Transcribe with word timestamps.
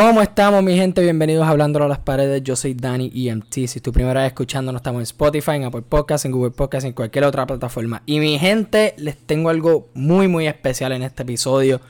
¿Cómo 0.00 0.22
estamos, 0.22 0.62
mi 0.62 0.76
gente? 0.76 1.02
Bienvenidos 1.02 1.44
a 1.44 1.50
Hablando 1.50 1.82
a 1.82 1.88
las 1.88 1.98
Paredes. 1.98 2.44
Yo 2.44 2.54
soy 2.54 2.72
Dani 2.72 3.10
EMT. 3.12 3.52
Si 3.52 3.64
es 3.64 3.82
tu 3.82 3.90
primera 3.90 4.20
vez 4.20 4.28
escuchándonos, 4.28 4.78
estamos 4.78 5.00
en 5.00 5.02
Spotify, 5.02 5.56
en 5.56 5.64
Apple 5.64 5.82
Podcasts, 5.82 6.24
en 6.24 6.30
Google 6.30 6.52
Podcasts, 6.52 6.84
en 6.84 6.92
cualquier 6.92 7.24
otra 7.24 7.44
plataforma. 7.48 8.04
Y 8.06 8.20
mi 8.20 8.38
gente, 8.38 8.94
les 8.96 9.16
tengo 9.16 9.50
algo 9.50 9.88
muy, 9.94 10.28
muy 10.28 10.46
especial 10.46 10.92
en 10.92 11.02
este 11.02 11.24
episodio. 11.24 11.80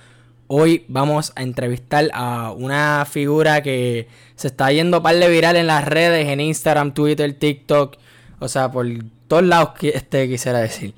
Hoy 0.47 0.87
vamos 0.89 1.35
a 1.37 1.43
entrevistar 1.43 2.09
a 2.15 2.51
una 2.53 3.05
figura 3.05 3.63
que 3.63 4.09
se 4.37 4.47
está 4.47 4.73
yendo 4.73 5.03
par 5.03 5.17
de 5.17 5.29
viral 5.29 5.57
en 5.57 5.67
las 5.67 5.85
redes, 5.85 6.29
en 6.29 6.41
Instagram, 6.41 6.95
Twitter, 6.95 7.39
TikTok. 7.39 7.99
O 8.39 8.49
sea, 8.49 8.73
por 8.73 8.87
todos 9.27 9.43
lados 9.43 9.73
que 9.79 9.91
este 9.91 10.27
quisiera 10.27 10.61
decir. 10.61 10.95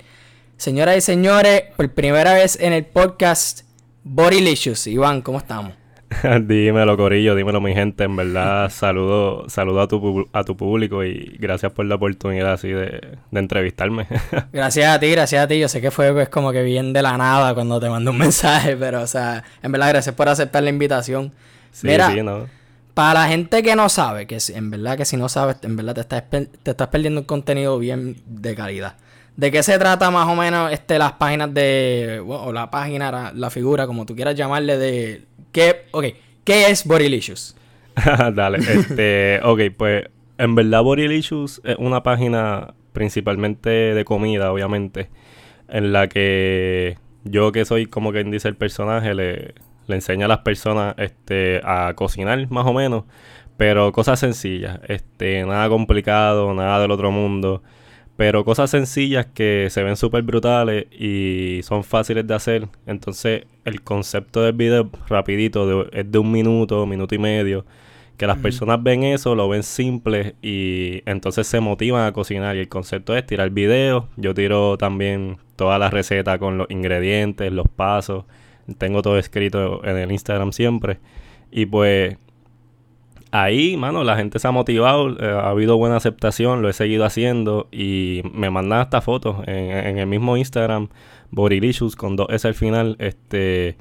Señoras 0.55 0.95
y 0.95 1.01
señores, 1.01 1.63
por 1.75 1.91
primera 1.91 2.35
vez 2.35 2.57
en 2.57 2.71
el 2.71 2.85
podcast 2.85 3.63
Bodylicious. 4.05 4.87
Iván, 4.87 5.21
¿cómo 5.21 5.39
estamos? 5.39 5.80
dímelo, 6.41 6.97
Corillo, 6.97 7.35
dímelo, 7.35 7.61
mi 7.61 7.73
gente. 7.73 8.03
En 8.03 8.15
verdad, 8.15 8.69
saludo, 8.69 9.49
saludo 9.49 9.81
a 9.81 9.87
tu, 9.87 10.29
a 10.33 10.43
tu 10.43 10.57
público 10.57 11.03
y 11.03 11.37
gracias 11.39 11.71
por 11.71 11.85
la 11.85 11.95
oportunidad 11.95 12.53
así 12.53 12.69
de, 12.69 13.17
entrevistarme. 13.31 14.07
gracias 14.53 14.95
a 14.95 14.99
ti, 14.99 15.09
gracias 15.11 15.43
a 15.43 15.47
ti. 15.47 15.59
Yo 15.59 15.67
sé 15.67 15.81
que 15.81 15.91
fue 15.91 16.11
pues 16.13 16.29
como 16.29 16.51
que 16.51 16.63
bien 16.63 16.93
de 16.93 17.01
la 17.01 17.17
nada 17.17 17.53
cuando 17.53 17.79
te 17.79 17.89
mandé 17.89 18.11
un 18.11 18.17
mensaje, 18.19 18.75
pero 18.75 19.01
o 19.01 19.07
sea, 19.07 19.43
en 19.61 19.71
verdad, 19.71 19.89
gracias 19.89 20.15
por 20.15 20.27
aceptar 20.29 20.63
la 20.63 20.69
invitación. 20.69 21.31
Sí, 21.71 21.87
sí, 21.89 22.23
no. 22.23 22.47
Para 22.93 23.21
la 23.21 23.27
gente 23.27 23.63
que 23.63 23.75
no 23.75 23.87
sabe, 23.87 24.27
que 24.27 24.37
en 24.53 24.69
verdad 24.69 24.97
que 24.97 25.05
si 25.05 25.15
no 25.15 25.29
sabes, 25.29 25.57
en 25.61 25.77
verdad 25.77 25.95
te 25.95 26.01
estás, 26.01 26.23
te 26.29 26.71
estás 26.71 26.87
perdiendo 26.89 27.21
un 27.21 27.25
contenido 27.25 27.79
bien 27.79 28.17
de 28.25 28.53
calidad. 28.53 28.95
¿De 29.37 29.51
qué 29.51 29.63
se 29.63 29.79
trata 29.79 30.11
más 30.11 30.27
o 30.27 30.35
menos 30.35 30.71
este, 30.71 30.99
las 30.99 31.13
páginas 31.13 31.53
de. 31.53 32.21
o 32.25 32.51
la 32.51 32.69
página, 32.69 33.31
la 33.33 33.49
figura, 33.49 33.87
como 33.87 34.05
tú 34.05 34.15
quieras 34.15 34.35
llamarle, 34.35 34.77
de. 34.77 35.23
¿Qué, 35.51 35.85
okay, 35.91 36.15
¿qué 36.43 36.69
es 36.69 36.85
Bodylicious? 36.85 37.55
Dale, 38.33 38.59
este. 38.59 39.39
ok, 39.43 39.61
pues 39.77 40.05
en 40.37 40.55
verdad 40.55 40.83
Bodylicious 40.83 41.61
es 41.63 41.75
una 41.77 42.03
página 42.03 42.73
principalmente 42.93 43.69
de 43.69 44.05
comida, 44.05 44.51
obviamente, 44.51 45.09
en 45.69 45.93
la 45.93 46.07
que 46.07 46.97
yo 47.23 47.51
que 47.51 47.65
soy 47.65 47.85
como 47.85 48.11
quien 48.11 48.31
dice 48.31 48.47
el 48.47 48.55
personaje, 48.55 49.13
le, 49.13 49.53
le 49.87 49.95
enseño 49.95 50.25
a 50.25 50.29
las 50.29 50.39
personas 50.39 50.95
este, 50.97 51.61
a 51.63 51.93
cocinar 51.95 52.49
más 52.49 52.65
o 52.65 52.73
menos, 52.73 53.05
pero 53.55 53.91
cosas 53.91 54.19
sencillas, 54.19 54.79
este, 54.87 55.45
nada 55.45 55.69
complicado, 55.69 56.53
nada 56.53 56.81
del 56.81 56.91
otro 56.91 57.11
mundo 57.11 57.63
pero 58.17 58.45
cosas 58.45 58.69
sencillas 58.69 59.25
que 59.27 59.67
se 59.69 59.83
ven 59.83 59.95
súper 59.95 60.23
brutales 60.23 60.85
y 60.91 61.61
son 61.63 61.83
fáciles 61.83 62.27
de 62.27 62.33
hacer. 62.33 62.67
Entonces 62.85 63.45
el 63.65 63.81
concepto 63.81 64.41
del 64.41 64.53
video 64.53 64.89
rapidito 65.07 65.91
es 65.91 66.11
de 66.11 66.19
un 66.19 66.31
minuto, 66.31 66.85
minuto 66.85 67.15
y 67.15 67.17
medio. 67.17 67.65
Que 68.17 68.27
las 68.27 68.37
personas 68.37 68.83
ven 68.83 69.01
eso, 69.01 69.33
lo 69.33 69.49
ven 69.49 69.63
simple 69.63 70.35
y 70.43 71.01
entonces 71.07 71.47
se 71.47 71.59
motivan 71.59 72.05
a 72.05 72.11
cocinar. 72.11 72.55
Y 72.55 72.59
el 72.59 72.69
concepto 72.69 73.17
es 73.17 73.25
tirar 73.25 73.49
video. 73.49 74.09
Yo 74.15 74.35
tiro 74.35 74.77
también 74.77 75.37
toda 75.55 75.79
la 75.79 75.89
receta 75.89 76.37
con 76.37 76.59
los 76.59 76.69
ingredientes, 76.69 77.51
los 77.51 77.67
pasos. 77.67 78.25
Tengo 78.77 79.01
todo 79.01 79.17
escrito 79.17 79.83
en 79.83 79.97
el 79.97 80.11
Instagram 80.11 80.51
siempre. 80.51 80.99
Y 81.49 81.65
pues 81.65 82.17
ahí, 83.31 83.77
mano, 83.77 84.03
la 84.03 84.15
gente 84.15 84.39
se 84.39 84.47
ha 84.47 84.51
motivado, 84.51 85.09
eh, 85.19 85.31
ha 85.31 85.49
habido 85.49 85.77
buena 85.77 85.95
aceptación, 85.97 86.61
lo 86.61 86.69
he 86.69 86.73
seguido 86.73 87.05
haciendo 87.05 87.67
y 87.71 88.21
me 88.33 88.49
mandan 88.49 88.79
hasta 88.79 89.01
fotos 89.01 89.37
en, 89.47 89.97
el 89.97 90.07
mismo 90.07 90.37
Instagram, 90.37 90.89
Bodylicious, 91.31 91.95
con 91.95 92.15
dos 92.15 92.27
S 92.29 92.47
al 92.47 92.53
final, 92.53 92.95
este, 92.99 93.77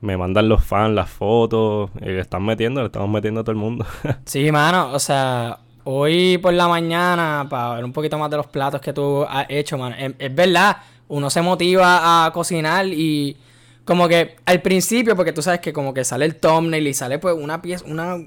me 0.00 0.16
mandan 0.16 0.48
los 0.48 0.64
fans 0.64 0.94
las 0.94 1.10
fotos, 1.10 1.90
le 2.00 2.18
están 2.18 2.44
metiendo, 2.44 2.80
le 2.80 2.86
estamos 2.86 3.10
metiendo 3.10 3.40
a 3.40 3.44
todo 3.44 3.52
el 3.52 3.58
mundo. 3.58 3.86
sí, 4.24 4.50
mano, 4.50 4.92
o 4.92 4.98
sea, 4.98 5.58
hoy 5.84 6.38
por 6.38 6.54
la 6.54 6.66
mañana, 6.66 7.46
para 7.48 7.74
ver 7.74 7.84
un 7.84 7.92
poquito 7.92 8.18
más 8.18 8.30
de 8.30 8.38
los 8.38 8.46
platos 8.46 8.80
que 8.80 8.92
tú 8.92 9.24
has 9.28 9.46
hecho, 9.50 9.76
mano, 9.76 9.94
es, 9.98 10.14
es 10.18 10.34
verdad, 10.34 10.78
uno 11.08 11.28
se 11.28 11.42
motiva 11.42 12.26
a 12.26 12.32
cocinar 12.32 12.86
y 12.86 13.36
como 13.84 14.08
que 14.08 14.36
al 14.46 14.62
principio, 14.62 15.14
porque 15.14 15.32
tú 15.32 15.42
sabes 15.42 15.60
que 15.60 15.72
como 15.72 15.94
que 15.94 16.02
sale 16.02 16.24
el 16.24 16.36
thumbnail 16.36 16.86
y 16.88 16.94
sale 16.94 17.20
pues 17.20 17.36
una 17.38 17.62
pieza, 17.62 17.84
una 17.86 18.18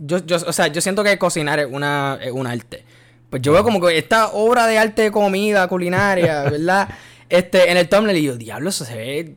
yo, 0.00 0.18
yo, 0.26 0.36
o 0.46 0.52
sea, 0.52 0.66
yo 0.66 0.80
siento 0.80 1.04
que 1.04 1.16
cocinar 1.18 1.60
es 1.60 1.68
una, 1.70 2.18
es 2.20 2.32
un 2.32 2.46
arte. 2.46 2.84
Pues 3.28 3.42
yo 3.42 3.52
veo 3.52 3.62
como 3.62 3.80
que 3.80 3.96
esta 3.96 4.30
obra 4.32 4.66
de 4.66 4.78
arte 4.78 5.02
de 5.02 5.10
comida, 5.12 5.68
culinaria, 5.68 6.42
¿verdad? 6.50 6.88
este, 7.30 7.70
en 7.70 7.76
el 7.76 7.88
thumbnail 7.88 8.18
y 8.18 8.22
yo, 8.24 8.36
diablo, 8.36 8.68
eso 8.68 8.84
se 8.84 8.96
ve 8.96 9.34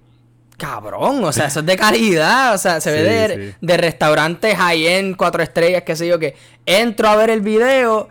cabrón, 0.57 1.23
o 1.23 1.31
sea, 1.31 1.45
eso 1.45 1.59
es 1.59 1.65
de 1.65 1.77
calidad, 1.77 2.53
o 2.53 2.57
sea, 2.57 2.81
se 2.81 2.91
ve 2.91 3.03
de, 3.03 3.55
de 3.59 3.77
restaurantes 3.77 4.55
high-end, 4.55 5.15
cuatro 5.15 5.43
estrellas, 5.43 5.83
qué 5.83 5.95
sé 5.95 6.07
yo, 6.07 6.19
que 6.19 6.35
entro 6.65 7.07
a 7.07 7.15
ver 7.15 7.29
el 7.29 7.41
video, 7.41 8.09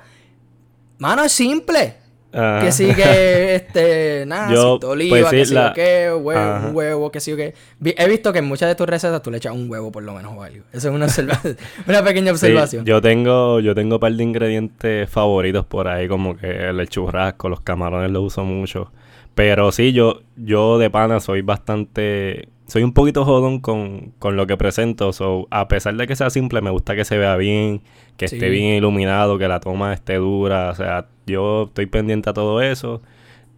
mano, 0.99 1.25
es 1.25 1.33
simple, 1.33 1.97
que 2.33 2.73
sí 2.73 2.95
que, 2.95 3.55
este, 3.55 4.25
nada, 4.27 4.53
yo, 4.53 4.79
oliva, 4.85 5.19
pues 5.19 5.31
que 5.31 5.47
sí 5.47 5.57
o 5.57 5.73
qué, 5.75 6.13
huevo, 6.13 6.69
un 6.69 6.77
huevo, 6.77 7.13
que 7.13 7.21
sí 7.21 7.33
o 7.33 7.37
qué. 7.37 7.55
He 7.85 8.09
visto 8.09 8.33
que 8.33 8.39
en 8.39 8.47
muchas 8.47 8.69
de 8.69 8.75
tus 8.75 8.87
recetas 8.87 9.21
tú 9.23 9.31
le 9.31 9.37
echas 9.37 9.53
un 9.53 9.71
huevo 9.71 9.93
por 9.93 10.03
lo 10.03 10.15
menos 10.15 10.33
o 10.35 10.43
algo. 10.43 10.65
Eso 10.73 10.89
es 10.89 10.95
una, 10.95 11.07
una 11.87 12.03
pequeña 12.03 12.33
observación. 12.33 12.85
yo 12.85 13.01
tengo, 13.01 13.61
yo 13.61 13.75
tengo 13.75 13.97
un 13.97 14.01
par 14.01 14.13
de 14.13 14.23
ingredientes 14.23 15.11
favoritos 15.11 15.67
por 15.67 15.89
ahí, 15.89 16.09
como 16.09 16.37
que 16.37 16.69
el 16.69 16.89
churrasco, 16.89 17.49
los 17.49 17.61
camarones 17.61 18.11
los 18.11 18.25
uso 18.25 18.45
mucho. 18.45 18.91
Pero 19.35 19.73
sí, 19.73 19.93
yo, 19.93 20.23
yo 20.37 20.79
de 20.79 20.91
pana 20.91 21.21
soy 21.21 21.43
bastante 21.43 22.49
soy 22.73 22.85
un 22.85 22.95
poquito 22.95 23.27
jodón 23.27 23.61
con, 23.61 24.15
con 24.19 24.37
lo 24.37 24.47
que 24.47 24.57
presento. 24.57 25.13
So, 25.13 25.47
a 25.51 25.69
pesar 25.69 25.95
de 25.95 26.07
que 26.07 26.17
sea 26.17 26.31
simple, 26.31 26.63
me 26.63 26.71
gusta 26.71 26.97
que 26.97 27.05
se 27.05 27.19
vea 27.19 27.37
bien, 27.37 27.83
que 28.17 28.25
esté 28.25 28.49
bien 28.49 28.77
iluminado, 28.77 29.37
que 29.37 29.47
la 29.47 29.61
toma 29.61 29.93
esté 29.93 30.15
dura. 30.15 30.71
O 30.71 30.75
sea, 30.75 31.07
yo 31.27 31.65
estoy 31.65 31.87
pendiente 31.87 32.31
a 32.31 32.33
todo 32.33 32.61
eso. 32.63 33.03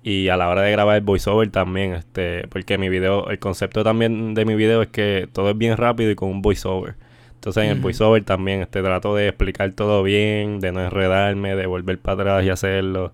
Y 0.03 0.29
a 0.29 0.37
la 0.37 0.51
hora 0.51 0.61
de 0.61 0.71
grabar 0.71 0.97
el 0.97 1.03
voiceover 1.03 1.51
también, 1.51 1.95
este, 1.95 2.47
porque 2.49 2.77
mi 2.77 2.91
video, 2.91 3.31
el 3.31 3.39
concepto 3.39 3.83
también 3.83 4.35
de 4.35 4.45
mi 4.45 4.55
video 4.55 4.83
es 4.83 4.89
que 4.89 5.29
todo 5.33 5.51
es 5.51 5.57
bien 5.57 5.79
rápido 5.79 6.11
y 6.11 6.15
con 6.15 6.29
un 6.29 6.43
voiceover. 6.43 6.95
Entonces 7.37 7.65
en 7.65 7.71
el 7.71 7.81
voiceover 7.81 8.23
también 8.23 8.61
este, 8.61 8.83
trato 8.83 9.15
de 9.15 9.29
explicar 9.29 9.73
todo 9.73 10.03
bien, 10.03 10.61
de 10.61 10.73
no 10.73 10.83
enredarme, 10.83 11.57
de 11.57 11.65
volver 11.65 11.99
para 11.99 12.21
atrás 12.21 12.45
y 12.45 12.51
hacerlo. 12.51 13.13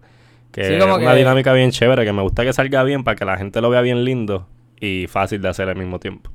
Que 0.50 0.78
es 0.78 0.84
una 0.84 1.14
dinámica 1.14 1.52
bien 1.52 1.70
chévere, 1.70 2.04
que 2.04 2.12
me 2.12 2.22
gusta 2.22 2.44
que 2.44 2.52
salga 2.52 2.82
bien 2.82 3.04
para 3.04 3.16
que 3.16 3.24
la 3.24 3.36
gente 3.36 3.60
lo 3.60 3.70
vea 3.70 3.82
bien 3.82 4.04
lindo 4.04 4.48
y 4.80 5.06
fácil 5.06 5.40
de 5.42 5.48
hacer 5.48 5.68
al 5.68 5.76
mismo 5.76 6.00
tiempo. 6.00 6.30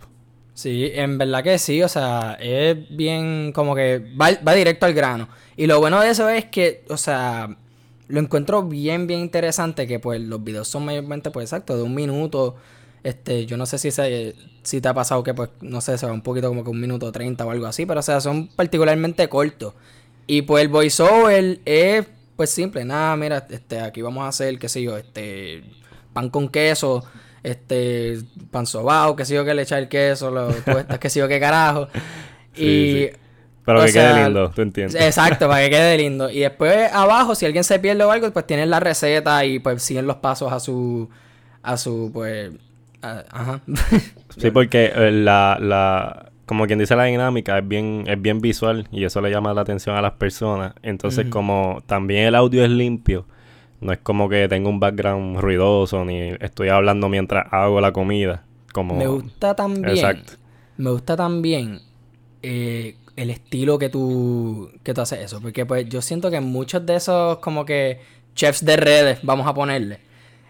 Sí, 0.54 0.90
en 0.94 1.18
verdad 1.18 1.44
que 1.44 1.58
sí, 1.58 1.84
o 1.84 1.90
sea, 1.90 2.38
es 2.40 2.78
bien 2.96 3.52
como 3.52 3.76
que 3.76 4.02
va, 4.20 4.30
va 4.48 4.54
directo 4.54 4.86
al 4.86 4.94
grano. 4.94 5.28
Y 5.58 5.68
lo 5.68 5.80
bueno 5.82 6.00
de 6.00 6.10
eso 6.10 6.30
es 6.30 6.46
que, 6.46 6.84
o 6.88 6.96
sea, 6.96 7.50
lo 8.08 8.20
encuentro 8.20 8.64
bien, 8.64 9.08
bien 9.08 9.20
interesante 9.20 9.88
que 9.88 10.00
pues 10.00 10.22
los 10.22 10.44
videos 10.44 10.68
son 10.68 10.86
mayormente, 10.86 11.32
pues 11.32 11.46
exacto, 11.46 11.78
de 11.78 11.84
un 11.84 11.96
minuto. 11.96 12.56
Este, 13.04 13.46
yo 13.46 13.56
no 13.58 13.66
sé 13.66 13.78
si, 13.78 13.92
se, 13.92 14.36
si 14.64 14.82
te 14.82 14.88
ha 14.88 14.94
pasado 14.94 15.24
que, 15.24 15.34
pues, 15.34 15.50
no 15.62 15.80
sé, 15.80 15.96
se 15.98 16.08
va 16.08 16.12
un 16.12 16.22
poquito 16.22 16.48
como 16.48 16.64
que 16.64 16.72
un 16.72 16.82
minuto 16.82 17.12
treinta 17.12 17.46
o 17.46 17.52
algo 17.52 17.68
así, 17.68 17.86
pero 17.86 18.00
o 18.00 18.04
sea, 18.04 18.20
son 18.20 18.48
particularmente 18.48 19.30
cortos. 19.30 19.74
Y 20.26 20.42
pues 20.42 20.64
el 20.64 20.70
voiceover 20.70 21.60
es, 21.66 22.08
pues, 22.36 22.50
simple. 22.50 22.84
Nada, 22.84 23.16
mira, 23.16 23.46
este, 23.50 23.80
aquí 23.80 24.02
vamos 24.02 24.24
a 24.24 24.30
hacer, 24.30 24.58
qué 24.58 24.70
sé 24.70 24.82
yo, 24.82 24.98
este, 24.98 25.64
pan 26.14 26.30
con 26.30 26.50
queso 26.50 27.04
este, 27.46 28.18
pan 28.50 28.66
sobao, 28.66 29.16
que 29.16 29.24
sé 29.24 29.36
yo 29.36 29.46
que 29.46 29.54
le 29.54 29.62
echa 29.62 29.78
el 29.78 29.88
queso, 29.88 30.32
lo 30.32 30.48
cuesta, 30.64 31.00
que 31.00 31.10
sé 31.10 31.20
yo 31.20 31.28
qué 31.28 31.40
carajo. 31.40 31.88
y. 32.58 33.10
Para 33.66 33.86
que 33.86 33.94
quede 33.94 34.24
lindo, 34.24 34.52
tú 34.52 34.62
entiendes. 34.62 35.02
Exacto, 35.02 35.48
para 35.48 35.64
que 35.64 35.72
quede 35.72 35.98
lindo. 35.98 36.30
Y 36.30 36.40
después 36.40 36.92
abajo, 36.94 37.34
si 37.34 37.48
alguien 37.48 37.64
se 37.64 37.80
pierde 37.80 38.04
o 38.04 38.12
algo, 38.12 38.32
pues 38.32 38.46
tienen 38.46 38.70
la 38.70 38.80
receta 38.80 39.44
y 39.44 39.58
pues 39.60 39.82
siguen 39.82 40.06
los 40.06 40.18
pasos 40.18 40.54
a 40.54 40.60
su. 40.60 41.10
a 41.64 41.76
su, 41.76 42.12
pues. 42.14 42.52
ajá. 43.02 43.62
sí, 44.38 44.52
porque 44.52 44.92
eh, 44.96 45.12
la, 45.12 45.58
la. 45.60 46.32
Como 46.46 46.68
quien 46.68 46.78
dice 46.78 46.96
la 46.96 47.06
dinámica 47.06 47.58
es 47.58 47.68
bien, 47.68 48.04
es 48.06 48.22
bien 48.22 48.40
visual 48.40 48.88
y 48.92 49.04
eso 49.04 49.20
le 49.20 49.32
llama 49.32 49.52
la 49.56 49.62
atención 49.62 49.96
a 49.96 50.02
las 50.02 50.14
personas. 50.14 50.74
Entonces, 50.84 51.26
como 51.32 51.82
también 51.88 52.28
el 52.28 52.36
audio 52.36 52.64
es 52.64 52.70
limpio, 52.70 53.26
no 53.82 53.92
es 53.92 53.98
como 53.98 54.30
que 54.30 54.48
tengo 54.48 54.70
un 54.70 54.80
background 54.80 55.40
ruidoso 55.40 56.06
ni 56.06 56.34
estoy 56.40 56.70
hablando 56.70 57.10
mientras 57.10 57.52
hago 57.52 57.82
la 57.82 57.92
comida. 57.94 58.44
Como... 58.74 58.96
Me 58.96 59.08
gusta 59.08 59.56
también. 59.56 59.90
Exacto. 59.90 60.34
Me 60.78 60.92
gusta 60.92 61.16
también 61.16 61.80
eh, 62.44 62.96
el 63.16 63.30
estilo 63.30 63.80
que 63.80 63.90
tú, 63.90 64.72
que 64.84 64.94
tú 64.94 65.02
haces 65.02 65.20
eso. 65.20 65.42
Porque 65.42 65.66
pues 65.66 65.88
yo 65.90 66.02
siento 66.02 66.30
que 66.32 66.42
muchos 66.42 66.86
de 66.86 66.96
esos 66.96 67.38
como 67.40 67.66
que 67.66 68.00
chefs 68.36 68.64
de 68.66 68.78
redes, 68.78 69.20
vamos 69.24 69.48
a 69.48 69.54
ponerle, 69.54 70.00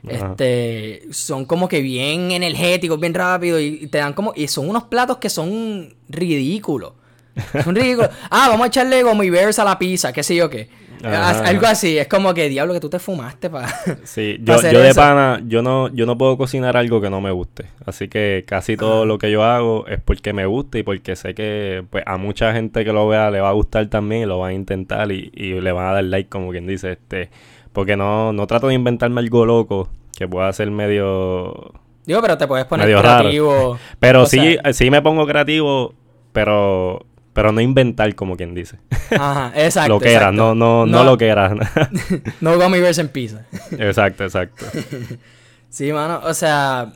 este, 0.07 1.01
son 1.11 1.45
como 1.45 1.67
que 1.67 1.81
bien 1.81 2.31
energéticos, 2.31 2.99
bien 2.99 3.13
rápidos 3.13 3.61
y 3.61 3.87
te 3.87 3.97
dan 3.97 4.13
como... 4.13 4.33
Y 4.35 4.47
son 4.47 4.69
unos 4.69 4.83
platos 4.83 5.17
que 5.17 5.29
son 5.29 5.95
ridículos. 6.09 6.93
Es 7.53 7.65
un 7.67 7.75
ridículo. 7.75 8.09
Ah, 8.29 8.47
vamos 8.49 8.65
a 8.65 8.67
echarle 8.67 9.03
gummy 9.03 9.29
bears 9.29 9.59
a 9.59 9.63
la 9.63 9.77
pizza, 9.77 10.13
qué 10.13 10.23
sé 10.23 10.35
yo 10.35 10.49
qué. 10.49 10.69
Ajá. 11.03 11.43
Algo 11.43 11.67
así, 11.67 11.97
es 11.97 12.07
como 12.07 12.33
que 12.33 12.49
diablo 12.49 12.73
que 12.73 12.79
tú 12.79 12.89
te 12.89 12.97
fumaste 12.99 13.49
para. 13.49 13.67
Sí, 14.05 14.37
yo, 14.41 14.59
yo 14.61 14.79
de 14.81 14.89
eso. 14.89 14.99
pana, 15.01 15.41
yo 15.45 15.61
no, 15.61 15.89
yo 15.93 16.05
no 16.05 16.17
puedo 16.17 16.37
cocinar 16.37 16.77
algo 16.77 16.99
que 17.01 17.09
no 17.09 17.21
me 17.21 17.29
guste. 17.31 17.65
Así 17.85 18.07
que 18.07 18.43
casi 18.47 18.75
todo 18.77 19.05
lo 19.05 19.17
que 19.19 19.29
yo 19.29 19.43
hago 19.43 19.85
es 19.87 19.99
porque 20.03 20.33
me 20.33 20.45
gusta 20.45 20.79
y 20.79 20.83
porque 20.83 21.15
sé 21.15 21.35
que 21.35 21.83
pues, 21.89 22.03
a 22.07 22.17
mucha 22.17 22.53
gente 22.53 22.83
que 22.85 22.91
lo 22.93 23.07
vea 23.07 23.29
le 23.29 23.41
va 23.41 23.49
a 23.49 23.53
gustar 23.53 23.85
también 23.87 24.23
y 24.23 24.25
lo 24.25 24.39
van 24.39 24.51
a 24.51 24.53
intentar 24.53 25.11
y, 25.11 25.31
y 25.35 25.59
le 25.61 25.71
van 25.71 25.87
a 25.87 25.93
dar 25.93 26.03
like, 26.05 26.29
como 26.29 26.49
quien 26.51 26.65
dice, 26.65 26.93
este, 26.93 27.29
porque 27.73 27.95
no, 27.97 28.33
no 28.33 28.47
trato 28.47 28.69
de 28.69 28.73
inventarme 28.73 29.19
algo 29.19 29.45
loco 29.45 29.89
que 30.17 30.27
pueda 30.27 30.51
ser 30.53 30.71
medio 30.71 31.73
Digo, 32.05 32.21
pero 32.21 32.37
te 32.37 32.47
puedes 32.47 32.65
poner 32.65 32.87
creativo. 32.97 33.77
Pero 33.99 34.23
O 34.23 34.25
sí, 34.25 34.57
sea- 34.61 34.73
sí 34.73 34.89
me 34.91 35.01
pongo 35.01 35.25
creativo, 35.27 35.93
pero 36.31 37.05
pero 37.35 37.51
no 37.51 37.59
inventar 37.59 38.15
como 38.15 38.37
quien 38.37 38.55
dice. 38.55 38.77
Ajá, 39.11 39.51
exacto. 39.55 39.89
lo 39.89 39.99
que 39.99 40.13
era, 40.13 40.29
exacto. 40.29 40.55
no, 40.55 40.55
no, 40.55 40.85
no, 40.85 41.03
lo 41.03 41.17
que 41.17 41.27
era. 41.27 41.53
No 42.39 42.57
gummy 42.57 42.79
bears 42.79 42.97
en 42.97 43.09
pizza. 43.09 43.45
exacto, 43.77 44.23
exacto. 44.23 44.65
Sí, 45.69 45.91
mano, 45.91 46.21
o 46.23 46.33
sea, 46.33 46.93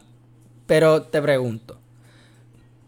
pero 0.66 1.02
te 1.02 1.22
pregunto, 1.22 1.78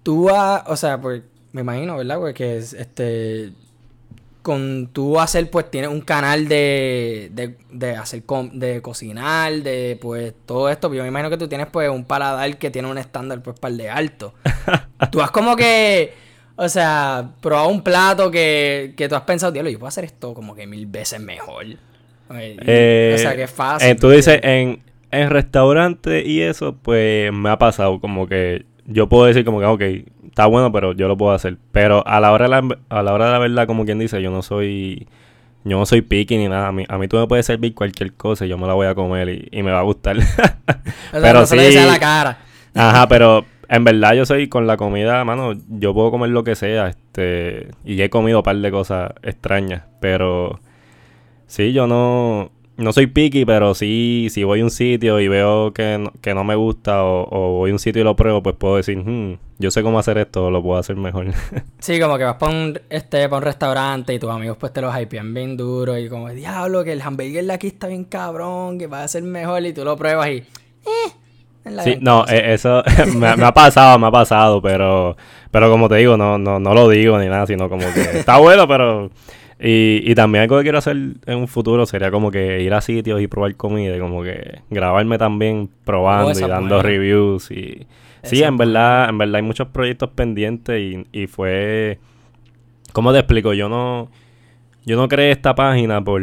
tú 0.03 0.29
has, 0.29 0.63
o 0.67 0.77
sea, 0.77 1.01
pues 1.01 1.23
me 1.51 1.59
imagino, 1.59 1.97
¿verdad? 1.97 2.17
Porque 2.17 2.55
es, 2.55 2.71
este, 2.71 3.51
con 4.41 4.87
tú 4.93 5.19
hacer, 5.19 5.49
pues 5.51 5.69
tienes 5.69 5.89
un 5.91 5.99
canal 5.99 6.47
de, 6.47 7.29
de, 7.33 7.57
de 7.69 7.95
hacer, 7.97 8.23
com- 8.23 8.51
de 8.53 8.81
cocinar, 8.81 9.51
de, 9.63 9.99
pues, 10.01 10.33
todo 10.45 10.69
esto, 10.69 10.93
yo 10.93 11.01
me 11.03 11.09
imagino 11.09 11.29
que 11.29 11.37
tú 11.37 11.49
tienes, 11.49 11.67
pues, 11.67 11.89
un 11.89 12.05
paladar 12.05 12.57
que 12.57 12.71
tiene 12.71 12.89
un 12.89 12.97
estándar, 12.97 13.43
pues, 13.43 13.59
par 13.59 13.73
de 13.73 13.89
alto. 13.89 14.33
tú 15.11 15.21
has 15.21 15.31
como 15.31 15.57
que, 15.57 16.13
o 16.55 16.69
sea, 16.69 17.31
probado 17.41 17.69
un 17.69 17.81
plato 17.81 18.29
que, 18.31 18.93
que 18.97 19.07
tú 19.09 19.15
has 19.15 19.21
pensado, 19.23 19.51
diablo, 19.51 19.69
yo 19.71 19.79
puedo 19.79 19.87
hacer 19.89 20.03
esto 20.05 20.33
como 20.33 20.53
que 20.55 20.67
mil 20.67 20.85
veces 20.85 21.19
mejor. 21.19 21.65
Eh, 22.33 23.13
o 23.15 23.17
sea, 23.17 23.35
que 23.35 23.43
es 23.43 23.51
fácil. 23.51 23.89
eh, 23.89 23.95
tú 23.95 24.09
dices, 24.09 24.39
en, 24.43 24.81
en 25.11 25.29
restaurante 25.29 26.25
y 26.25 26.41
eso, 26.41 26.75
pues 26.81 27.31
me 27.33 27.49
ha 27.49 27.57
pasado 27.57 27.99
como 27.99 28.27
que 28.27 28.65
yo 28.85 29.07
puedo 29.09 29.25
decir 29.25 29.43
como 29.43 29.59
que, 29.59 29.65
ok, 29.65 29.81
está 30.29 30.45
bueno, 30.45 30.71
pero 30.71 30.93
yo 30.93 31.07
lo 31.07 31.17
puedo 31.17 31.33
hacer. 31.33 31.57
Pero 31.71 32.05
a 32.07 32.19
la 32.19 32.31
hora 32.31 32.45
de 32.45 32.49
la, 32.49 32.77
a 32.89 33.03
la, 33.03 33.13
hora 33.13 33.25
de 33.25 33.31
la 33.33 33.39
verdad, 33.39 33.67
como 33.67 33.85
quien 33.85 33.99
dice, 33.99 34.21
yo 34.21 34.31
no 34.31 34.41
soy... 34.41 35.07
Yo 35.63 35.77
no 35.77 35.85
soy 35.85 36.01
picky 36.01 36.37
ni 36.39 36.47
nada. 36.47 36.69
A 36.69 36.71
mí, 36.71 36.85
a 36.89 36.97
mí 36.97 37.07
tú 37.07 37.17
me 37.17 37.27
puedes 37.27 37.45
servir 37.45 37.75
cualquier 37.75 38.13
cosa 38.13 38.47
y 38.47 38.49
yo 38.49 38.57
me 38.57 38.65
la 38.65 38.73
voy 38.73 38.87
a 38.87 38.95
comer 38.95 39.29
y, 39.29 39.47
y 39.51 39.61
me 39.61 39.69
va 39.71 39.77
a 39.81 39.83
gustar. 39.83 40.17
O 40.17 40.21
sea, 40.23 41.21
pero 41.21 41.41
no 41.41 41.45
se 41.45 41.55
le 41.55 41.67
dice 41.67 41.79
a 41.79 41.83
sí- 41.83 41.87
la 41.91 41.99
cara. 41.99 42.37
Ajá, 42.73 43.07
pero 43.07 43.45
en 43.71 43.85
verdad 43.85 44.13
yo 44.15 44.25
soy 44.25 44.49
con 44.49 44.67
la 44.67 44.75
comida, 44.75 45.23
mano, 45.23 45.53
yo 45.69 45.93
puedo 45.93 46.11
comer 46.11 46.29
lo 46.29 46.43
que 46.43 46.55
sea, 46.55 46.89
este, 46.89 47.69
y 47.85 48.01
he 48.01 48.09
comido 48.09 48.39
un 48.39 48.43
par 48.43 48.57
de 48.57 48.69
cosas 48.69 49.13
extrañas, 49.23 49.83
pero 50.01 50.59
sí, 51.47 51.71
yo 51.71 51.87
no, 51.87 52.51
no 52.75 52.91
soy 52.91 53.07
picky, 53.07 53.45
pero 53.45 53.73
sí, 53.73 54.27
si 54.29 54.43
voy 54.43 54.59
a 54.59 54.65
un 54.65 54.71
sitio 54.71 55.21
y 55.21 55.29
veo 55.29 55.71
que 55.71 55.97
no, 55.97 56.11
que 56.21 56.33
no 56.33 56.43
me 56.43 56.55
gusta 56.55 57.05
o, 57.05 57.59
voy 57.59 57.69
a 57.69 57.73
un 57.73 57.79
sitio 57.79 58.01
y 58.01 58.03
lo 58.03 58.17
pruebo, 58.17 58.43
pues 58.43 58.57
puedo 58.57 58.75
decir, 58.75 58.97
"Hmm, 58.97 59.37
yo 59.57 59.71
sé 59.71 59.81
cómo 59.83 59.99
hacer 59.99 60.17
esto, 60.17 60.51
lo 60.51 60.61
puedo 60.61 60.77
hacer 60.77 60.97
mejor. 60.97 61.27
Sí, 61.79 61.97
como 61.97 62.17
que 62.17 62.25
vas 62.25 62.35
para 62.35 62.51
un, 62.51 62.77
este, 62.89 63.29
pa' 63.29 63.37
un 63.37 63.43
restaurante 63.43 64.13
y 64.13 64.19
tus 64.19 64.29
amigos 64.29 64.57
pues 64.59 64.73
te 64.73 64.81
los 64.81 64.93
hypean 64.99 65.33
bien 65.33 65.55
duro 65.55 65.97
y 65.97 66.09
como, 66.09 66.29
diablo, 66.29 66.83
que 66.83 66.91
el 66.91 67.01
hamburger 67.01 67.45
de 67.45 67.53
aquí 67.53 67.67
está 67.67 67.87
bien 67.87 68.03
cabrón, 68.03 68.77
que 68.77 68.87
va 68.87 69.03
a 69.03 69.07
ser 69.07 69.23
mejor 69.23 69.65
y 69.65 69.71
tú 69.71 69.85
lo 69.85 69.95
pruebas 69.95 70.27
y... 70.27 70.37
Eh, 70.39 71.11
la 71.65 71.83
Sí, 71.83 71.97
no, 72.01 72.25
eso 72.25 72.83
me, 73.17 73.27
ha- 73.27 73.37
me 73.37 73.45
ha 73.45 73.53
pasado, 73.53 73.97
me 73.99 74.07
ha 74.07 74.11
pasado, 74.11 74.61
pero, 74.61 75.15
pero 75.51 75.69
como 75.69 75.87
te 75.89 75.95
digo, 75.95 76.17
no, 76.17 76.37
no, 76.37 76.59
no 76.59 76.73
lo 76.73 76.89
digo 76.89 77.17
ni 77.19 77.27
nada, 77.27 77.45
sino 77.47 77.69
como 77.69 77.85
que 77.93 78.19
está 78.19 78.37
bueno, 78.39 78.67
pero 78.67 79.09
y, 79.63 80.01
y 80.09 80.15
también 80.15 80.41
algo 80.43 80.57
que 80.57 80.63
quiero 80.63 80.79
hacer 80.79 80.95
en 80.95 81.37
un 81.37 81.47
futuro 81.47 81.85
sería 81.85 82.09
como 82.09 82.31
que 82.31 82.61
ir 82.63 82.73
a 82.73 82.81
sitios 82.81 83.21
y 83.21 83.27
probar 83.27 83.55
comida, 83.55 83.95
y 83.95 83.99
como 83.99 84.23
que 84.23 84.61
grabarme 84.71 85.17
también 85.19 85.69
probando 85.85 86.31
Oh, 86.33 86.39
y 86.39 86.41
dando 86.49 86.75
buena. 86.75 86.81
reviews 86.89 87.51
y 87.51 87.85
sí, 88.23 88.37
Esa 88.39 88.47
en 88.47 88.57
verdad, 88.57 89.09
en 89.09 89.17
verdad 89.19 89.35
hay 89.35 89.41
muchos 89.43 89.67
proyectos 89.67 90.09
pendientes 90.15 90.79
y, 90.81 91.05
y 91.11 91.27
fue, 91.27 91.99
¿cómo 92.91 93.13
te 93.13 93.19
explico? 93.19 93.53
Yo 93.53 93.69
no, 93.69 94.09
yo 94.83 94.95
no 94.97 95.07
creé 95.07 95.29
esta 95.31 95.53
página 95.53 96.03
por, 96.03 96.21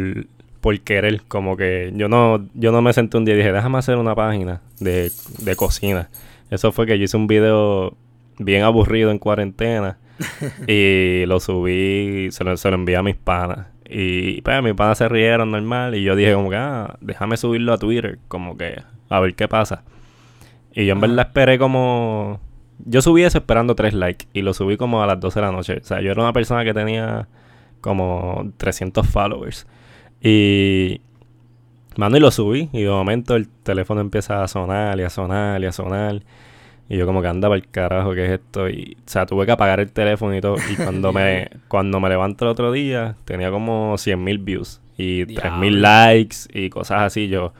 por 0.61 0.79
querer, 0.81 1.21
como 1.27 1.57
que 1.57 1.91
yo 1.95 2.09
no, 2.09 2.45
yo 2.53 2.71
no 2.71 2.81
me 2.81 2.93
senté 2.93 3.17
un 3.17 3.25
día 3.25 3.35
y 3.35 3.37
dije, 3.37 3.51
déjame 3.51 3.77
hacer 3.77 3.97
una 3.97 4.15
página 4.15 4.61
de, 4.79 5.11
de 5.39 5.55
cocina. 5.55 6.09
Eso 6.49 6.71
fue 6.71 6.85
que 6.85 6.97
yo 6.97 7.05
hice 7.05 7.17
un 7.17 7.27
video 7.27 7.95
bien 8.39 8.63
aburrido 8.63 9.11
en 9.11 9.19
cuarentena 9.19 9.97
y 10.67 11.25
lo 11.25 11.39
subí, 11.39 12.29
se 12.31 12.43
lo, 12.43 12.57
se 12.57 12.69
lo 12.69 12.75
envié 12.75 12.97
a 12.97 13.03
mis 13.03 13.15
panas. 13.15 13.67
Y 13.89 14.41
pues 14.41 14.61
mis 14.61 14.75
panas 14.75 14.99
se 14.99 15.09
rieron 15.09 15.51
normal 15.51 15.95
y 15.95 16.03
yo 16.03 16.15
dije 16.15 16.33
como 16.33 16.49
que, 16.49 16.55
ah, 16.57 16.97
déjame 17.01 17.37
subirlo 17.37 17.73
a 17.73 17.77
Twitter, 17.77 18.19
como 18.27 18.55
que, 18.55 18.81
a 19.09 19.19
ver 19.19 19.35
qué 19.35 19.47
pasa. 19.47 19.83
Y 20.73 20.85
yo 20.85 20.93
en 20.93 21.01
verdad 21.01 21.27
esperé 21.27 21.57
como... 21.57 22.39
Yo 22.85 23.01
subí 23.01 23.23
eso 23.23 23.39
esperando 23.39 23.75
tres 23.75 23.93
likes 23.93 24.27
y 24.31 24.41
lo 24.41 24.53
subí 24.53 24.77
como 24.77 25.03
a 25.03 25.07
las 25.07 25.19
12 25.19 25.39
de 25.39 25.45
la 25.45 25.51
noche. 25.51 25.77
O 25.81 25.83
sea, 25.83 26.01
yo 26.01 26.11
era 26.11 26.21
una 26.21 26.31
persona 26.31 26.63
que 26.63 26.73
tenía 26.73 27.27
como 27.81 28.53
300 28.57 29.05
followers. 29.07 29.67
Y... 30.21 31.01
Mano, 31.97 32.17
y 32.17 32.19
lo 32.19 32.31
subí. 32.31 32.69
Y 32.71 32.83
de 32.83 32.89
momento 32.89 33.35
el 33.35 33.49
teléfono 33.49 34.01
empieza 34.01 34.43
a 34.43 34.47
sonar 34.47 34.99
y 34.99 35.03
a 35.03 35.09
sonar 35.09 35.61
y 35.61 35.65
a 35.65 35.71
sonar. 35.71 36.21
Y 36.89 36.97
yo 36.97 37.05
como 37.05 37.21
que 37.21 37.27
anda 37.27 37.47
para 37.47 37.57
el 37.57 37.69
carajo, 37.69 38.13
¿qué 38.15 38.25
es 38.25 38.31
esto? 38.31 38.67
Y, 38.67 38.97
o 38.99 39.09
sea, 39.09 39.27
tuve 39.27 39.45
que 39.45 39.51
apagar 39.51 39.79
el 39.79 39.91
teléfono 39.91 40.35
y 40.35 40.41
todo. 40.41 40.55
Y 40.71 40.75
cuando 40.75 41.13
me, 41.13 41.49
cuando 41.67 41.99
me 41.99 42.09
levanto 42.09 42.45
el 42.45 42.51
otro 42.51 42.71
día, 42.71 43.15
tenía 43.25 43.51
como 43.51 43.93
100.000 43.93 44.43
views 44.43 44.81
y 44.97 45.25
Diablo. 45.25 45.67
3.000 45.67 45.71
likes 45.81 46.37
y 46.51 46.69
cosas 46.71 47.03
así. 47.03 47.27
Yo, 47.27 47.53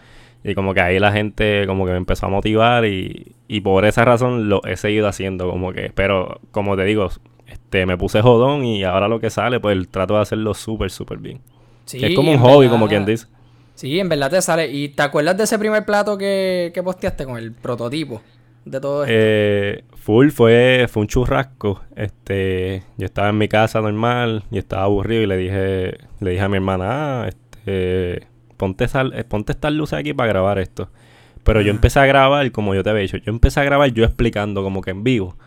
y 0.44 0.56
como 0.56 0.74
que 0.74 0.82
ahí 0.82 0.98
la 0.98 1.12
gente 1.12 1.66
como 1.68 1.86
que 1.86 1.92
me 1.92 1.98
empezó 1.98 2.26
a 2.26 2.30
motivar 2.30 2.86
y, 2.86 3.36
y 3.48 3.62
por 3.62 3.86
esa 3.86 4.04
razón 4.04 4.50
lo 4.50 4.64
he 4.66 4.78
seguido 4.78 5.08
haciendo. 5.08 5.48
Como 5.48 5.74
que, 5.74 5.92
pero 5.94 6.40
como 6.50 6.76
te 6.76 6.86
digo, 6.86 7.10
este, 7.46 7.86
me 7.86 7.98
puse 7.98 8.22
jodón 8.24 8.66
y 8.66 8.84
ahora 8.84 9.08
lo 9.08 9.20
que 9.20 9.30
sale, 9.30 9.60
pues 9.60 9.90
trato 9.90 10.16
de 10.16 10.22
hacerlo 10.22 10.56
súper, 10.56 10.90
súper 10.90 11.20
bien. 11.20 11.40
Sí, 11.90 12.06
es 12.06 12.16
como 12.16 12.32
un 12.32 12.38
hobby, 12.38 12.66
verdad- 12.68 12.72
como 12.72 12.88
quien 12.88 13.06
dice. 13.06 13.26
Sí, 13.76 14.00
en 14.00 14.10
verdad 14.10 14.30
te 14.30 14.42
sale. 14.42 14.70
¿Y 14.72 14.90
te 14.90 15.02
acuerdas 15.04 15.38
de 15.38 15.46
ese 15.46 15.58
primer 15.58 15.86
plato 15.86 16.18
que, 16.18 16.72
que 16.74 16.84
posteaste 16.84 17.26
con 17.26 17.38
el 17.38 17.52
prototipo 17.54 18.22
de 18.66 18.80
todo 18.80 19.04
esto? 19.06 19.14
Eh, 19.16 19.84
full 19.96 20.30
fue, 20.30 20.86
fue 20.90 21.02
un 21.02 21.08
churrasco. 21.08 21.82
Este, 21.96 22.84
yo 22.98 23.06
estaba 23.06 23.30
en 23.30 23.38
mi 23.38 23.48
casa 23.48 23.80
normal 23.82 24.44
y 24.52 24.58
estaba 24.58 24.84
aburrido 24.84 25.24
y 25.24 25.28
le 25.28 25.38
dije, 25.38 25.98
le 26.20 26.32
dije 26.32 26.42
a 26.44 26.50
mi 26.50 26.58
hermana, 26.58 27.24
ah, 27.24 27.28
este, 27.30 28.28
ponte, 28.58 28.88
sal, 28.88 29.14
eh, 29.16 29.24
ponte 29.24 29.54
estas 29.54 29.72
luces 29.72 29.98
aquí 29.98 30.14
para 30.14 30.28
grabar 30.28 30.60
esto. 30.60 30.90
Pero 31.44 31.62
yo 31.62 31.72
Ajá. 31.72 31.78
empecé 31.78 32.00
a 32.02 32.06
grabar, 32.06 32.52
como 32.52 32.76
yo 32.76 32.84
te 32.84 32.90
había 32.90 33.02
dicho, 33.04 33.18
yo 33.18 33.32
empecé 33.32 33.62
a 33.62 33.64
grabar 33.64 33.90
yo 33.94 34.04
explicando 34.04 34.62
como 34.62 34.82
que 34.82 34.92
en 34.92 35.04
vivo. 35.06 35.38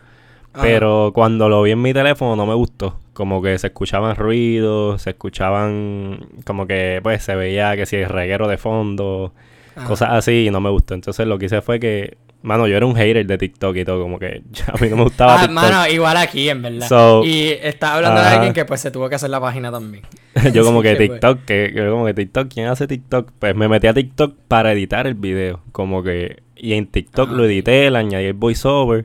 Ajá. 0.54 0.62
Pero 0.62 1.12
cuando 1.14 1.48
lo 1.48 1.62
vi 1.62 1.70
en 1.72 1.80
mi 1.82 1.92
teléfono 1.94 2.36
no 2.36 2.46
me 2.46 2.54
gustó. 2.54 2.98
Como 3.14 3.42
que 3.42 3.58
se 3.58 3.68
escuchaban 3.68 4.16
ruidos, 4.16 5.02
se 5.02 5.10
escuchaban 5.10 6.26
como 6.44 6.66
que 6.66 7.00
pues 7.02 7.22
se 7.22 7.34
veía 7.36 7.76
que 7.76 7.86
si 7.86 7.96
el 7.96 8.08
reguero 8.08 8.48
de 8.48 8.56
fondo, 8.58 9.32
Ajá. 9.76 9.86
cosas 9.86 10.10
así 10.12 10.46
y 10.46 10.50
no 10.50 10.60
me 10.60 10.70
gustó. 10.70 10.94
Entonces 10.94 11.26
lo 11.26 11.38
que 11.38 11.46
hice 11.46 11.60
fue 11.62 11.78
que, 11.80 12.16
mano, 12.42 12.66
yo 12.66 12.76
era 12.76 12.86
un 12.86 12.94
hater 12.96 13.26
de 13.26 13.38
TikTok 13.38 13.76
y 13.76 13.84
todo, 13.84 14.00
como 14.02 14.18
que 14.18 14.42
a 14.66 14.82
mí 14.82 14.88
no 14.88 14.96
me 14.96 15.02
gustaba 15.04 15.34
Ah, 15.34 15.38
TikTok. 15.46 15.54
mano, 15.54 15.86
igual 15.88 16.16
aquí, 16.16 16.48
en 16.48 16.62
verdad. 16.62 16.88
So, 16.88 17.22
y 17.24 17.48
estaba 17.62 17.96
hablando 17.96 18.20
de 18.20 18.26
alguien 18.28 18.52
que 18.54 18.64
pues 18.64 18.80
se 18.80 18.90
tuvo 18.90 19.08
que 19.08 19.14
hacer 19.14 19.30
la 19.30 19.40
página 19.40 19.70
también. 19.70 20.04
yo 20.54 20.64
como 20.64 20.80
que 20.82 20.94
pues. 20.96 21.10
TikTok, 21.10 21.44
que 21.44 21.72
yo 21.74 21.90
como 21.90 22.06
que 22.06 22.14
TikTok, 22.14 22.48
¿quién 22.52 22.66
hace 22.68 22.86
TikTok? 22.86 23.30
Pues 23.38 23.54
me 23.54 23.68
metí 23.68 23.86
a 23.86 23.94
TikTok 23.94 24.34
para 24.48 24.72
editar 24.72 25.06
el 25.06 25.14
video, 25.14 25.60
como 25.72 26.02
que 26.02 26.42
y 26.56 26.74
en 26.74 26.86
TikTok 26.86 27.28
Ah, 27.30 27.34
lo 27.34 27.44
edité, 27.44 27.90
le 27.90 27.98
añadí 27.98 28.24
el 28.26 28.34
voiceover 28.34 29.04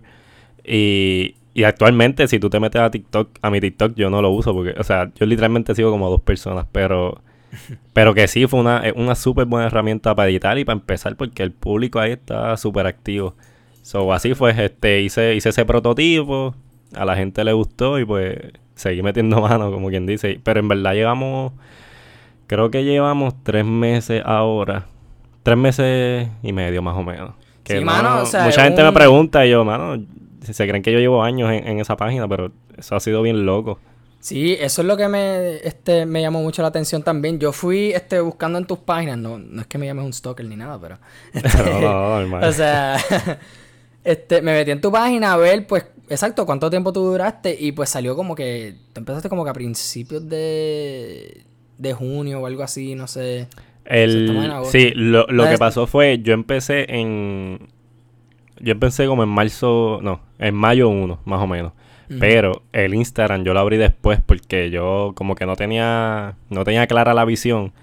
y 0.65 1.36
y 1.59 1.63
actualmente 1.63 2.27
si 2.27 2.39
tú 2.39 2.49
te 2.51 2.59
metes 2.59 2.79
a 2.79 2.91
TikTok, 2.91 3.29
a 3.41 3.49
mi 3.49 3.59
TikTok 3.59 3.95
yo 3.95 4.11
no 4.11 4.21
lo 4.21 4.29
uso 4.29 4.53
porque, 4.53 4.75
o 4.79 4.83
sea, 4.83 5.11
yo 5.19 5.25
literalmente 5.25 5.73
sigo 5.73 5.89
como 5.89 6.07
dos 6.09 6.21
personas, 6.21 6.67
pero 6.71 7.19
pero 7.93 8.13
que 8.13 8.27
sí 8.27 8.45
fue 8.45 8.59
una 8.59 8.83
una 8.95 9.15
súper 9.15 9.45
buena 9.45 9.67
herramienta 9.67 10.13
para 10.13 10.29
editar 10.29 10.57
y 10.59 10.65
para 10.65 10.77
empezar 10.77 11.15
porque 11.15 11.41
el 11.41 11.51
público 11.51 11.99
ahí 11.99 12.11
está 12.11 12.55
súper 12.57 12.85
activo. 12.85 13.33
So, 13.81 14.13
así 14.13 14.35
fue, 14.35 14.51
este, 14.65 15.01
hice, 15.01 15.33
hice 15.33 15.49
ese 15.49 15.65
prototipo, 15.65 16.53
a 16.93 17.05
la 17.05 17.15
gente 17.15 17.43
le 17.43 17.53
gustó 17.53 17.97
y 17.99 18.05
pues 18.05 18.37
seguí 18.75 19.01
metiendo 19.01 19.41
mano, 19.49 19.71
como 19.71 19.89
quien 19.89 20.05
dice. 20.05 20.39
Pero 20.43 20.59
en 20.59 20.67
verdad 20.67 20.93
llevamos, 20.93 21.53
creo 22.47 22.69
que 22.69 22.83
llevamos 22.83 23.33
tres 23.43 23.65
meses 23.65 24.21
ahora, 24.25 24.85
tres 25.43 25.57
meses 25.57 26.27
y 26.43 26.53
medio 26.53 26.81
más 26.81 26.95
o 26.97 27.03
menos. 27.03 27.31
Que 27.63 27.73
Sí, 27.73 27.79
no- 27.79 27.85
mano, 27.85 28.21
o 28.21 28.25
sea, 28.25 28.43
mucha 28.43 28.63
gente 28.63 28.81
me 28.83 28.89
un- 28.89 28.93
pregunta 28.93 29.45
y 29.45 29.49
yo, 29.51 29.65
mano, 29.65 29.97
se 30.41 30.67
creen 30.67 30.84
que 30.84 30.91
yo 30.91 31.00
llevo 31.00 31.24
años 31.24 31.51
en, 31.51 31.67
en 31.67 31.79
esa 31.79 31.98
página, 31.98 32.27
pero 32.27 32.51
eso 32.77 32.96
ha 32.96 33.00
sido 33.00 33.22
bien 33.22 33.46
loco. 33.46 33.79
Sí, 34.20 34.58
eso 34.60 34.82
es 34.82 34.88
lo 34.88 34.98
que 34.98 35.08
me, 35.08 35.56
este, 35.58 36.06
me 36.06 36.22
llamó 36.22 36.41
mucho 36.41 36.62
la 36.62 36.70
atención 36.70 37.03
también. 37.03 37.39
Yo 37.39 37.51
fui 37.51 37.91
este, 37.91 38.20
buscando 38.20 38.58
en 38.58 38.65
tus 38.65 38.79
páginas, 38.79 39.17
no, 39.17 39.38
no 39.38 39.62
es 39.62 39.67
que 39.67 39.77
me 39.77 39.86
llames 39.86 40.06
un 40.06 40.13
stalker 40.13 40.46
ni 40.46 40.56
nada, 40.56 40.79
pero... 40.82 40.98
este, 41.34 41.63
No, 41.63 41.79
no, 41.79 42.20
hermano. 42.20 42.48
o 42.48 42.51
sea, 42.51 42.98
este, 44.03 44.41
me 44.41 44.53
metí 44.53 44.72
en 44.72 44.82
tu 44.82 44.91
página 44.91 45.34
a 45.34 45.38
ver, 45.38 45.65
pues, 45.67 45.86
exacto, 46.10 46.46
cuánto 46.46 46.70
tiempo 46.70 46.91
tú 46.91 47.01
duraste 47.01 47.56
y 47.58 47.72
pues 47.72 47.89
salió 47.89 48.15
como 48.15 48.36
que, 48.36 48.75
tú 48.91 49.00
empezaste 49.00 49.29
como 49.29 49.44
que 49.44 49.51
a 49.51 49.53
principios 49.53 50.27
de, 50.27 51.44
de 51.77 51.94
junio 51.94 52.41
o 52.41 52.48
algo 52.48 52.63
así, 52.63 52.96
no 52.96 53.08
sé. 53.08 53.48
El, 53.86 54.38
sí, 54.70 54.91
lo, 54.94 55.27
lo 55.27 55.48
que 55.48 55.58
pasó 55.58 55.88
fue, 55.88 56.20
yo 56.22 56.34
empecé 56.34 56.86
en, 56.94 57.70
yo 58.59 58.71
empecé 58.73 59.07
como 59.07 59.23
en 59.23 59.29
marzo, 59.29 59.99
no, 60.01 60.21
en 60.39 60.55
mayo 60.55 60.89
1, 60.89 61.19
más 61.25 61.41
o 61.41 61.47
menos. 61.47 61.73
Pero 62.19 62.63
el 62.71 62.93
Instagram 62.93 63.43
yo 63.43 63.53
lo 63.53 63.59
abrí 63.59 63.75
después 63.75 64.21
porque 64.25 64.69
yo 64.69 65.11
como 65.13 65.35
que 65.35 65.45
no 65.45 65.57
tenía, 65.57 66.35
no 66.49 66.63
tenía 66.63 66.87
clara 66.87 67.13
la 67.13 67.25
visión. 67.25 67.73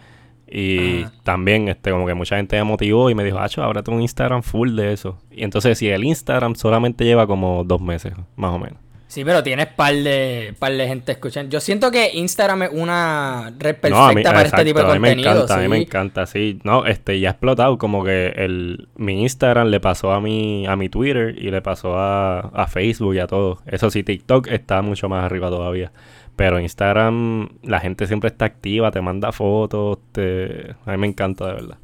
Y 0.46 1.04
también, 1.24 1.68
este, 1.68 1.90
como 1.90 2.06
que 2.06 2.14
mucha 2.14 2.36
gente 2.36 2.56
me 2.56 2.64
motivó 2.64 3.10
y 3.10 3.14
me 3.14 3.24
dijo, 3.24 3.38
Acho, 3.38 3.62
ahora 3.62 3.82
tengo 3.82 3.96
un 3.96 4.02
Instagram 4.02 4.42
full 4.42 4.76
de 4.76 4.92
eso. 4.92 5.18
Y 5.30 5.42
entonces, 5.42 5.78
si 5.78 5.88
el 5.88 6.04
Instagram 6.04 6.54
solamente 6.54 7.04
lleva 7.04 7.26
como 7.26 7.64
dos 7.64 7.80
meses, 7.80 8.14
más 8.36 8.52
o 8.52 8.58
menos. 8.58 8.78
Sí, 9.06 9.24
pero 9.24 9.42
tienes 9.42 9.66
par 9.66 9.94
de, 9.94 10.54
par 10.58 10.72
de 10.72 10.88
gente 10.88 11.12
escuchando. 11.12 11.50
Yo 11.50 11.60
siento 11.60 11.90
que 11.90 12.10
Instagram 12.14 12.64
es 12.64 12.70
una 12.72 13.52
red 13.58 13.76
perfecta 13.76 14.32
para 14.32 14.42
este 14.42 14.64
tipo 14.64 14.80
de 14.80 14.86
contenido. 14.86 14.94
A 14.94 14.98
mí 14.98 14.98
me 14.98 15.20
encanta, 15.20 15.54
a 15.54 15.58
mí 15.58 15.68
me 15.68 15.76
encanta, 15.78 16.26
sí. 16.26 16.58
No, 16.64 16.84
este, 16.84 17.20
ya 17.20 17.28
ha 17.28 17.32
explotado. 17.32 17.78
Como 17.78 18.02
que 18.02 18.28
el, 18.36 18.88
mi 18.96 19.22
Instagram 19.22 19.68
le 19.68 19.78
pasó 19.78 20.12
a 20.12 20.20
mi, 20.20 20.66
a 20.66 20.74
mi 20.74 20.88
Twitter 20.88 21.36
y 21.38 21.50
le 21.50 21.62
pasó 21.62 21.96
a, 21.96 22.40
a 22.40 22.66
Facebook 22.66 23.14
y 23.14 23.20
a 23.20 23.26
todo. 23.26 23.60
Eso 23.66 23.90
sí, 23.90 24.02
TikTok 24.02 24.48
está 24.48 24.82
mucho 24.82 25.08
más 25.08 25.24
arriba 25.24 25.48
todavía. 25.48 25.92
Pero 26.36 26.58
Instagram, 26.58 27.50
la 27.62 27.78
gente 27.80 28.06
siempre 28.06 28.28
está 28.28 28.46
activa, 28.46 28.90
te 28.90 29.00
manda 29.00 29.30
fotos, 29.30 29.98
te... 30.10 30.74
a 30.84 30.92
mí 30.92 30.96
me 30.98 31.06
encanta 31.06 31.46
de 31.46 31.52
verdad. 31.52 31.78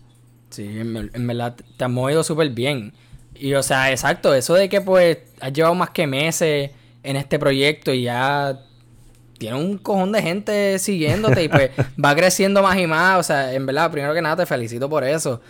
Sí, 0.48 0.64
en, 0.66 1.26
verdad 1.26 1.56
te 1.76 1.84
has 1.84 1.90
movido 1.90 2.24
súper 2.24 2.50
bien. 2.50 2.92
Y 3.34 3.54
o 3.54 3.62
sea, 3.62 3.92
exacto, 3.92 4.34
eso 4.34 4.54
de 4.54 4.68
que 4.68 4.80
pues 4.80 5.18
has 5.40 5.52
llevado 5.52 5.76
más 5.76 5.90
que 5.90 6.08
meses 6.08 6.72
en 7.02 7.16
este 7.16 7.38
proyecto 7.38 7.92
y 7.92 8.02
ya 8.02 8.60
tiene 9.38 9.56
un 9.56 9.78
cojón 9.78 10.12
de 10.12 10.20
gente 10.20 10.78
siguiéndote 10.78 11.44
y 11.44 11.48
pues 11.48 11.70
va 12.04 12.14
creciendo 12.14 12.62
más 12.62 12.78
y 12.78 12.86
más. 12.86 13.18
O 13.18 13.22
sea, 13.22 13.54
en 13.54 13.66
verdad, 13.66 13.90
primero 13.90 14.14
que 14.14 14.22
nada 14.22 14.36
te 14.36 14.46
felicito 14.46 14.88
por 14.88 15.04
eso. 15.04 15.40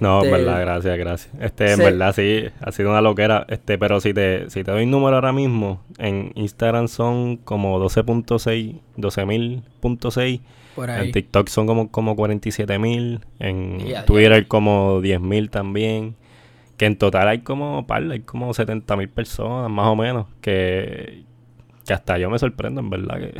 No, 0.00 0.24
en 0.24 0.30
verdad, 0.30 0.54
este, 0.54 0.64
gracias, 0.64 0.98
gracias. 0.98 1.34
Este, 1.40 1.72
en 1.72 1.78
verdad 1.78 2.14
sí, 2.14 2.44
ha 2.60 2.72
sido 2.72 2.90
una 2.90 3.00
loquera. 3.00 3.46
Este, 3.48 3.78
pero 3.78 4.00
si 4.00 4.14
te, 4.14 4.48
si 4.50 4.64
te 4.64 4.70
doy 4.70 4.84
un 4.84 4.90
número 4.90 5.16
ahora 5.16 5.32
mismo, 5.32 5.82
en 5.98 6.32
Instagram 6.34 6.88
son 6.88 7.36
como 7.36 7.78
12.6, 7.78 8.80
12.000.6. 8.96 10.40
En 10.76 11.12
TikTok 11.12 11.48
son 11.48 11.66
como, 11.66 11.90
como 11.90 12.16
47.000. 12.16 13.20
En 13.38 13.78
Twitter 14.06 14.46
como 14.48 15.00
10.000 15.00 15.50
también. 15.50 16.16
Que 16.84 16.88
en 16.88 16.98
total 16.98 17.28
hay 17.28 17.38
como, 17.38 17.86
par, 17.86 18.02
hay 18.10 18.20
como 18.20 18.52
70.000 18.52 19.08
personas, 19.08 19.70
más 19.70 19.86
o 19.86 19.96
menos. 19.96 20.26
Que, 20.42 21.22
que 21.86 21.94
hasta 21.94 22.18
yo 22.18 22.28
me 22.28 22.38
sorprendo, 22.38 22.82
en 22.82 22.90
verdad. 22.90 23.20
Que 23.20 23.34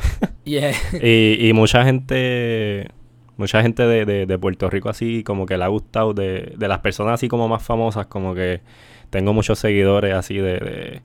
y, 1.45 1.49
y 1.49 1.53
mucha 1.53 1.85
gente 1.85 2.89
mucha 3.37 3.61
gente 3.61 3.83
de, 3.83 4.25
de, 4.25 4.39
Puerto 4.39 4.71
Rico 4.71 4.89
así 4.89 5.23
como 5.25 5.45
que 5.45 5.59
le 5.59 5.65
ha 5.65 5.67
gustado 5.67 6.15
de, 6.15 6.55
de 6.57 6.69
las 6.69 6.79
personas 6.79 7.15
así 7.15 7.29
como 7.29 7.49
más 7.49 7.63
famosas 7.63 8.07
como 8.07 8.35
que 8.35 8.63
tengo 9.11 9.35
muchos 9.35 9.59
seguidores 9.59 10.15
así 10.15 10.39
de, 10.39 11.03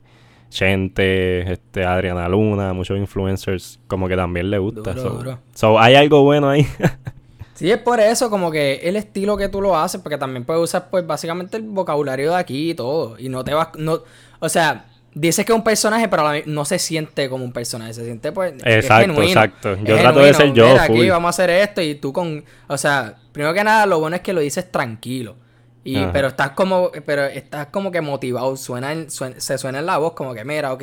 gente 0.50 1.52
este 1.52 1.84
Adriana 1.84 2.26
Luna 2.28 2.72
muchos 2.72 2.96
influencers 2.96 3.80
como 3.86 4.08
que 4.08 4.16
también 4.16 4.48
le 4.48 4.58
gusta 4.58 4.94
so, 5.54 5.78
hay 5.78 5.96
algo 5.96 6.22
bueno 6.22 6.48
ahí 6.48 6.64
sí 7.60 7.70
es 7.70 7.76
por 7.76 8.00
eso 8.00 8.30
como 8.30 8.50
que 8.50 8.80
el 8.84 8.96
estilo 8.96 9.36
que 9.36 9.50
tú 9.50 9.60
lo 9.60 9.76
haces 9.76 10.00
porque 10.00 10.16
también 10.16 10.44
puedes 10.44 10.62
usar 10.62 10.88
pues 10.90 11.06
básicamente 11.06 11.58
el 11.58 11.64
vocabulario 11.64 12.30
de 12.30 12.38
aquí 12.38 12.70
y 12.70 12.74
todo 12.74 13.18
y 13.18 13.28
no 13.28 13.44
te 13.44 13.52
vas 13.52 13.68
no 13.76 14.02
o 14.38 14.48
sea 14.48 14.86
Dices 15.12 15.44
que 15.44 15.50
es 15.50 15.56
un 15.56 15.64
personaje, 15.64 16.06
pero 16.06 16.22
no 16.46 16.64
se 16.64 16.78
siente 16.78 17.28
como 17.28 17.44
un 17.44 17.52
personaje, 17.52 17.94
se 17.94 18.04
siente 18.04 18.30
pues. 18.30 18.54
Exacto, 18.64 19.20
exacto. 19.22 19.76
Yo 19.82 19.98
trato 19.98 20.20
de 20.20 20.32
ser 20.32 20.52
yo. 20.52 20.80
Aquí 20.80 21.08
vamos 21.08 21.26
a 21.26 21.30
hacer 21.30 21.50
esto 21.50 21.82
y 21.82 21.96
tú 21.96 22.12
con. 22.12 22.44
O 22.68 22.78
sea, 22.78 23.16
primero 23.32 23.52
que 23.52 23.64
nada, 23.64 23.86
lo 23.86 23.98
bueno 23.98 24.14
es 24.14 24.22
que 24.22 24.32
lo 24.32 24.40
dices 24.40 24.70
tranquilo. 24.70 25.34
Y, 25.82 26.04
pero 26.12 26.28
estás 26.28 26.50
como, 26.50 26.92
pero 27.04 27.24
estás 27.24 27.68
como 27.68 27.90
que 27.90 28.00
motivado, 28.00 28.56
suena, 28.56 28.94
se 29.08 29.58
suena 29.58 29.78
en 29.78 29.86
la 29.86 29.96
voz 29.96 30.12
como 30.12 30.34
que, 30.34 30.44
mira, 30.44 30.72
ok, 30.74 30.82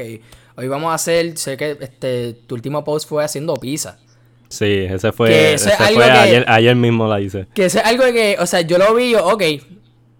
hoy 0.55 0.67
vamos 0.67 0.91
a 0.91 0.95
hacer, 0.95 1.37
sé 1.37 1.55
que 1.55 1.77
este, 1.79 2.33
tu 2.33 2.55
último 2.55 2.83
post 2.83 3.07
fue 3.07 3.23
haciendo 3.23 3.53
pizza. 3.53 3.99
Sí, 4.49 4.85
ese 4.89 5.11
fue, 5.11 5.53
ese 5.53 5.71
fue 5.71 6.03
ayer, 6.03 6.45
ayer 6.47 6.75
mismo 6.75 7.07
la 7.07 7.19
hice. 7.19 7.47
Que 7.53 7.65
eso 7.65 7.79
es 7.79 7.85
algo 7.85 8.03
que, 8.05 8.37
o 8.39 8.45
sea, 8.45 8.61
yo 8.61 8.77
lo 8.77 8.93
vi, 8.95 9.11
yo, 9.11 9.25
ok, 9.25 9.43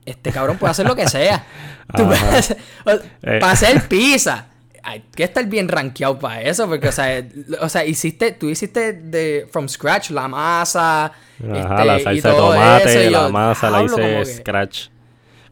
este 0.06 0.32
cabrón 0.32 0.58
puede 0.58 0.72
hacer 0.72 0.86
lo 0.86 0.96
que 0.96 1.08
sea. 1.08 1.46
Eh. 1.96 3.40
para 3.40 3.52
hacer 3.52 3.88
pizza. 3.88 4.48
Hay 4.84 5.04
que 5.16 5.24
estar 5.24 5.46
bien 5.46 5.68
rankeado 5.68 6.20
para 6.20 6.42
eso, 6.42 6.68
porque, 6.68 6.90
o 6.90 6.92
sea, 6.92 7.26
o 7.62 7.70
sea, 7.70 7.86
hiciste, 7.86 8.34
tú 8.34 8.50
hiciste 8.50 8.94
de 8.94 9.48
from 9.52 9.68
scratch 9.68 10.12
la 10.12 10.28
masa, 10.28 11.12
este, 11.40 11.86
la 11.86 12.00
salsa 12.00 12.30
de 12.30 12.36
tomate, 12.36 13.10
la 13.10 13.30
masa 13.30 13.70
la 13.70 13.84
hice 13.84 14.26
scratch. 14.26 14.88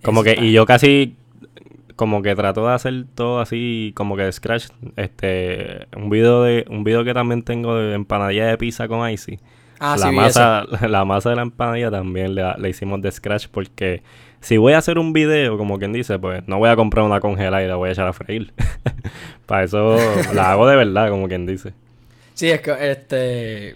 Como 0.04 0.24
que, 0.24 0.36
y 0.40 0.52
yo 0.52 0.66
casi, 0.66 1.16
como 1.96 2.22
que 2.22 2.36
trato 2.36 2.68
de 2.68 2.74
hacer 2.74 3.06
todo 3.16 3.40
así, 3.40 3.94
como 3.96 4.16
que 4.16 4.24
de 4.24 4.32
scratch. 4.32 4.68
Este, 4.96 5.88
un 5.96 6.10
video 6.10 6.44
de, 6.44 6.66
un 6.70 6.84
video 6.84 7.04
que 7.04 7.14
también 7.14 7.44
tengo 7.44 7.76
de 7.76 7.94
empanadilla 7.96 8.48
de 8.48 8.58
pizza 8.58 8.88
con 8.88 9.10
Icy. 9.10 9.40
Ah, 9.80 9.98
la 10.00 10.12
masa, 10.12 10.66
la 10.88 11.06
masa 11.06 11.32
de 11.32 11.36
la 11.36 11.42
empanadilla 11.42 11.92
también 11.92 12.36
la, 12.36 12.56
la 12.58 12.70
hicimos 12.70 13.02
de 13.02 13.12
scratch 13.12 13.48
porque 13.50 14.04
si 14.46 14.58
voy 14.58 14.74
a 14.74 14.78
hacer 14.78 15.00
un 15.00 15.12
video, 15.12 15.58
como 15.58 15.80
quien 15.80 15.92
dice, 15.92 16.20
pues 16.20 16.48
no 16.48 16.60
voy 16.60 16.70
a 16.70 16.76
comprar 16.76 17.04
una 17.04 17.20
congelada 17.20 17.64
y 17.64 17.68
la 17.68 17.78
voy 17.78 17.90
a 17.90 17.92
echar 17.94 18.08
a 18.08 18.14
freír. 18.14 18.54
Para 19.48 19.64
eso 19.64 19.98
la 20.34 20.52
hago 20.52 20.68
de 20.68 20.76
verdad, 20.76 21.10
como 21.10 21.28
quien 21.28 21.48
dice. 21.48 21.74
Sí, 22.36 22.52
es 22.52 22.62
que, 22.62 22.92
este, 22.92 23.76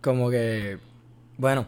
como 0.00 0.28
que, 0.28 0.78
bueno, 1.38 1.66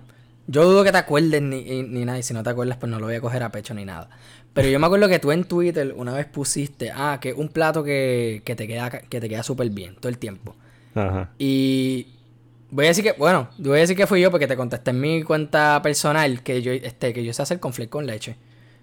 yo 0.48 0.64
dudo 0.64 0.82
que 0.82 0.90
te 0.90 0.98
acuerdes 0.98 1.40
ni, 1.40 1.82
ni 1.84 2.04
nada, 2.04 2.18
y 2.18 2.24
si 2.24 2.34
no 2.34 2.42
te 2.42 2.50
acuerdas, 2.50 2.76
pues 2.78 2.90
no 2.90 2.98
lo 2.98 3.06
voy 3.06 3.14
a 3.14 3.20
coger 3.20 3.44
a 3.44 3.52
pecho 3.52 3.72
ni 3.74 3.84
nada. 3.84 4.10
Pero 4.52 4.68
yo 4.68 4.80
me 4.80 4.86
acuerdo 4.86 5.08
que 5.08 5.20
tú 5.20 5.30
en 5.30 5.44
Twitter 5.44 5.94
una 5.96 6.12
vez 6.12 6.26
pusiste, 6.26 6.90
ah, 6.92 7.18
que 7.20 7.32
un 7.32 7.48
plato 7.48 7.84
que, 7.84 8.42
que 8.44 8.56
te 8.56 8.66
queda 8.66 8.90
que 8.90 9.20
te 9.20 9.28
queda 9.28 9.44
súper 9.44 9.70
bien 9.70 9.94
todo 9.94 10.08
el 10.08 10.18
tiempo. 10.18 10.56
Ajá. 10.96 11.30
Y 11.38 12.08
Voy 12.70 12.84
a 12.84 12.88
decir 12.88 13.02
que, 13.02 13.12
bueno, 13.12 13.48
voy 13.58 13.78
a 13.78 13.80
decir 13.80 13.96
que 13.96 14.06
fui 14.06 14.20
yo 14.20 14.30
porque 14.30 14.46
te 14.46 14.56
contesté 14.56 14.90
en 14.90 15.00
mi 15.00 15.22
cuenta 15.22 15.80
personal 15.82 16.42
que 16.42 16.60
yo, 16.60 16.72
este, 16.72 17.14
que 17.14 17.24
yo 17.24 17.32
sé 17.32 17.42
hacer 17.42 17.60
conflicto 17.60 17.92
con 17.92 18.06
leche. 18.06 18.36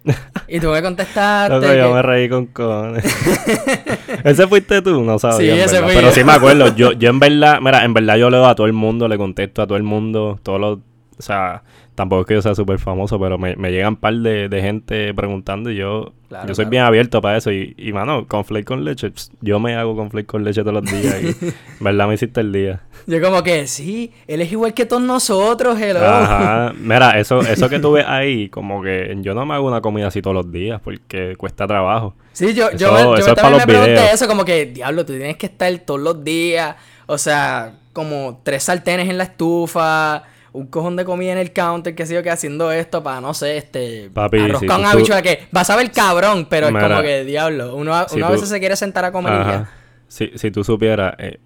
y 0.48 0.60
tú 0.60 0.70
me 0.70 0.82
contestaste. 0.82 1.54
No, 1.54 1.74
yo 1.74 1.94
me 1.94 2.02
reí 2.02 2.28
con 2.28 2.48
con. 2.48 2.98
ese 4.24 4.48
fuiste 4.48 4.82
tú, 4.82 5.04
no 5.04 5.20
sabía. 5.20 5.56
Sí, 5.56 5.62
ese 5.62 5.84
fui 5.84 5.94
Pero 5.94 6.12
sí 6.12 6.24
me 6.24 6.34
acuerdo. 6.34 6.76
Yo, 6.76 6.92
yo 6.94 7.10
en 7.10 7.20
verdad, 7.20 7.60
mira, 7.62 7.86
en 7.86 7.94
verdad 7.94 8.16
yo 8.18 8.30
leo 8.30 8.46
a 8.46 8.56
todo 8.56 8.66
el 8.66 8.74
mundo, 8.74 9.08
le 9.08 9.18
contesto 9.18 9.62
a 9.62 9.68
todo 9.68 9.78
el 9.78 9.84
mundo, 9.84 10.40
todos 10.42 10.60
los. 10.60 10.80
O 11.18 11.22
sea, 11.22 11.64
tampoco 11.96 12.22
es 12.22 12.28
que 12.28 12.34
yo 12.34 12.42
sea 12.42 12.56
súper 12.56 12.78
famoso, 12.78 13.20
pero 13.20 13.38
me, 13.38 13.56
me 13.56 13.72
llegan 13.72 13.94
un 13.94 13.96
par 13.96 14.14
de, 14.14 14.50
de, 14.50 14.62
gente 14.62 15.14
preguntando 15.14 15.72
y 15.72 15.78
yo, 15.78 16.12
yo 16.46 16.54
soy 16.54 16.66
bien 16.66 16.84
abierto 16.84 17.22
para 17.22 17.38
eso. 17.38 17.52
Y, 17.52 17.74
y 17.78 17.94
mano, 17.94 18.28
conflate 18.28 18.66
con 18.66 18.84
leche, 18.84 19.12
yo 19.42 19.60
me 19.60 19.76
hago 19.76 19.96
conflate 19.96 20.26
con 20.26 20.44
leche 20.44 20.62
todos 20.62 20.84
los 20.84 20.92
días 20.92 21.16
y 21.24 21.54
verdad 21.84 22.08
me 22.08 22.16
hiciste 22.16 22.42
el 22.42 22.52
día. 22.52 22.82
Yo 23.08 23.22
como 23.22 23.44
que, 23.44 23.66
sí, 23.68 24.12
él 24.28 24.42
es 24.42 24.52
igual 24.52 24.74
que 24.74 24.86
todos 24.86 25.02
nosotros, 25.02 25.80
hello. 25.80 26.06
Ajá, 26.06 26.74
mira, 26.78 27.18
eso, 27.18 27.40
eso 27.42 27.70
que 27.70 27.80
tú 27.80 27.94
ves 27.94 28.06
ahí, 28.08 28.50
como 28.50 28.82
que 28.82 29.16
yo 29.22 29.34
no 29.34 29.46
me 29.46 29.54
hago 29.54 29.68
una 29.68 29.80
comida 29.80 30.08
así 30.08 30.22
todos 30.22 30.36
los 30.36 30.52
días 30.52 30.82
porque 30.84 31.36
cuesta 31.38 31.66
trabajo. 31.66 32.14
Sí, 32.34 32.54
yo, 32.54 32.72
yo, 32.72 33.18
yo 33.18 33.34
también 33.34 33.62
me 33.62 33.66
pregunté 33.66 34.12
eso, 34.14 34.28
como 34.28 34.44
que, 34.44 34.66
diablo, 34.66 35.06
tú 35.06 35.14
tienes 35.14 35.38
que 35.38 35.46
estar 35.46 35.76
todos 35.80 36.02
los 36.02 36.24
días, 36.24 36.76
o 37.06 37.18
sea, 37.18 37.76
como 37.94 38.42
tres 38.44 38.64
sartenes 38.64 39.08
en 39.08 39.18
la 39.18 39.24
estufa 39.24 40.24
un 40.56 40.68
cojón 40.68 40.96
de 40.96 41.06
comida 41.06 41.34
en 41.34 41.38
el 41.38 41.52
counter, 41.52 41.94
que 41.94 42.06
sé 42.06 42.14
yo, 42.14 42.24
que 42.24 42.30
haciendo 42.30 42.72
esto 42.72 43.04
para, 43.04 43.22
no 43.22 43.34
sé, 43.34 43.58
este... 43.58 44.10
Papi, 44.14 44.40
arroz 44.40 44.64
con 44.64 44.86
habichuela, 44.86 45.22
que 45.22 45.48
vas 45.52 45.70
a 45.70 45.76
ver 45.76 45.92
cabrón, 45.92 46.48
pero 46.50 46.68
es 46.68 46.74
como 46.74 47.02
que, 47.02 47.26
diablo, 47.26 47.76
uno, 47.76 47.94
a 47.94 48.06
veces 48.30 48.50
se 48.50 48.60
quiere 48.60 48.76
sentar 48.76 49.06
a 49.06 49.12
comer 49.12 49.34
y 49.34 49.38
ya. 49.38 49.70
Si, 50.08 50.32
si 50.36 50.52
tú 50.52 50.64
supieras, 50.64 51.16
eh, 51.18 51.40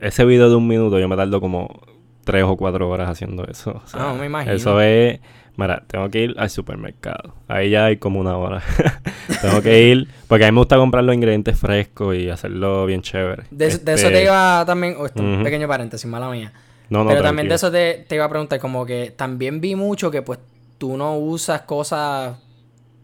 ese 0.00 0.24
video 0.24 0.50
de 0.50 0.56
un 0.56 0.66
minuto 0.66 0.98
yo 0.98 1.08
me 1.08 1.16
tardo 1.16 1.40
como 1.40 1.80
tres 2.24 2.44
o 2.44 2.56
cuatro 2.56 2.88
horas 2.88 3.08
haciendo 3.08 3.46
eso. 3.46 3.82
ah, 3.94 4.14
me 4.18 4.26
imagino. 4.26 4.52
Eso 4.54 4.80
es... 4.80 5.20
Mira, 5.56 5.82
tengo 5.86 6.08
que 6.08 6.22
ir 6.22 6.34
al 6.38 6.48
supermercado. 6.48 7.34
Ahí 7.48 7.70
ya 7.70 7.86
hay 7.86 7.96
como 7.98 8.20
una 8.20 8.36
hora. 8.36 8.62
tengo 9.42 9.60
que 9.60 9.82
ir, 9.82 10.08
porque 10.26 10.44
a 10.44 10.48
mí 10.48 10.54
me 10.54 10.60
gusta 10.60 10.76
comprar 10.76 11.04
los 11.04 11.14
ingredientes 11.14 11.58
frescos 11.58 12.16
y 12.16 12.30
hacerlo 12.30 12.86
bien 12.86 13.02
chévere. 13.02 13.44
De, 13.50 13.66
eso 13.66 13.80
te 13.80 13.94
este 13.94 14.24
iba 14.24 14.64
también, 14.66 14.96
oh, 14.98 15.06
un 15.20 15.42
pequeño 15.42 15.68
paréntesis, 15.68 16.08
mala 16.08 16.30
mía. 16.30 16.52
Pero 16.90 17.22
también 17.22 17.48
de 17.48 17.54
eso 17.54 17.70
te, 17.70 18.04
iba 18.10 18.24
a 18.24 18.28
preguntar, 18.28 18.58
como 18.58 18.84
que 18.84 19.12
también 19.16 19.60
vi 19.60 19.76
mucho 19.76 20.10
que 20.10 20.22
pues 20.22 20.40
tú 20.76 20.96
no 20.96 21.16
usas 21.16 21.62
cosas, 21.62 22.36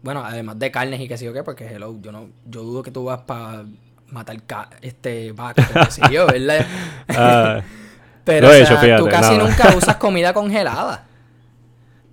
bueno, 0.03 0.23
además 0.25 0.59
de 0.59 0.71
carnes 0.71 0.99
y 0.99 1.07
qué 1.07 1.17
sé 1.17 1.25
yo 1.25 1.33
qué, 1.33 1.43
porque 1.43 1.65
hello, 1.67 1.95
yo 2.01 2.11
no, 2.11 2.27
yo 2.45 2.63
dudo 2.63 2.83
que 2.83 2.91
tú 2.91 3.05
vas 3.05 3.21
para 3.21 3.63
matar 4.11 4.37
este 4.81 5.31
vaca, 5.31 5.65
qué 5.65 6.13
yo, 6.13 6.27
¿verdad? 6.31 6.65
Ah, 7.09 7.61
Pero 8.25 8.49
tú 8.97 9.07
casi 9.07 9.37
nunca 9.37 9.73
usas 9.75 9.95
comida 9.97 10.33
congelada. 10.33 11.05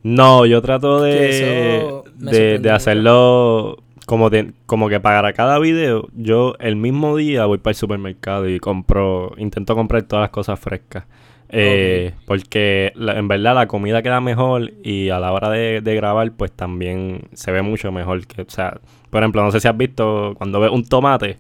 No, 0.05 0.47
yo 0.47 0.63
trato 0.63 1.03
de, 1.03 2.03
de, 2.15 2.59
de 2.59 2.71
hacerlo 2.71 3.83
como, 4.07 4.31
como 4.67 4.89
que 4.89 5.01
para 5.01 5.33
cada 5.33 5.59
video, 5.59 6.09
yo 6.13 6.55
el 6.61 6.77
mismo 6.77 7.17
día 7.17 7.47
voy 7.47 7.59
para 7.59 7.73
el 7.73 7.77
supermercado 7.77 8.49
y 8.49 8.61
compro, 8.61 9.33
intento 9.39 9.75
comprar 9.75 10.03
todas 10.03 10.25
las 10.25 10.31
cosas 10.31 10.61
frescas. 10.61 11.05
Eh, 11.51 12.15
porque 12.27 12.93
en 12.97 13.29
verdad 13.29 13.55
la 13.55 13.69
comida 13.69 14.03
queda 14.03 14.21
mejor 14.21 14.73
y 14.83 15.11
a 15.11 15.21
la 15.21 15.33
hora 15.33 15.51
de, 15.51 15.81
grabar 15.83 16.33
pues 16.33 16.51
también 16.53 17.29
se 17.35 17.53
ve 17.53 17.63
mucho 17.63 17.93
mejor. 17.93 18.27
Que, 18.27 18.43
o 18.43 18.51
sea, 18.51 18.81
por 19.11 19.23
ejemplo, 19.23 19.43
no 19.43 19.53
sé 19.53 19.61
si 19.61 19.69
has 19.69 19.77
visto 19.77 20.35
cuando 20.37 20.61
ves 20.61 20.71
un 20.71 20.85
tomate, 20.85 21.39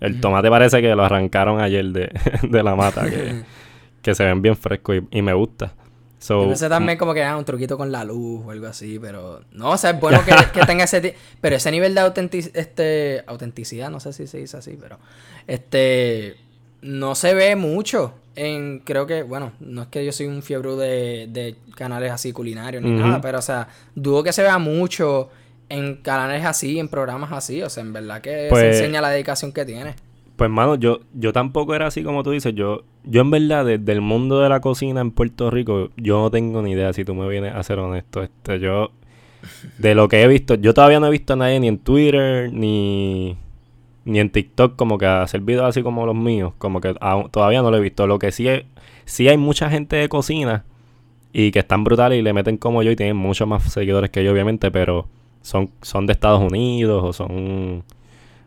el 0.00 0.20
tomate 0.20 0.50
parece 0.50 0.80
que 0.82 0.94
lo 0.94 1.04
arrancaron 1.04 1.60
ayer 1.60 1.84
de, 1.86 2.10
la 2.62 2.74
mata, 2.74 3.04
que, 4.02 4.14
se 4.14 4.24
ven 4.24 4.42
bien 4.42 4.56
frescos 4.56 4.96
y, 5.10 5.22
me 5.22 5.32
gusta. 5.32 5.74
So, 6.18 6.52
también 6.68 6.98
como 6.98 7.14
que 7.14 7.20
era 7.20 7.36
un 7.36 7.44
truquito 7.44 7.76
con 7.76 7.90
la 7.90 8.04
luz 8.04 8.42
o 8.46 8.50
algo 8.52 8.68
así, 8.68 9.00
pero 9.00 9.40
no, 9.50 9.70
o 9.70 9.76
sea, 9.76 9.90
es 9.90 10.00
bueno 10.00 10.20
que, 10.24 10.60
tenga 10.66 10.84
ese 10.84 11.16
pero 11.40 11.56
ese 11.56 11.70
nivel 11.72 11.96
de 11.96 12.50
este 12.54 13.24
autenticidad, 13.26 13.90
no 13.90 13.98
sé 13.98 14.12
si 14.12 14.28
se 14.28 14.38
dice 14.38 14.56
así, 14.56 14.78
pero 14.80 14.98
este 15.48 16.36
no 16.80 17.16
se 17.16 17.34
ve 17.34 17.56
mucho 17.56 18.14
en, 18.34 18.80
creo 18.80 19.06
que, 19.06 19.22
bueno, 19.22 19.52
no 19.60 19.82
es 19.82 19.88
que 19.88 20.04
yo 20.04 20.12
soy 20.12 20.26
un 20.26 20.42
fiebre 20.42 20.70
de, 20.76 21.26
de 21.28 21.56
canales 21.74 22.12
así 22.12 22.32
culinarios 22.32 22.82
ni 22.82 22.90
nada, 22.90 23.20
pero 23.20 23.38
o 23.38 23.42
sea, 23.42 23.68
dudo 23.94 24.22
que 24.22 24.32
se 24.32 24.42
vea 24.42 24.58
mucho 24.58 25.30
en 25.68 25.96
canales 25.96 26.44
así, 26.44 26.78
en 26.78 26.88
programas 26.88 27.32
así, 27.32 27.62
o 27.62 27.70
sea, 27.70 27.82
en 27.82 27.92
verdad 27.92 28.20
que 28.20 28.30
se 28.30 28.48
pues 28.50 28.64
enseña 28.64 29.00
la 29.00 29.10
dedicación 29.10 29.52
que 29.52 29.64
tiene. 29.64 29.94
Pues, 30.42 30.50
mano, 30.50 30.74
yo, 30.74 31.00
yo 31.14 31.32
tampoco 31.32 31.72
era 31.72 31.86
así 31.86 32.02
como 32.02 32.24
tú 32.24 32.32
dices. 32.32 32.52
Yo, 32.54 32.82
yo 33.04 33.20
en 33.20 33.30
verdad, 33.30 33.64
desde 33.64 33.92
el 33.92 34.00
mundo 34.00 34.40
de 34.40 34.48
la 34.48 34.60
cocina 34.60 35.00
en 35.00 35.12
Puerto 35.12 35.50
Rico, 35.50 35.90
yo 35.96 36.18
no 36.20 36.30
tengo 36.32 36.62
ni 36.62 36.72
idea 36.72 36.92
si 36.92 37.04
tú 37.04 37.14
me 37.14 37.28
vienes 37.28 37.54
a 37.54 37.62
ser 37.62 37.78
honesto. 37.78 38.24
Este, 38.24 38.58
yo, 38.58 38.90
de 39.78 39.94
lo 39.94 40.08
que 40.08 40.20
he 40.20 40.26
visto, 40.26 40.56
yo 40.56 40.74
todavía 40.74 40.98
no 40.98 41.06
he 41.06 41.10
visto 41.10 41.34
a 41.34 41.36
nadie 41.36 41.60
ni 41.60 41.68
en 41.68 41.78
Twitter, 41.78 42.52
ni, 42.52 43.36
ni 44.04 44.18
en 44.18 44.30
TikTok 44.30 44.76
como 44.76 44.98
que 44.98 45.06
hacer 45.06 45.40
videos 45.40 45.66
así 45.66 45.82
como 45.82 46.06
los 46.06 46.16
míos, 46.16 46.52
como 46.58 46.80
que 46.80 46.94
todavía 47.30 47.62
no 47.62 47.70
lo 47.70 47.76
he 47.76 47.80
visto. 47.80 48.06
Lo 48.06 48.18
que 48.18 48.32
sí, 48.32 48.48
es, 48.48 48.64
sí 49.04 49.28
hay 49.28 49.36
mucha 49.36 49.70
gente 49.70 49.96
de 49.96 50.08
cocina 50.08 50.64
y 51.32 51.50
que 51.50 51.60
están 51.60 51.84
brutales 51.84 52.18
y 52.18 52.22
le 52.22 52.32
meten 52.32 52.56
como 52.56 52.82
yo 52.82 52.90
y 52.90 52.96
tienen 52.96 53.16
muchos 53.16 53.48
más 53.48 53.62
seguidores 53.72 54.10
que 54.10 54.24
yo, 54.24 54.32
obviamente, 54.32 54.70
pero 54.70 55.08
son, 55.40 55.70
son 55.80 56.06
de 56.06 56.12
Estados 56.12 56.40
Unidos 56.40 57.02
o 57.04 57.12
son, 57.12 57.84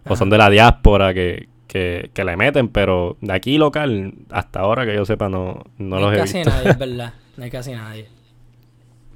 o 0.08 0.16
son 0.16 0.30
de 0.30 0.38
la 0.38 0.50
diáspora 0.50 1.14
que, 1.14 1.48
que, 1.68 2.12
que, 2.14 2.24
le 2.24 2.38
meten, 2.38 2.68
pero 2.68 3.18
de 3.22 3.34
aquí 3.34 3.58
local, 3.58 4.14
hasta 4.30 4.60
ahora 4.60 4.86
que 4.86 4.96
yo 4.96 5.06
sepa, 5.06 5.30
no, 5.30 5.64
no, 5.78 6.00
los 6.00 6.14
he 6.14 6.22
visto. 6.22 6.38
No 6.38 6.40
hay 6.40 6.46
casi 6.46 6.50
nadie, 6.50 6.70
es 6.70 6.78
verdad. 6.80 7.14
No 7.38 7.44
hay 7.44 7.50
casi 7.50 7.72
nadie. 7.72 8.08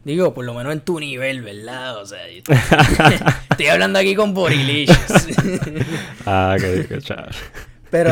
Digo, 0.10 0.34
por 0.34 0.44
lo 0.44 0.56
menos 0.56 0.74
en 0.74 0.82
tu 0.82 1.00
nivel, 1.00 1.44
¿verdad? 1.44 2.02
O 2.02 2.06
sea, 2.08 2.28
estoy 2.28 3.68
hablando 3.68 4.00
aquí 4.00 4.16
con 4.16 4.34
Borilicious. 4.34 5.28
ah, 6.26 6.58
qué, 6.60 6.88
qué 6.90 7.00
Pero, 7.92 8.12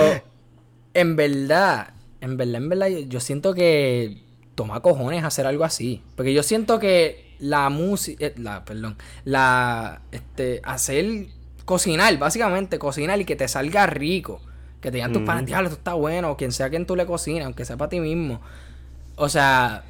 en 0.94 1.16
verdad, 1.16 1.96
en 2.22 2.38
verdad, 2.38 2.56
en 2.56 2.70
verdad, 2.70 2.88
yo, 2.88 3.20
siento 3.20 3.56
que 3.56 4.22
toma 4.54 4.82
cojones 4.82 5.24
hacer 5.24 5.48
algo 5.48 5.63
así. 5.63 6.04
Porque 6.16 6.36
yo 6.36 6.44
siento 6.44 6.77
que 6.77 7.34
la 7.39 7.68
música, 7.72 8.27
eh, 8.27 8.36
la, 8.38 8.63
perdón, 8.63 8.96
la, 9.24 10.04
este, 10.12 10.62
hacer, 10.66 11.30
cocinar, 11.66 12.16
básicamente, 12.20 12.77
cocinar 12.77 13.20
y 13.20 13.25
que 13.25 13.36
te 13.36 13.48
salga 13.48 13.88
rico. 13.88 14.39
Que 14.82 14.92
te 14.92 14.98
digan 14.98 15.13
tus 15.13 15.24
panes, 15.24 15.48
diablo, 15.48 15.70
esto 15.70 15.80
está 15.80 15.94
bueno, 15.94 16.30
o 16.30 16.38
quien 16.38 16.51
sea 16.51 16.70
quien 16.70 16.86
tú 16.86 16.96
le 16.96 17.08
cocinas, 17.08 17.46
aunque 17.46 17.66
sea 17.66 17.75
para 17.75 17.89
ti 17.89 18.00
mismo. 18.00 18.39
O 19.16 19.30
sea, 19.30 19.84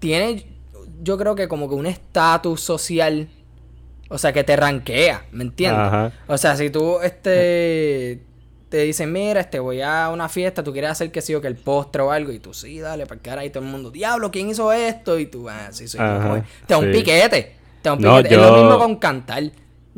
tiene 0.00 0.57
yo 1.02 1.18
creo 1.18 1.34
que 1.34 1.48
como 1.48 1.68
que 1.68 1.74
un 1.74 1.86
estatus 1.86 2.60
social, 2.60 3.28
o 4.08 4.18
sea, 4.18 4.32
que 4.32 4.44
te 4.44 4.56
ranquea, 4.56 5.26
¿me 5.32 5.44
entiendes? 5.44 6.12
O 6.26 6.38
sea, 6.38 6.56
si 6.56 6.70
tú 6.70 7.00
este 7.00 8.22
te 8.68 8.82
dicen, 8.82 9.10
mira, 9.12 9.40
este 9.40 9.58
voy 9.60 9.80
a 9.80 10.10
una 10.10 10.28
fiesta, 10.28 10.62
tú 10.62 10.72
quieres 10.72 10.90
hacer 10.90 11.10
que 11.10 11.22
sí 11.22 11.34
o 11.34 11.40
que 11.40 11.48
el 11.48 11.56
postre 11.56 12.02
o 12.02 12.10
algo, 12.10 12.32
y 12.32 12.38
tú 12.38 12.52
sí, 12.52 12.80
dale, 12.80 13.06
para 13.06 13.20
ahora 13.30 13.42
ahí 13.42 13.50
todo 13.50 13.64
el 13.64 13.70
mundo, 13.70 13.90
diablo, 13.90 14.30
¿quién 14.30 14.48
hizo 14.50 14.72
esto? 14.72 15.18
Y 15.18 15.26
tú, 15.26 15.48
ah, 15.48 15.68
sí, 15.70 15.88
soy 15.88 16.00
yo. 16.00 16.42
Te 16.66 16.74
da 16.74 16.78
un 16.78 16.90
piquete, 16.90 17.56
te 17.82 17.88
da 17.88 17.92
un 17.94 17.98
piquete. 17.98 18.34
Es 18.34 18.40
lo 18.40 18.52
mismo 18.56 18.78
con 18.78 18.96
cantar, 18.96 19.44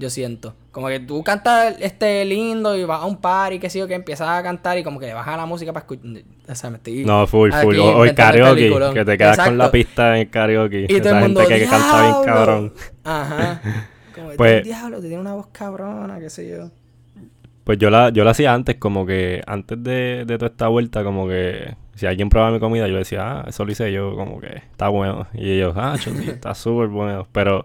yo 0.01 0.11
siento. 0.11 0.55
Como 0.73 0.89
que 0.89 0.99
tú 0.99 1.23
cantas 1.23 1.77
este 1.79 2.25
lindo 2.25 2.77
y 2.77 2.85
vas 2.85 3.03
a 3.03 3.05
un 3.05 3.19
par 3.19 3.53
y 3.53 3.61
qué 3.61 3.71
sé 3.71 3.79
yo, 3.79 3.87
que 3.87 3.95
empiezas 3.95 4.29
a 4.29 4.43
cantar 4.43 4.79
y 4.79 4.83
como 4.83 4.99
que 4.99 5.07
le 5.07 5.15
bajas 5.15 5.37
la 5.37 5.47
música 5.47 5.73
para 5.73 5.83
escuchar. 5.83 6.23
O 6.49 6.55
sea, 6.55 6.71
me 6.71 6.79
estoy 6.79 7.05
no, 7.05 7.27
full, 7.27 7.53
full. 7.53 7.79
O, 7.79 8.05
el 8.05 8.15
karaoke, 8.15 8.73
que 8.95 9.05
te 9.05 9.19
quedas 9.19 9.39
con 9.39 9.59
la 9.59 9.71
pista 9.71 10.15
en 10.17 10.23
el 10.23 10.31
karaoke. 10.31 10.87
Y 10.89 11.01
todo 11.01 11.15
el 11.15 11.21
mundo, 11.21 11.41
gente 11.41 11.61
que 11.61 11.67
canta 11.67 12.03
bien 12.03 12.25
cabrón. 12.25 12.73
Ajá. 13.05 13.63
Como 14.15 14.31
pues, 14.33 14.65
diablo, 14.65 15.01
te 15.01 15.07
tiene 15.07 15.21
una 15.21 15.35
voz 15.35 15.47
cabrona, 15.53 16.19
qué 16.19 16.31
sé 16.31 16.49
yo. 16.49 16.71
Pues 17.65 17.79
yo 17.79 17.91
la, 17.91 18.11
yo 18.11 18.25
la 18.25 18.33
hacía 18.33 18.53
antes, 18.53 18.77
como 18.77 19.07
que 19.07 19.43
antes 19.47 19.81
de, 19.83 20.25
de 20.27 20.39
toda 20.39 20.51
esta 20.51 20.67
vuelta, 20.67 21.05
como 21.05 21.29
que 21.29 21.77
si 22.01 22.07
alguien 22.07 22.31
probaba 22.31 22.51
mi 22.51 22.61
comida, 22.61 22.89
yo 22.89 22.97
decía, 22.97 23.41
ah, 23.41 23.45
eso 23.47 23.63
lo 23.67 23.73
hice 23.73 23.93
yo, 23.93 24.17
como 24.17 24.41
que 24.41 24.57
está 24.57 24.89
bueno. 24.89 25.27
Y 25.35 25.51
ellos, 25.51 25.75
ah, 25.77 25.97
chuti, 26.01 26.31
está 26.31 26.55
súper 26.55 26.89
bueno. 26.89 27.29
Pero, 27.31 27.63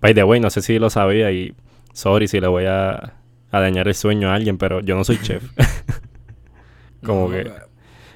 by 0.00 0.14
the 0.14 0.22
way, 0.22 0.38
no 0.38 0.48
sé 0.48 0.62
si 0.62 0.78
lo 0.78 0.90
sabía 0.90 1.32
y 1.32 1.54
sorry 1.94 2.28
si 2.28 2.38
le 2.40 2.48
voy 2.48 2.66
a, 2.66 3.14
dañar 3.50 3.88
el 3.88 3.94
sueño 3.94 4.30
a 4.30 4.34
alguien, 4.34 4.58
pero 4.58 4.80
yo 4.80 4.94
no 4.94 5.04
soy 5.04 5.18
chef. 5.22 5.42
como 7.06 7.30
que. 7.30 7.50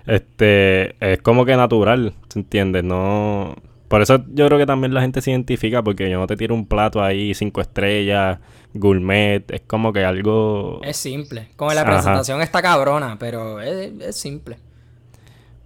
Este. 0.06 0.96
Es 1.00 1.22
como 1.22 1.46
que 1.46 1.56
natural, 1.56 2.12
¿se 2.28 2.40
entiende? 2.40 2.82
No. 2.82 3.56
Por 3.88 4.02
eso 4.02 4.22
yo 4.28 4.46
creo 4.46 4.58
que 4.58 4.66
también 4.66 4.92
la 4.92 5.00
gente 5.00 5.22
se 5.22 5.30
identifica, 5.30 5.82
porque 5.82 6.10
yo 6.10 6.18
no 6.18 6.26
te 6.26 6.36
tiro 6.36 6.54
un 6.54 6.66
plato 6.66 7.02
ahí, 7.02 7.32
cinco 7.32 7.62
estrellas, 7.62 8.38
gourmet, 8.74 9.50
es 9.50 9.62
como 9.62 9.94
que 9.94 10.04
algo... 10.04 10.80
Es 10.82 10.98
simple, 10.98 11.48
como 11.56 11.72
la 11.72 11.86
presentación 11.86 12.42
está 12.42 12.60
cabrona, 12.60 13.16
pero 13.18 13.62
es, 13.62 14.14
simple. 14.14 14.58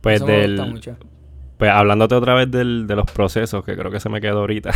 Pues 0.01 0.25
del... 0.25 0.81
Pues 1.63 1.71
hablándote 1.71 2.17
otra 2.17 2.35
vez 2.35 2.51
del, 2.51 2.89
de 2.89 2.97
los 2.97 3.09
procesos, 3.09 3.65
que 3.65 3.77
creo 3.77 3.93
que 3.93 4.01
se 4.01 4.09
me 4.09 4.21
quedó 4.21 4.41
ahorita. 4.41 4.73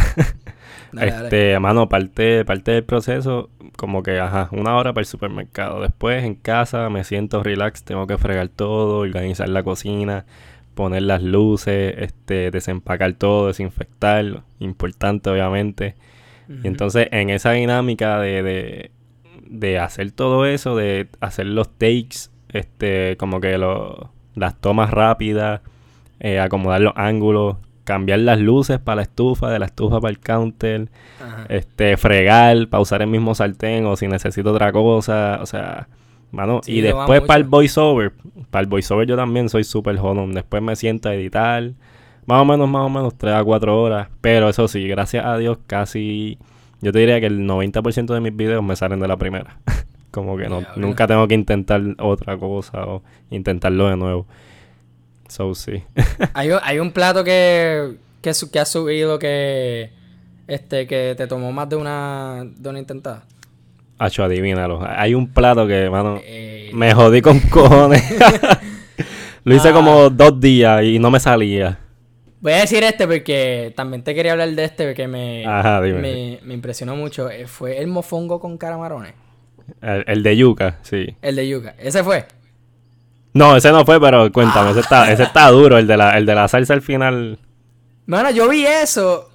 este, 1.00 1.58
mano, 1.58 1.88
parte, 1.88 2.44
parte 2.44 2.70
del 2.70 2.84
proceso, 2.84 3.50
como 3.76 4.04
que, 4.04 4.20
ajá, 4.20 4.48
una 4.52 4.76
hora 4.76 4.92
para 4.92 5.02
el 5.02 5.06
supermercado. 5.06 5.80
Después 5.80 6.22
en 6.22 6.36
casa 6.36 6.88
me 6.88 7.02
siento 7.02 7.42
relax, 7.42 7.82
tengo 7.82 8.06
que 8.06 8.18
fregar 8.18 8.50
todo, 8.50 8.98
organizar 8.98 9.48
la 9.48 9.64
cocina, 9.64 10.26
poner 10.76 11.02
las 11.02 11.24
luces, 11.24 11.92
este, 11.98 12.52
desempacar 12.52 13.14
todo, 13.14 13.48
desinfectar, 13.48 14.44
importante 14.60 15.28
obviamente. 15.28 15.96
Y 16.62 16.68
entonces 16.68 17.08
en 17.10 17.30
esa 17.30 17.50
dinámica 17.50 18.20
de, 18.20 18.44
de, 18.44 18.90
de, 19.44 19.78
hacer 19.80 20.12
todo 20.12 20.46
eso, 20.46 20.76
de 20.76 21.08
hacer 21.18 21.46
los 21.46 21.68
takes, 21.68 22.30
este, 22.50 23.16
como 23.16 23.40
que 23.40 23.58
lo, 23.58 24.12
las 24.36 24.54
tomas 24.60 24.92
rápidas, 24.92 25.62
eh, 26.20 26.40
acomodar 26.40 26.80
los 26.80 26.92
ángulos, 26.96 27.56
cambiar 27.86 28.18
las 28.18 28.40
luces 28.40 28.80
para 28.80 28.96
la 28.96 29.02
estufa, 29.02 29.48
de 29.48 29.60
la 29.60 29.66
estufa 29.66 30.00
para 30.00 30.10
el 30.10 30.18
counter, 30.18 30.88
este, 31.48 31.96
fregar, 31.96 32.68
pausar 32.68 33.00
el 33.00 33.06
mismo 33.06 33.34
sartén 33.34 33.86
o 33.86 33.96
si 33.96 34.08
necesito 34.08 34.52
otra 34.52 34.72
cosa, 34.72 35.38
o 35.40 35.46
sea, 35.46 35.88
mano, 36.32 36.60
y 36.66 36.80
después 36.80 37.20
para 37.20 37.38
el 37.38 37.44
voiceover, 37.44 38.12
para 38.50 38.62
el 38.62 38.68
voiceover 38.68 39.06
yo 39.06 39.16
también 39.16 39.48
soy 39.48 39.62
súper 39.62 39.96
jodón, 39.98 40.32
después 40.32 40.60
me 40.64 40.74
siento 40.74 41.08
a 41.08 41.14
editar, 41.14 41.70
más 42.26 42.42
o 42.42 42.44
menos, 42.44 42.68
más 42.68 42.82
o 42.82 42.88
menos 42.88 43.16
3 43.16 43.34
a 43.34 43.44
4 43.44 43.80
horas, 43.80 44.08
pero 44.20 44.48
eso 44.48 44.66
sí, 44.66 44.88
gracias 44.88 45.24
a 45.24 45.38
Dios 45.38 45.58
casi, 45.68 46.38
yo 46.80 46.92
te 46.92 46.98
diría 46.98 47.20
que 47.20 47.26
el 47.26 47.46
90% 47.46 48.12
de 48.12 48.20
mis 48.20 48.34
videos 48.34 48.64
me 48.64 48.74
salen 48.74 48.98
de 48.98 49.06
la 49.06 49.16
primera, 49.16 49.58
como 50.10 50.36
que 50.36 50.48
no, 50.48 50.62
nunca 50.74 51.06
tengo 51.06 51.28
que 51.28 51.34
intentar 51.34 51.80
otra 52.00 52.36
cosa 52.36 52.84
o 52.84 53.04
intentarlo 53.30 53.88
de 53.88 53.96
nuevo. 53.96 54.26
So, 55.28 55.54
sí. 55.54 55.82
hay, 56.34 56.50
un, 56.50 56.58
hay 56.62 56.78
un 56.78 56.92
plato 56.92 57.24
que, 57.24 57.96
que, 58.22 58.32
que 58.52 58.58
has 58.58 58.68
subido 58.68 59.18
que, 59.18 59.90
este, 60.46 60.86
que 60.86 61.14
te 61.16 61.26
tomó 61.26 61.52
más 61.52 61.68
de 61.68 61.76
una, 61.76 62.44
de 62.44 62.68
una 62.68 62.78
intentada. 62.78 63.24
Hacho, 63.98 64.24
adivínalo. 64.24 64.80
Hay 64.86 65.14
un 65.14 65.28
plato 65.28 65.66
que, 65.66 65.88
mano, 65.88 66.20
eh, 66.22 66.70
me 66.74 66.92
jodí 66.94 67.22
con 67.22 67.40
cojones. 67.50 68.02
Lo 69.44 69.54
hice 69.54 69.72
como 69.72 70.04
ah. 70.04 70.10
dos 70.10 70.40
días 70.40 70.82
y 70.82 70.98
no 70.98 71.10
me 71.10 71.20
salía. 71.20 71.78
Voy 72.40 72.52
a 72.52 72.58
decir 72.58 72.82
este 72.84 73.06
porque 73.06 73.72
también 73.74 74.02
te 74.02 74.14
quería 74.14 74.32
hablar 74.32 74.50
de 74.50 74.64
este 74.64 74.86
porque 74.86 75.08
me, 75.08 75.44
me, 75.46 76.38
me, 76.42 76.54
impresionó 76.54 76.94
mucho. 76.94 77.30
Eh, 77.30 77.46
fue 77.46 77.78
el 77.78 77.86
mofongo 77.86 78.38
con 78.40 78.58
caramarones. 78.58 79.14
El, 79.80 80.04
el, 80.06 80.22
de 80.22 80.36
yuca, 80.36 80.78
sí. 80.82 81.16
El 81.22 81.36
de 81.36 81.48
yuca. 81.48 81.74
¿Ese 81.78 82.04
fue? 82.04 82.26
No, 83.36 83.56
ese 83.56 83.70
no 83.70 83.84
fue, 83.84 84.00
pero 84.00 84.32
cuéntame, 84.32 84.70
ese, 84.70 84.80
está, 84.80 85.12
ese 85.12 85.24
está 85.24 85.48
duro, 85.50 85.76
el 85.78 85.86
de, 85.86 85.96
la, 85.96 86.16
el 86.16 86.24
de 86.24 86.34
la 86.34 86.48
salsa 86.48 86.74
al 86.74 86.82
final. 86.82 87.38
Mano, 88.06 88.30
yo 88.30 88.48
vi 88.48 88.64
eso. 88.64 89.30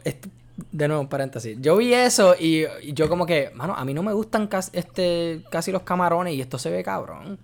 De 0.72 0.88
nuevo, 0.88 1.08
paréntesis. 1.08 1.58
Yo 1.60 1.78
vi 1.78 1.94
eso 1.94 2.36
y, 2.40 2.66
yo 2.94 3.10
como 3.10 3.26
que, 3.26 3.52
mano, 3.54 3.76
a 3.76 3.86
mí 3.86 3.94
no 3.94 4.04
me 4.04 4.14
gustan 4.14 4.48
casi, 4.48 4.72
este, 4.74 5.42
casi 5.52 5.72
los 5.72 5.84
camarones 5.84 6.34
y 6.34 6.42
esto 6.42 6.58
se 6.58 6.70
ve 6.70 6.84
cabrón. 6.84 7.38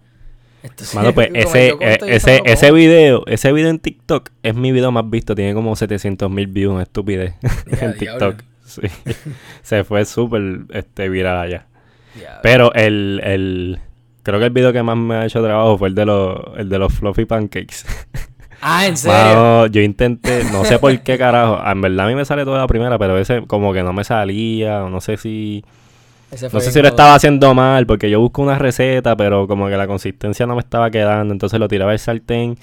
mano, 0.95 1.13
pues 1.13 1.29
ese, 1.33 1.69
eh, 1.79 1.97
ese, 2.07 2.41
ese 2.45 2.71
video, 2.71 3.23
ese 3.27 3.51
video 3.51 3.69
en 3.69 3.79
TikTok 3.79 4.29
es 4.41 4.55
mi 4.55 4.71
video 4.71 4.91
más 4.91 5.09
visto. 5.09 5.35
Tiene 5.35 5.53
como 5.53 5.75
700 5.75 6.29
mil 6.31 6.47
views, 6.47 6.81
estupidez, 6.81 7.35
en 7.81 7.97
TikTok. 7.97 8.41
Sí. 8.65 8.81
se 9.61 9.83
fue 9.83 10.05
súper 10.05 10.61
este, 10.71 11.09
viral 11.09 11.37
allá. 11.37 11.67
Pero 12.41 12.73
el, 12.73 13.21
el... 13.23 13.79
Creo 14.27 14.39
que 14.41 14.45
el 14.47 14.51
video 14.51 14.73
que 14.73 14.83
más 14.83 14.97
me 14.97 15.15
ha 15.15 15.25
hecho 15.25 15.41
trabajo 15.41 15.77
fue 15.77 15.87
el 15.87 15.95
de 15.95 16.05
los, 16.05 16.37
el 16.57 16.67
de 16.67 16.77
los 16.77 16.91
fluffy 16.93 17.23
pancakes. 17.23 17.85
Ah, 18.59 18.87
¿en 18.87 18.97
serio? 18.97 19.15
Mano, 19.15 19.67
yo 19.67 19.81
intenté, 19.81 20.43
no 20.51 20.65
sé 20.65 20.79
por 20.79 20.99
qué 21.01 21.15
carajo. 21.15 21.61
En 21.63 21.79
verdad 21.79 22.07
a 22.07 22.09
mí 22.09 22.15
me 22.15 22.25
sale 22.25 22.43
toda 22.43 22.57
la 22.57 22.65
primera, 22.65 22.97
pero 22.97 23.13
a 23.13 23.15
veces 23.15 23.43
como 23.45 23.71
que 23.71 23.83
no 23.83 23.93
me 23.93 24.03
salía, 24.03 24.83
o 24.83 24.89
no 24.89 24.99
sé 24.99 25.15
si... 25.17 25.63
Ese 26.31 26.49
No 26.51 26.59
sé 26.59 26.71
si 26.71 26.81
lo 26.81 26.87
estaba 26.87 27.13
haciendo 27.13 27.53
mal, 27.53 27.85
porque 27.85 28.09
yo 28.09 28.19
busco 28.19 28.41
una 28.41 28.57
receta, 28.57 29.15
pero 29.15 29.47
como 29.47 29.67
que 29.67 29.77
la 29.77 29.85
consistencia 29.85 30.47
no 30.47 30.55
me 30.55 30.61
estaba 30.61 30.89
quedando, 30.89 31.35
entonces 31.35 31.59
lo 31.59 31.67
tiraba 31.67 31.91
al 31.91 31.99
sartén. 31.99 32.57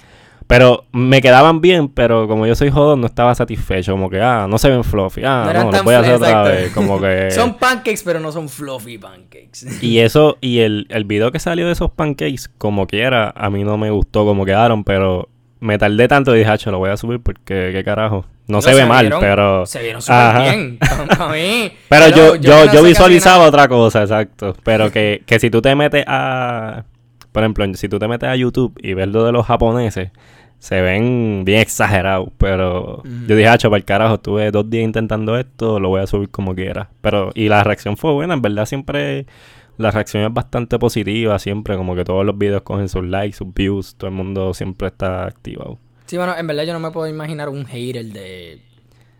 Pero 0.47 0.85
me 0.91 1.21
quedaban 1.21 1.59
bien, 1.59 1.87
pero 1.89 2.27
como 2.27 2.45
yo 2.45 2.53
soy 2.53 2.69
jodón, 2.69 3.01
no 3.01 3.07
estaba 3.07 3.33
satisfecho. 3.33 3.93
Como 3.93 4.09
que, 4.11 4.21
ah, 4.21 4.45
no 4.47 4.57
se 4.59 4.69
ven 4.69 4.83
fluffy. 4.83 5.23
Ah, 5.25 5.51
No 5.53 5.71
no, 5.71 5.83
voy 5.83 5.95
a 5.95 5.99
hacer 5.99 6.13
otra 6.13 6.43
vez. 6.43 6.71
Como 6.71 7.01
que... 7.01 7.31
Son 7.31 7.55
pancakes, 7.55 8.01
pero 8.05 8.19
no 8.19 8.31
son 8.31 8.47
fluffy 8.47 8.97
pancakes. 8.99 9.65
Y 9.81 9.99
eso, 9.99 10.37
y 10.41 10.59
el, 10.59 10.85
el 10.89 11.03
video 11.05 11.31
que 11.31 11.39
salió 11.39 11.65
de 11.65 11.71
esos 11.71 11.89
pancakes, 11.89 12.43
como 12.59 12.85
quiera, 12.85 13.33
a 13.35 13.49
mí 13.49 13.63
no 13.63 13.77
me 13.77 13.89
gustó 13.89 14.23
como 14.25 14.45
quedaron, 14.45 14.83
pero 14.83 15.29
me 15.59 15.79
tardé 15.79 16.07
tanto 16.07 16.35
y 16.35 16.39
dije, 16.39 16.51
hacho, 16.51 16.69
lo 16.71 16.77
voy 16.77 16.91
a 16.91 16.97
subir 16.97 17.19
porque, 17.21 17.71
¿qué 17.73 17.83
carajo? 17.83 18.25
No, 18.47 18.61
se 18.61 18.75
ve 18.75 18.85
mal, 18.85 19.05
vieron- 19.07 19.19
pero... 19.21 19.65
Se 19.65 19.81
vieron 19.81 19.99
súper 20.03 20.41
bien. 20.43 20.77
Para 21.17 21.27
mí. 21.29 21.71
Pero 21.89 22.09
yo, 22.15 22.35
yo, 22.35 22.71
yo 22.71 22.83
visualizaba 22.83 23.45
otra 23.45 23.67
cosa, 23.67 24.03
exacto. 24.03 24.55
Pero 24.63 24.91
que, 24.91 25.23
que 25.25 25.39
si 25.39 25.49
tú 25.49 25.63
te 25.63 25.73
metes 25.73 26.03
a... 26.07 26.83
Por 27.35 27.43
ejemplo, 27.43 27.65
si 27.73 27.89
tú 27.89 27.99
te 27.99 28.07
metes 28.07 28.29
a 28.29 28.37
YouTube 28.37 28.79
y 28.81 28.93
ves 28.93 29.09
lo 29.09 29.25
de 29.25 29.33
los 29.33 29.45
japoneses, 29.45 30.09
se 30.59 30.79
ven 30.79 31.43
bien 31.43 31.59
exagerados. 31.59 32.29
Pero 32.37 33.03
yo 33.03 33.35
dije, 33.35 33.49
hacho, 33.49 33.69
para 33.69 33.77
el 33.79 33.83
carajo, 33.83 34.15
estuve 34.15 34.51
dos 34.51 34.69
días 34.69 34.85
intentando 34.85 35.37
esto, 35.37 35.81
lo 35.81 35.89
voy 35.89 35.99
a 35.99 36.07
subir 36.07 36.29
como 36.29 36.55
quiera. 36.55 36.91
Pero, 37.01 37.31
y 37.35 37.49
la 37.49 37.61
reacción 37.65 37.97
fue 37.97 38.13
buena, 38.13 38.35
en 38.35 38.41
verdad 38.41 38.65
siempre... 38.65 39.25
La 39.77 39.91
reacción 39.91 40.23
es 40.23 40.33
bastante 40.33 40.79
positiva, 40.79 41.37
siempre, 41.37 41.75
como 41.75 41.93
que 41.93 42.05
todos 42.05 42.25
los 42.25 42.37
videos 42.37 42.61
cogen 42.61 42.87
sus 42.87 43.03
likes, 43.03 43.35
sus 43.35 43.53
views, 43.53 43.95
todo 43.97 44.09
el 44.09 44.15
mundo 44.15 44.53
siempre 44.53 44.87
está 44.87 45.25
activado. 45.25 45.77
Sí, 46.05 46.15
bueno, 46.15 46.37
en 46.37 46.47
verdad 46.47 46.63
yo 46.63 46.71
no 46.71 46.79
me 46.79 46.91
puedo 46.91 47.09
imaginar 47.09 47.49
un 47.49 47.65
hater 47.65 48.05
de. 48.05 48.61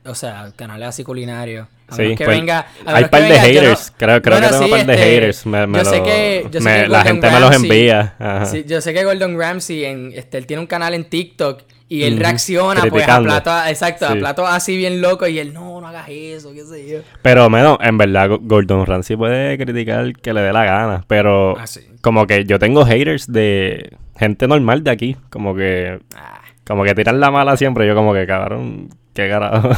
O 0.06 0.16
sea, 0.16 0.54
canales 0.56 0.88
así 0.88 1.04
culinarios. 1.04 1.68
A 1.88 1.96
Sí, 1.96 2.16
que 2.16 2.26
pues, 2.26 2.40
venga. 2.40 2.66
a 2.86 2.96
hay 2.96 3.06
par 3.06 3.22
de 3.22 3.30
venga, 3.30 3.48
yo 3.48 3.54
no- 3.54 3.68
haters, 3.70 3.94
creo, 3.96 4.22
creo 4.22 4.38
Bueno, 4.40 4.48
que 4.48 4.52
tengo 4.54 4.58
sí, 4.66 4.72
un 4.72 4.78
par 4.78 4.86
de 4.88 4.94
este, 4.94 5.06
haters. 5.06 5.46
Me, 5.46 5.68
me 5.68 5.78
yo 5.80 5.86
sé 5.86 6.02
que- 6.04 6.48
yo 6.52 6.60
sé 6.60 6.66
me- 6.66 6.82
que 6.84 6.88
la 6.90 7.02
gente 7.04 7.30
me 7.30 7.40
los 7.40 7.56
envía. 7.56 8.16
Ajá. 8.18 8.46
Sí, 8.48 8.64
yo 8.68 8.82
sé 8.82 8.94
que 8.94 9.04
Gordon 9.04 9.38
Ramsay 9.40 9.86
en, 9.86 10.12
este, 10.16 10.38
él 10.40 10.48
tiene 10.48 10.62
un 10.62 10.68
canal 10.68 10.94
en 10.96 11.04
TikTok 11.06 11.62
y 11.88 12.02
él 12.04 12.18
reacciona 12.18 12.82
pues 12.90 13.08
a 13.08 13.22
platos, 13.22 13.54
exacto, 13.70 14.08
a 14.08 14.16
platos 14.16 14.48
así 14.50 14.76
bien 14.76 15.00
locos 15.02 15.30
y 15.30 15.38
él, 15.38 15.54
no, 15.54 15.80
no 15.80 15.88
hagas 15.88 16.08
eso, 16.10 16.52
qué 16.54 16.64
sé 16.66 16.88
yo. 16.90 17.00
Pero, 17.22 17.48
menos, 17.52 17.78
en 17.82 17.98
verdad, 18.00 18.30
Go- 18.30 18.40
Gordon 18.42 18.84
Ramsay 18.88 19.16
puede 19.16 19.56
criticar 19.60 20.12
que 20.14 20.34
le 20.34 20.42
dé 20.42 20.52
la 20.52 20.66
gana. 20.66 21.04
Pero, 21.08 21.56
Ah, 21.60 21.66
como 22.02 22.26
que 22.26 22.46
yo 22.46 22.58
tengo 22.58 22.84
haters 22.86 23.32
de 23.32 23.92
gente 24.18 24.48
normal 24.48 24.84
de 24.84 24.90
aquí. 24.90 25.16
Como 25.30 25.56
que, 25.56 26.00
Ah, 26.16 26.42
como 26.66 26.84
que 26.84 26.96
tiran 26.96 27.20
la 27.20 27.30
mala 27.30 27.56
siempre. 27.58 27.86
Yo, 27.86 27.94
como 27.94 28.12
que, 28.16 28.26
cabrón, 28.26 28.90
qué 29.16 29.30
carajo. 29.30 29.70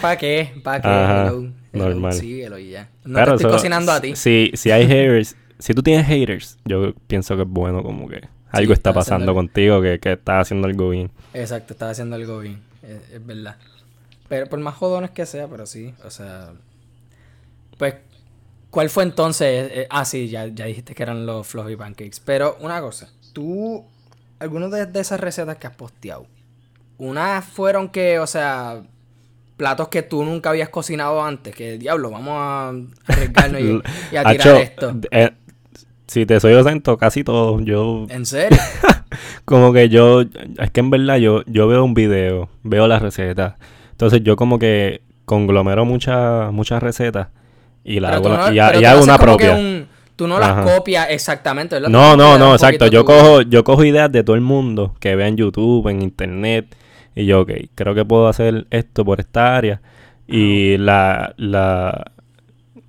¿Para 0.00 0.16
qué? 0.16 0.52
¿Para 0.64 0.80
qué? 0.82 0.88
Ajá, 0.88 1.26
Hello, 1.28 1.52
hello, 1.72 1.84
normal. 1.84 2.12
Síguelo 2.14 2.58
y 2.58 2.70
ya. 2.70 2.88
No 3.04 3.24
te 3.24 3.34
estoy 3.34 3.50
cocinando 3.52 3.92
a 3.92 4.00
ti. 4.00 4.16
Si, 4.16 4.50
si 4.54 4.70
hay 4.72 4.86
haters, 4.88 5.36
si 5.58 5.74
tú 5.74 5.82
tienes 5.82 6.06
haters, 6.06 6.58
yo 6.64 6.94
pienso 7.06 7.36
que 7.36 7.42
es 7.42 7.48
bueno, 7.48 7.82
como 7.82 8.08
que 8.08 8.28
algo 8.50 8.72
está 8.72 8.90
estás 8.90 9.06
pasando 9.06 9.34
contigo, 9.34 9.80
que, 9.80 10.00
que 10.00 10.12
estás 10.12 10.42
haciendo 10.42 10.66
algo 10.66 10.90
bien. 10.90 11.12
Exacto, 11.34 11.74
estaba 11.74 11.92
haciendo 11.92 12.16
algo 12.16 12.40
bien, 12.40 12.60
es, 12.82 13.12
es 13.12 13.24
verdad. 13.24 13.56
Pero 14.28 14.48
por 14.48 14.58
más 14.60 14.74
jodones 14.74 15.10
que 15.10 15.26
sea, 15.26 15.46
pero 15.46 15.66
sí, 15.66 15.94
o 16.04 16.10
sea... 16.10 16.52
Pues, 17.78 17.94
¿cuál 18.70 18.90
fue 18.90 19.04
entonces? 19.04 19.70
Eh, 19.72 19.86
ah, 19.90 20.04
sí, 20.04 20.28
ya, 20.28 20.46
ya 20.46 20.66
dijiste 20.66 20.94
que 20.94 21.02
eran 21.02 21.26
los 21.26 21.46
fluffy 21.46 21.76
pancakes. 21.76 22.20
Pero 22.24 22.56
una 22.60 22.80
cosa, 22.80 23.08
tú, 23.32 23.84
algunas 24.38 24.70
de, 24.70 24.86
de 24.86 25.00
esas 25.00 25.20
recetas 25.20 25.56
que 25.56 25.66
has 25.66 25.74
posteado, 25.74 26.26
unas 27.00 27.44
fueron 27.44 27.88
que, 27.88 28.18
o 28.18 28.26
sea, 28.26 28.82
platos 29.56 29.88
que 29.88 30.02
tú 30.02 30.24
nunca 30.24 30.50
habías 30.50 30.68
cocinado 30.68 31.22
antes, 31.22 31.54
que 31.54 31.78
diablo, 31.78 32.10
vamos 32.10 32.34
a 32.36 32.68
arriesgarnos 33.12 33.60
y, 33.60 33.82
y 34.12 34.16
a 34.16 34.24
tirar 34.24 34.56
esto. 34.56 34.94
eh, 35.10 35.30
si 36.06 36.26
te 36.26 36.40
soy 36.40 36.54
honesto, 36.54 36.96
casi 36.98 37.22
todo. 37.24 37.60
Yo, 37.60 38.06
¿En 38.10 38.26
serio? 38.26 38.58
como 39.44 39.72
que 39.72 39.88
yo, 39.88 40.22
es 40.58 40.70
que 40.72 40.80
en 40.80 40.90
verdad 40.90 41.16
yo, 41.16 41.42
yo 41.46 41.68
veo 41.68 41.84
un 41.84 41.94
video, 41.94 42.48
veo 42.62 42.86
la 42.86 42.98
receta. 42.98 43.58
Entonces 43.92 44.22
yo 44.22 44.36
como 44.36 44.58
que 44.58 45.02
conglomero 45.24 45.84
muchas 45.84 46.52
muchas 46.52 46.82
recetas 46.82 47.28
y, 47.84 48.00
la 48.00 48.16
hago, 48.16 48.28
no- 48.28 48.52
y, 48.52 48.56
y 48.56 48.58
hago 48.84 49.02
una 49.02 49.16
propia. 49.18 49.52
un- 49.54 49.86
tú 50.16 50.26
no 50.26 50.38
las 50.38 50.66
copias 50.66 51.06
exactamente, 51.10 51.76
¿verdad? 51.76 51.88
No, 51.88 52.16
no, 52.16 52.36
no, 52.36 52.52
exacto. 52.54 52.88
Yo 52.88 53.04
cojo, 53.04 53.42
yo 53.42 53.64
cojo 53.64 53.84
ideas 53.84 54.10
de 54.12 54.22
todo 54.24 54.34
el 54.36 54.42
mundo 54.42 54.94
que 55.00 55.14
vea 55.16 55.28
en 55.28 55.36
YouTube, 55.36 55.88
en 55.88 56.02
internet. 56.02 56.74
Y 57.14 57.26
yo, 57.26 57.40
ok, 57.42 57.52
creo 57.74 57.94
que 57.94 58.04
puedo 58.04 58.28
hacer 58.28 58.66
esto 58.70 59.04
por 59.04 59.20
esta 59.20 59.56
área. 59.56 59.80
Y 60.26 60.76
la, 60.78 61.34
la, 61.36 62.12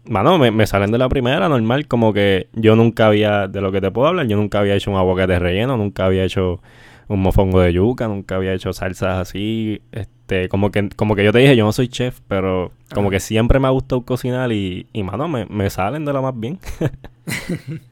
mano, 0.05 0.37
me, 0.37 0.51
me 0.51 0.67
salen 0.67 0.91
de 0.91 0.97
la 0.97 1.09
primera, 1.09 1.49
normal. 1.49 1.87
Como 1.87 2.13
que 2.13 2.47
yo 2.53 2.75
nunca 2.75 3.07
había, 3.07 3.47
de 3.47 3.61
lo 3.61 3.71
que 3.71 3.81
te 3.81 3.91
puedo 3.91 4.07
hablar, 4.07 4.27
yo 4.27 4.37
nunca 4.37 4.59
había 4.59 4.75
hecho 4.75 4.91
un 4.91 4.97
aguacate 4.97 5.39
relleno, 5.39 5.77
nunca 5.77 6.05
había 6.05 6.23
hecho 6.23 6.61
un 7.07 7.21
mofongo 7.21 7.59
de 7.61 7.73
yuca, 7.73 8.07
nunca 8.07 8.35
había 8.35 8.53
hecho 8.53 8.73
salsas 8.73 9.17
así. 9.17 9.81
Este, 9.91 10.49
como 10.49 10.71
que, 10.71 10.89
como 10.89 11.15
que 11.15 11.23
yo 11.23 11.31
te 11.31 11.39
dije, 11.39 11.55
yo 11.55 11.65
no 11.65 11.71
soy 11.71 11.87
chef, 11.87 12.19
pero 12.27 12.71
como 12.93 13.09
que 13.09 13.19
siempre 13.19 13.59
me 13.59 13.67
ha 13.67 13.71
gustado 13.71 14.03
cocinar 14.03 14.51
y, 14.51 14.87
y 14.93 15.03
mano, 15.03 15.27
me, 15.27 15.45
me 15.45 15.69
salen 15.69 16.05
de 16.05 16.13
lo 16.13 16.21
más 16.21 16.39
bien. 16.39 16.59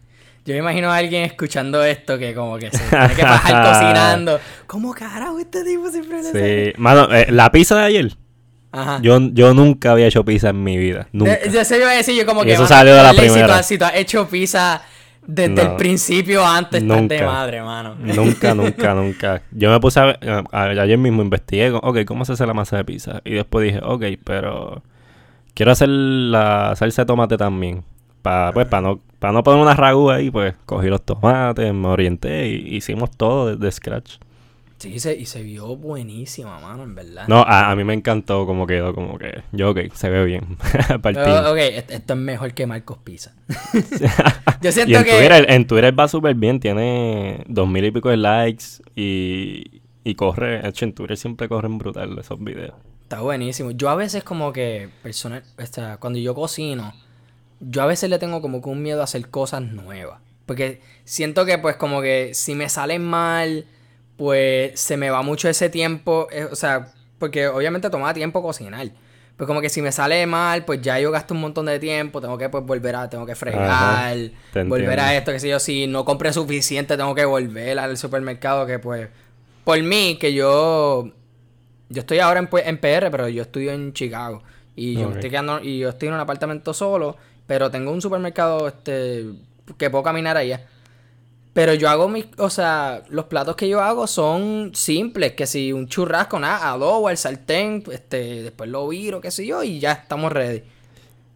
Yo 0.50 0.56
me 0.56 0.60
imagino 0.62 0.92
a 0.92 0.96
alguien 0.98 1.24
escuchando 1.24 1.84
esto 1.84 2.18
que 2.18 2.34
como 2.34 2.58
que 2.58 2.72
se 2.72 2.80
tiene 2.90 3.14
que 3.14 3.22
bajar 3.24 3.72
cocinando. 3.72 4.40
¿Cómo 4.66 4.94
carajo 4.94 5.38
este 5.38 5.64
tipo 5.64 5.90
siempre 5.92 6.18
le 6.18 6.24
sale? 6.24 6.66
Sí, 6.66 6.74
mano, 6.78 7.08
eh, 7.14 7.28
la 7.30 7.52
pizza 7.52 7.76
de 7.78 7.84
ayer. 7.84 8.12
Ajá. 8.72 9.00
Yo, 9.02 9.20
yo 9.32 9.54
nunca 9.54 9.92
había 9.92 10.08
hecho 10.08 10.26
pizza 10.26 10.50
en 10.50 10.64
mi 10.64 10.78
vida. 10.78 11.08
Nunca. 11.12 11.34
Eh, 11.36 11.52
yo 11.54 11.64
sé, 11.64 11.76
yo 11.76 11.82
iba 11.82 11.92
a 11.92 11.96
decir 11.96 12.16
yo 12.16 12.26
como 12.26 12.42
Y 12.44 12.48
que... 12.48 12.54
eso 12.54 12.64
mano, 12.64 12.76
salió 12.76 12.96
de 12.96 13.04
la 13.04 13.14
Leslie, 13.14 13.22
si 13.22 13.28
tú 13.30 13.34
primera. 13.36 13.56
has- 13.60 13.66
Si 13.68 13.78
tú 13.78 13.86
has 13.86 13.96
hecho 13.96 14.28
pizza 14.28 14.82
desde 15.28 15.54
No. 15.54 15.62
el 15.72 15.76
principio 15.76 16.44
antes, 16.46 16.82
estás 16.82 16.98
de 16.98 17.02
Nunca. 17.20 17.26
madre, 17.32 17.62
mano. 17.62 17.96
Nunca, 18.00 18.54
nunca, 18.56 18.94
nunca. 18.96 19.42
Yo 19.52 19.70
me 19.70 19.80
puse 19.80 20.00
a, 20.00 20.06
ver- 20.06 20.20
a- 20.52 20.64
ayer 20.64 20.98
mismo 20.98 21.22
investigué, 21.22 21.70
ok, 21.72 22.06
¿cómo 22.06 22.26
se 22.26 22.34
hace 22.34 22.48
la 22.48 22.54
masa 22.56 22.78
de 22.78 22.86
pizza? 22.86 23.22
Y 23.24 23.34
después 23.34 23.64
dije, 23.66 23.82
ok, 23.84 24.04
pero 24.24 24.82
quiero 25.54 25.72
hacer 25.72 25.90
la 25.90 26.74
salsa 26.76 27.04
de 27.04 27.06
tomate 27.06 27.38
también. 27.38 27.84
Para 28.22 28.52
pues, 28.54 28.68
para 28.68 28.82
no, 28.82 29.00
para 29.20 29.34
no 29.34 29.44
poner 29.44 29.62
una 29.62 29.74
ragú 29.76 30.10
ahí, 30.10 30.30
pues 30.32 30.56
cogí 30.66 30.88
los 30.88 31.04
tomates, 31.04 31.74
me 31.74 31.88
orienté 31.88 32.48
y 32.50 32.76
hicimos 32.76 33.12
todo 33.12 33.56
desde 33.56 33.72
scratch. 33.72 34.18
Sí, 34.78 34.94
y 34.94 35.00
se, 35.00 35.14
y 35.14 35.26
se 35.26 35.44
vio 35.44 35.76
buenísima, 35.76 36.58
mano, 36.60 36.84
en 36.84 36.96
verdad. 36.96 37.28
No, 37.28 37.42
a, 37.42 37.70
a 37.70 37.76
mí 37.76 37.84
me 37.84 37.94
encantó 37.94 38.46
como 38.46 38.66
quedó, 38.66 38.96
como 38.96 39.18
que 39.18 39.44
yo, 39.52 39.72
ok, 39.72 39.80
se 39.94 40.10
ve 40.10 40.24
bien. 40.24 40.58
Pero, 41.04 41.52
ok, 41.52 41.58
est- 41.58 41.92
esto 41.92 42.14
es 42.14 42.20
mejor 42.20 42.54
que 42.54 42.66
Marcos 42.66 42.98
Pizza. 43.04 43.34
yo 44.62 44.70
Y 44.70 44.72
siento 44.72 45.00
en 45.00 45.04
que... 45.04 45.12
Twitter, 45.12 45.46
en 45.50 45.68
Twitter 45.68 46.00
va 46.00 46.08
súper 46.08 46.34
bien, 46.36 46.62
tiene 46.62 47.44
dos 47.48 47.68
mil 47.68 47.84
y 47.84 47.92
pico 47.92 48.10
de 48.10 48.18
likes 48.18 48.66
y, 48.96 49.82
y 50.06 50.16
corre, 50.16 50.66
hecho, 50.66 50.86
en 50.86 50.94
Twitter 50.94 51.18
siempre 51.18 51.50
corren 51.50 51.78
brutal 51.78 52.18
esos 52.18 52.42
videos. 52.42 52.74
Está 53.04 53.20
buenísimo. 53.22 53.72
Yo 53.72 53.90
a 53.90 53.96
veces 53.96 54.24
como 54.24 54.54
que, 54.54 54.88
personal, 55.04 55.44
o 55.62 55.66
sea, 55.66 55.98
cuando 55.98 56.20
yo 56.20 56.34
cocino, 56.36 56.94
yo 57.60 57.82
a 57.82 57.86
veces 57.86 58.10
le 58.10 58.19
tengo 58.19 58.41
como 58.41 58.62
que 58.62 58.69
un 58.69 58.82
miedo 58.82 59.02
a 59.02 59.06
hacer 59.06 59.30
cosas 59.30 59.62
nuevas. 59.62 60.19
Porque 60.45 60.82
siento 61.06 61.45
que 61.45 61.58
pues 61.58 61.76
como 61.76 62.02
que 62.02 62.34
si 62.34 62.56
me 62.56 62.69
salen 62.69 63.04
mal, 63.04 63.65
pues 64.17 64.80
se 64.80 64.98
me 64.98 65.10
va 65.10 65.22
mucho 65.22 65.50
ese 65.50 65.69
tiempo. 65.69 66.28
eh, 66.32 66.48
o 66.52 66.56
sea, 66.56 66.93
porque 67.19 67.48
obviamente 67.48 67.89
toma 67.89 68.13
tiempo 68.13 68.41
cocinar. 68.41 68.89
Pues 69.38 69.48
como 69.48 69.62
que 69.62 69.69
si 69.69 69.82
me 69.82 69.91
sale 69.91 70.26
mal, 70.26 70.65
pues 70.65 70.82
ya 70.82 71.00
yo 71.00 71.12
gasto 71.12 71.34
un 71.34 71.39
montón 71.39 71.65
de 71.67 71.80
tiempo, 71.80 72.19
tengo 72.19 72.38
que 72.38 72.50
pues 72.50 72.65
volver 72.65 72.95
a, 72.95 73.10
tengo 73.10 73.26
que 73.26 73.36
fregar, 73.36 74.17
volver 74.65 75.00
a 75.00 75.15
esto, 75.15 75.32
que 75.32 75.39
sé 75.39 75.48
yo, 75.48 75.60
si 75.60 75.88
no 75.88 76.04
compré 76.04 76.34
suficiente, 76.34 76.98
tengo 76.98 77.15
que 77.15 77.24
volver 77.24 77.80
al 77.80 77.95
supermercado, 77.98 78.65
que 78.65 78.80
pues, 78.80 79.08
por 79.63 79.82
mí, 79.82 80.17
que 80.19 80.34
yo 80.34 81.13
yo 81.89 82.02
estoy 82.02 82.19
ahora 82.19 82.39
en, 82.39 82.78
PR, 82.78 83.10
pero 83.12 83.28
yo 83.30 83.41
estudio 83.43 83.72
en 83.72 83.93
Chicago. 83.93 84.43
Y 84.76 84.93
yo 84.93 85.10
me 85.10 85.15
estoy 85.15 85.30
quedando, 85.30 85.60
y 85.62 85.80
yo 85.80 85.89
estoy 85.89 86.08
en 86.08 86.13
un 86.13 86.19
apartamento 86.22 86.74
solo, 86.74 87.17
pero 87.50 87.72
tengo 87.72 87.92
un 87.92 88.00
supermercado 88.00 88.68
este 88.68 89.26
que 89.80 89.90
puedo 89.90 90.04
caminar 90.04 90.38
allá. 90.38 90.68
Pero 91.52 91.74
yo 91.74 91.90
hago 91.90 92.08
mis, 92.08 92.28
o 92.38 92.52
sea, 92.52 93.02
los 93.10 93.26
platos 93.26 93.56
que 93.56 93.68
yo 93.68 93.82
hago 93.82 94.06
son 94.06 94.70
simples, 94.76 95.32
que 95.34 95.48
si 95.48 95.74
un 95.74 95.88
churrasco, 95.88 96.40
nada, 96.40 96.70
adobo 96.70 97.08
al 97.08 97.18
sartén, 97.18 97.84
este, 97.92 98.44
después 98.44 98.70
lo 98.70 98.88
viro, 98.88 99.20
qué 99.20 99.32
sé 99.32 99.48
yo, 99.48 99.64
y 99.64 99.80
ya 99.80 99.94
estamos 99.94 100.32
ready. 100.32 100.62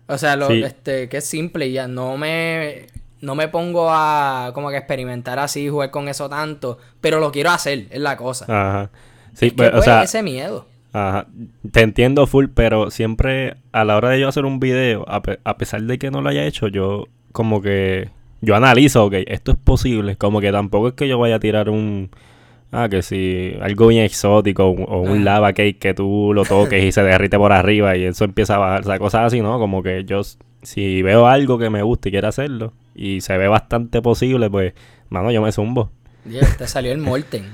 O 0.05 0.15
sea, 0.19 0.35
lo, 0.35 0.49
Sí. 0.49 0.61
este, 0.61 1.09
que 1.09 1.17
es 1.17 1.25
simple 1.25 1.65
y 1.65 1.73
ya 1.73 1.87
no 1.87 2.15
me 2.15 2.85
no 3.21 3.33
me 3.33 3.47
pongo 3.47 3.87
a 3.89 4.51
como 4.53 4.69
que 4.69 4.77
experimentar 4.77 5.39
así, 5.39 5.67
jugar 5.67 5.89
con 5.89 6.09
eso 6.09 6.29
tanto, 6.29 6.77
pero 7.01 7.19
lo 7.19 7.31
quiero 7.31 7.49
hacer, 7.49 7.87
es 7.89 7.99
la 8.01 8.17
cosa. 8.17 8.45
Ajá. 8.45 8.91
Sí, 9.33 9.47
Es 9.47 9.51
que, 9.53 9.57
pues, 9.57 9.69
o 9.69 9.71
pues, 9.71 9.85
sea, 9.85 10.03
ese 10.03 10.21
miedo. 10.21 10.67
Ajá, 10.93 11.27
te 11.71 11.81
entiendo 11.81 12.25
full, 12.27 12.45
pero 12.53 12.89
siempre 12.91 13.55
a 13.71 13.83
la 13.83 13.97
hora 13.97 14.09
de 14.09 14.19
yo 14.21 14.27
hacer 14.29 14.45
un 14.45 14.59
video, 14.59 15.03
a, 15.09 15.21
pe- 15.21 15.39
a 15.43 15.57
pesar 15.57 15.81
de 15.83 15.97
que 15.97 16.11
no 16.11 16.21
lo 16.21 16.29
haya 16.29 16.45
hecho, 16.45 16.67
yo 16.69 17.07
como 17.31 17.61
que 17.61 18.09
yo 18.41 18.55
analizo, 18.55 19.05
ok, 19.05 19.13
esto 19.27 19.51
es 19.53 19.57
posible. 19.57 20.15
Como 20.17 20.39
que 20.41 20.51
tampoco 20.51 20.89
es 20.89 20.93
que 20.93 21.07
yo 21.07 21.17
vaya 21.19 21.35
a 21.35 21.39
tirar 21.39 21.69
un. 21.69 22.09
Ah, 22.71 22.89
que 22.89 23.01
si 23.03 23.53
algo 23.61 23.87
bien 23.87 24.03
exótico 24.03 24.67
o 24.69 25.01
un 25.01 25.19
Ah. 25.21 25.23
lava 25.23 25.53
cake 25.53 25.77
que 25.77 25.93
tú 25.93 26.31
lo 26.33 26.43
toques 26.43 26.83
y 26.83 26.91
se 26.91 27.03
derrite 27.03 27.37
por 27.37 27.51
arriba 27.53 27.95
y 27.95 28.03
eso 28.05 28.25
empieza 28.25 28.55
a 28.55 28.57
bajar. 28.57 28.81
O 28.81 28.83
sea, 28.85 28.99
cosas 28.99 29.21
así, 29.27 29.41
¿no? 29.41 29.59
Como 29.59 29.83
que 29.83 30.03
yo, 30.05 30.21
si 30.63 31.01
veo 31.03 31.27
algo 31.27 31.57
que 31.59 31.69
me 31.69 31.83
gusta 31.83 32.09
y 32.09 32.11
quiero 32.11 32.27
hacerlo 32.27 32.73
y 32.95 33.21
se 33.21 33.37
ve 33.37 33.47
bastante 33.47 34.01
posible, 34.01 34.49
pues, 34.49 34.73
mano, 35.09 35.31
yo 35.31 35.41
me 35.41 35.51
zumbo. 35.51 35.91
Dios, 36.25 36.57
te 36.57 36.67
salió 36.67 36.91
el 36.91 36.97
Molten. 36.99 37.45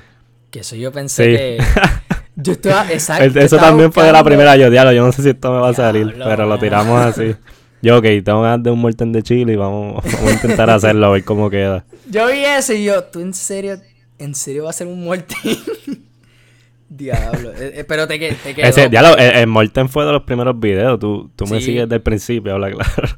Que 0.52 0.62
eso 0.62 0.76
yo 0.78 0.92
pensé 0.92 1.24
Sí. 1.26 1.38
que. 1.38 1.58
Yo 2.42 2.54
estaba. 2.54 2.86
Exacto. 2.92 3.24
El- 3.24 3.38
Eso 3.38 3.56
estaba 3.56 3.68
también 3.68 3.92
fue 3.92 4.04
de 4.06 4.12
la 4.12 4.24
primera 4.24 4.56
yo, 4.58 4.70
diablo, 4.70 4.92
yo 4.94 5.06
no 5.06 5.12
sé 5.12 5.22
si 5.24 5.30
esto 5.30 5.52
me 5.52 5.60
va 5.60 5.70
a 5.70 5.74
salir, 5.74 6.06
Diablo, 6.08 6.26
pero 6.28 6.46
lo 6.46 6.58
tiramos 6.60 7.00
así. 7.02 7.36
Yo, 7.82 7.98
ok, 7.98 8.04
tengo 8.26 8.42
ganas 8.42 8.62
de 8.62 8.72
un 8.72 8.80
Molten 8.82 9.14
de 9.14 9.24
chile 9.24 9.54
y 9.54 9.56
vamos, 9.56 10.04
vamos 10.14 10.30
a 10.30 10.34
intentar 10.34 10.70
hacerlo 10.70 11.06
a 11.06 11.10
ver 11.12 11.24
cómo 11.24 11.50
queda. 11.50 11.86
Yo 12.10 12.28
vi 12.28 12.44
eso 12.44 12.74
y 12.74 12.84
yo, 12.84 13.06
¿tú 13.06 13.22
en 13.22 13.34
serio? 13.34 13.78
¿En 14.18 14.36
serio 14.36 14.66
va 14.66 14.72
a 14.72 14.74
ser 14.74 14.88
un 14.88 15.06
Molten? 15.06 15.38
Diablo. 16.90 17.52
Eh, 17.52 17.72
eh, 17.76 17.84
pero 17.88 18.06
te, 18.06 18.18
te 18.18 18.54
quedó. 18.56 18.68
Ese, 18.68 18.90
diablo, 18.90 19.16
el, 19.18 19.36
el 19.38 19.48
Molten 19.48 19.88
fue 19.88 20.06
de 20.06 20.12
los 20.12 20.24
primeros 20.24 20.60
videos, 20.60 21.00
tú, 21.00 21.32
tú 21.38 21.46
me 21.46 21.62
sigues 21.62 21.84
desde 21.84 21.96
el 21.96 22.02
principio, 22.02 22.54
habla 22.56 22.72
claro. 22.72 23.18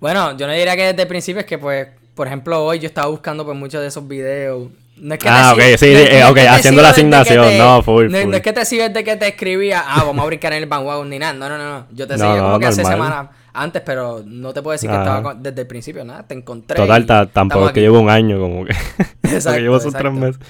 Bueno, 0.00 0.36
yo 0.36 0.46
no 0.46 0.52
diría 0.52 0.74
que 0.76 0.82
desde 0.86 1.02
el 1.02 1.08
principio 1.08 1.40
es 1.40 1.46
que, 1.46 1.58
pues, 1.58 1.86
por 2.14 2.26
ejemplo, 2.26 2.64
hoy 2.64 2.78
yo 2.80 2.86
estaba 2.86 3.06
buscando 3.08 3.44
pues 3.44 3.56
muchos 3.56 3.80
de 3.82 3.86
esos 3.88 4.06
videos. 4.08 4.68
No 4.98 5.14
es 5.14 5.20
que 5.20 5.28
Ah, 5.28 5.52
te 5.56 5.72
ok, 5.74 5.78
sí, 5.78 5.86
no 5.92 5.98
eh, 5.98 6.18
es 6.20 6.24
ok, 6.24 6.34
que 6.34 6.40
te 6.42 6.48
haciendo 6.48 6.82
la 6.82 6.88
que 6.88 6.92
asignación, 6.92 7.48
te- 7.48 7.58
no, 7.58 7.82
full, 7.82 8.06
no, 8.10 8.18
full. 8.18 8.30
no 8.30 8.36
es 8.36 8.42
que 8.42 8.52
te 8.52 8.64
sigo 8.64 8.84
desde 8.88 9.04
que 9.04 9.16
te 9.16 9.28
escribía, 9.28 9.82
ah, 9.86 10.04
vamos 10.04 10.22
a 10.22 10.26
brincar 10.26 10.52
en 10.54 10.62
el 10.62 10.68
bandwagon 10.68 11.10
ni 11.10 11.18
nada. 11.18 11.34
No, 11.34 11.48
no, 11.50 11.58
no. 11.58 11.86
Yo 11.92 12.06
te 12.06 12.14
seguía 12.18 12.40
como 12.40 12.58
que 12.58 12.66
hace 12.66 12.84
semanas 12.84 13.28
antes, 13.52 13.82
pero 13.84 14.22
no 14.26 14.52
te 14.52 14.62
puedo 14.62 14.72
decir 14.72 14.88
que 14.90 14.96
estaba 14.96 15.22
con- 15.22 15.42
desde 15.42 15.60
el 15.62 15.66
principio, 15.66 16.04
nada. 16.04 16.22
Te 16.26 16.34
encontré. 16.34 16.76
Total, 16.76 17.28
tampoco 17.30 17.66
es 17.68 17.72
que 17.72 17.80
llevo 17.80 18.00
un 18.00 18.08
año, 18.10 18.38
como 18.40 18.64
que. 18.64 18.72
Exacto, 19.24 19.60
llevo 19.60 19.80
sus 19.80 19.92
tres 19.94 20.12
meses. 20.12 20.40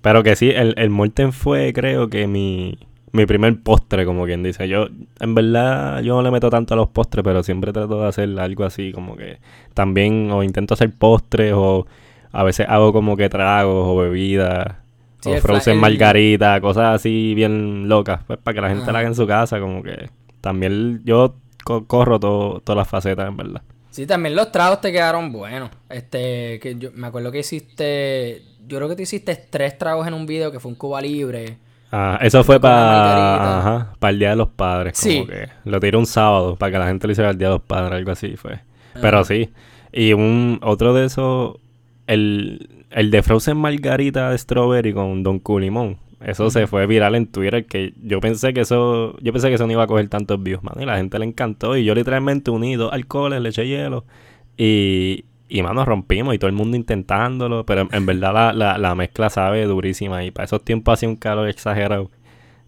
Pero 0.00 0.22
que 0.22 0.36
sí, 0.36 0.50
el, 0.50 0.74
el 0.78 0.90
Molten 0.90 1.32
fue, 1.32 1.72
creo 1.72 2.08
que 2.08 2.28
mi, 2.28 2.78
mi 3.10 3.26
primer 3.26 3.60
postre, 3.60 4.04
como 4.04 4.26
quien 4.26 4.44
dice. 4.44 4.68
Yo, 4.68 4.86
en 5.18 5.34
verdad, 5.34 6.02
yo 6.02 6.14
no 6.14 6.22
le 6.22 6.30
meto 6.30 6.50
tanto 6.50 6.74
a 6.74 6.76
los 6.76 6.88
postres, 6.88 7.24
pero 7.24 7.42
siempre 7.42 7.72
trato 7.72 8.00
de 8.02 8.08
hacer 8.08 8.38
algo 8.38 8.64
así, 8.64 8.92
como 8.92 9.16
que 9.16 9.38
también, 9.74 10.30
o 10.30 10.44
intento 10.44 10.74
hacer 10.74 10.92
postres, 10.96 11.52
o 11.56 11.86
a 12.32 12.42
veces 12.42 12.66
hago 12.68 12.92
como 12.92 13.16
que 13.16 13.28
tragos, 13.28 13.86
o 13.88 13.96
bebidas, 13.96 14.76
Sí, 15.20 15.30
o 15.32 15.40
frozen 15.40 15.74
el- 15.74 15.80
margarita, 15.80 16.60
cosas 16.60 16.94
así 16.94 17.34
bien 17.34 17.88
locas, 17.88 18.20
pues 18.26 18.38
para 18.38 18.54
que 18.54 18.60
la 18.60 18.68
gente 18.68 18.92
la 18.92 19.00
haga 19.00 19.08
en 19.08 19.14
su 19.14 19.26
casa, 19.26 19.58
como 19.60 19.82
que 19.82 20.10
también 20.40 21.02
yo 21.04 21.34
co- 21.64 21.86
corro 21.86 22.20
todo, 22.20 22.60
todas 22.60 22.76
las 22.78 22.88
facetas, 22.88 23.28
en 23.28 23.36
verdad. 23.36 23.62
Sí, 23.90 24.06
también 24.06 24.36
los 24.36 24.52
tragos 24.52 24.80
te 24.80 24.92
quedaron 24.92 25.32
buenos. 25.32 25.70
Este, 25.88 26.60
que 26.60 26.76
yo 26.78 26.90
me 26.94 27.08
acuerdo 27.08 27.32
que 27.32 27.40
hiciste, 27.40 28.42
yo 28.68 28.76
creo 28.76 28.88
que 28.88 28.94
tú 28.96 29.02
hiciste 29.02 29.34
tres 29.50 29.76
tragos 29.76 30.06
en 30.06 30.14
un 30.14 30.24
video 30.26 30.52
que 30.52 30.60
fue 30.60 30.70
un 30.70 30.76
Cuba 30.76 31.00
Libre. 31.00 31.56
Ah, 31.90 32.18
eso 32.20 32.44
fue 32.44 32.60
para 32.60 33.92
para 33.98 34.10
el 34.10 34.18
Día 34.18 34.30
de 34.30 34.36
los 34.36 34.48
Padres, 34.50 34.92
como 35.00 35.12
Sí. 35.12 35.26
que 35.26 35.48
lo 35.64 35.80
tiré 35.80 35.96
un 35.96 36.06
sábado 36.06 36.54
para 36.56 36.70
que 36.72 36.78
la 36.78 36.86
gente 36.86 37.06
lo 37.06 37.12
hiciera 37.12 37.30
el 37.30 37.38
Día 37.38 37.48
de 37.48 37.54
los 37.54 37.62
Padres, 37.62 37.92
algo 37.92 38.10
así 38.12 38.36
fue. 38.36 38.60
Pero 39.00 39.18
Ajá. 39.18 39.24
sí. 39.24 39.50
Y 39.92 40.12
un 40.12 40.60
otro 40.62 40.92
de 40.94 41.06
esos 41.06 41.56
el, 42.08 42.84
el 42.90 43.12
de 43.12 43.22
Frozen 43.22 43.56
Margarita 43.56 44.30
de 44.30 44.38
Strawberry 44.38 44.92
con 44.92 45.22
Don 45.22 45.38
Q 45.38 45.60
Limón. 45.60 45.98
Eso 46.20 46.50
se 46.50 46.66
fue 46.66 46.84
viral 46.88 47.14
en 47.14 47.28
Twitter 47.28 47.64
que 47.64 47.94
yo 48.02 48.20
pensé 48.20 48.52
que 48.52 48.62
eso 48.62 49.16
yo 49.20 49.32
pensé 49.32 49.48
que 49.50 49.54
eso 49.54 49.66
no 49.68 49.72
iba 49.72 49.84
a 49.84 49.86
coger 49.86 50.08
tantos 50.08 50.42
views, 50.42 50.64
mano, 50.64 50.82
y 50.82 50.84
la 50.84 50.96
gente 50.96 51.16
le 51.20 51.24
encantó 51.26 51.76
y 51.76 51.84
yo 51.84 51.94
literalmente 51.94 52.50
uní 52.50 52.74
dos 52.74 52.92
alcoholes, 52.92 53.40
le 53.40 53.50
eché 53.50 53.68
hielo 53.68 54.04
y 54.56 55.24
y 55.48 55.62
mano 55.62 55.84
rompimos 55.84 56.34
y 56.34 56.38
todo 56.38 56.48
el 56.48 56.56
mundo 56.56 56.76
intentándolo, 56.76 57.64
pero 57.64 57.82
en, 57.82 57.88
en 57.92 58.04
verdad 58.04 58.34
la, 58.34 58.52
la, 58.52 58.78
la 58.78 58.94
mezcla 58.96 59.30
sabe 59.30 59.64
durísima 59.64 60.24
y 60.24 60.30
para 60.32 60.44
esos 60.46 60.62
tiempos 60.64 60.94
hacía 60.94 61.08
un 61.08 61.16
calor 61.16 61.48
exagerado. 61.48 62.10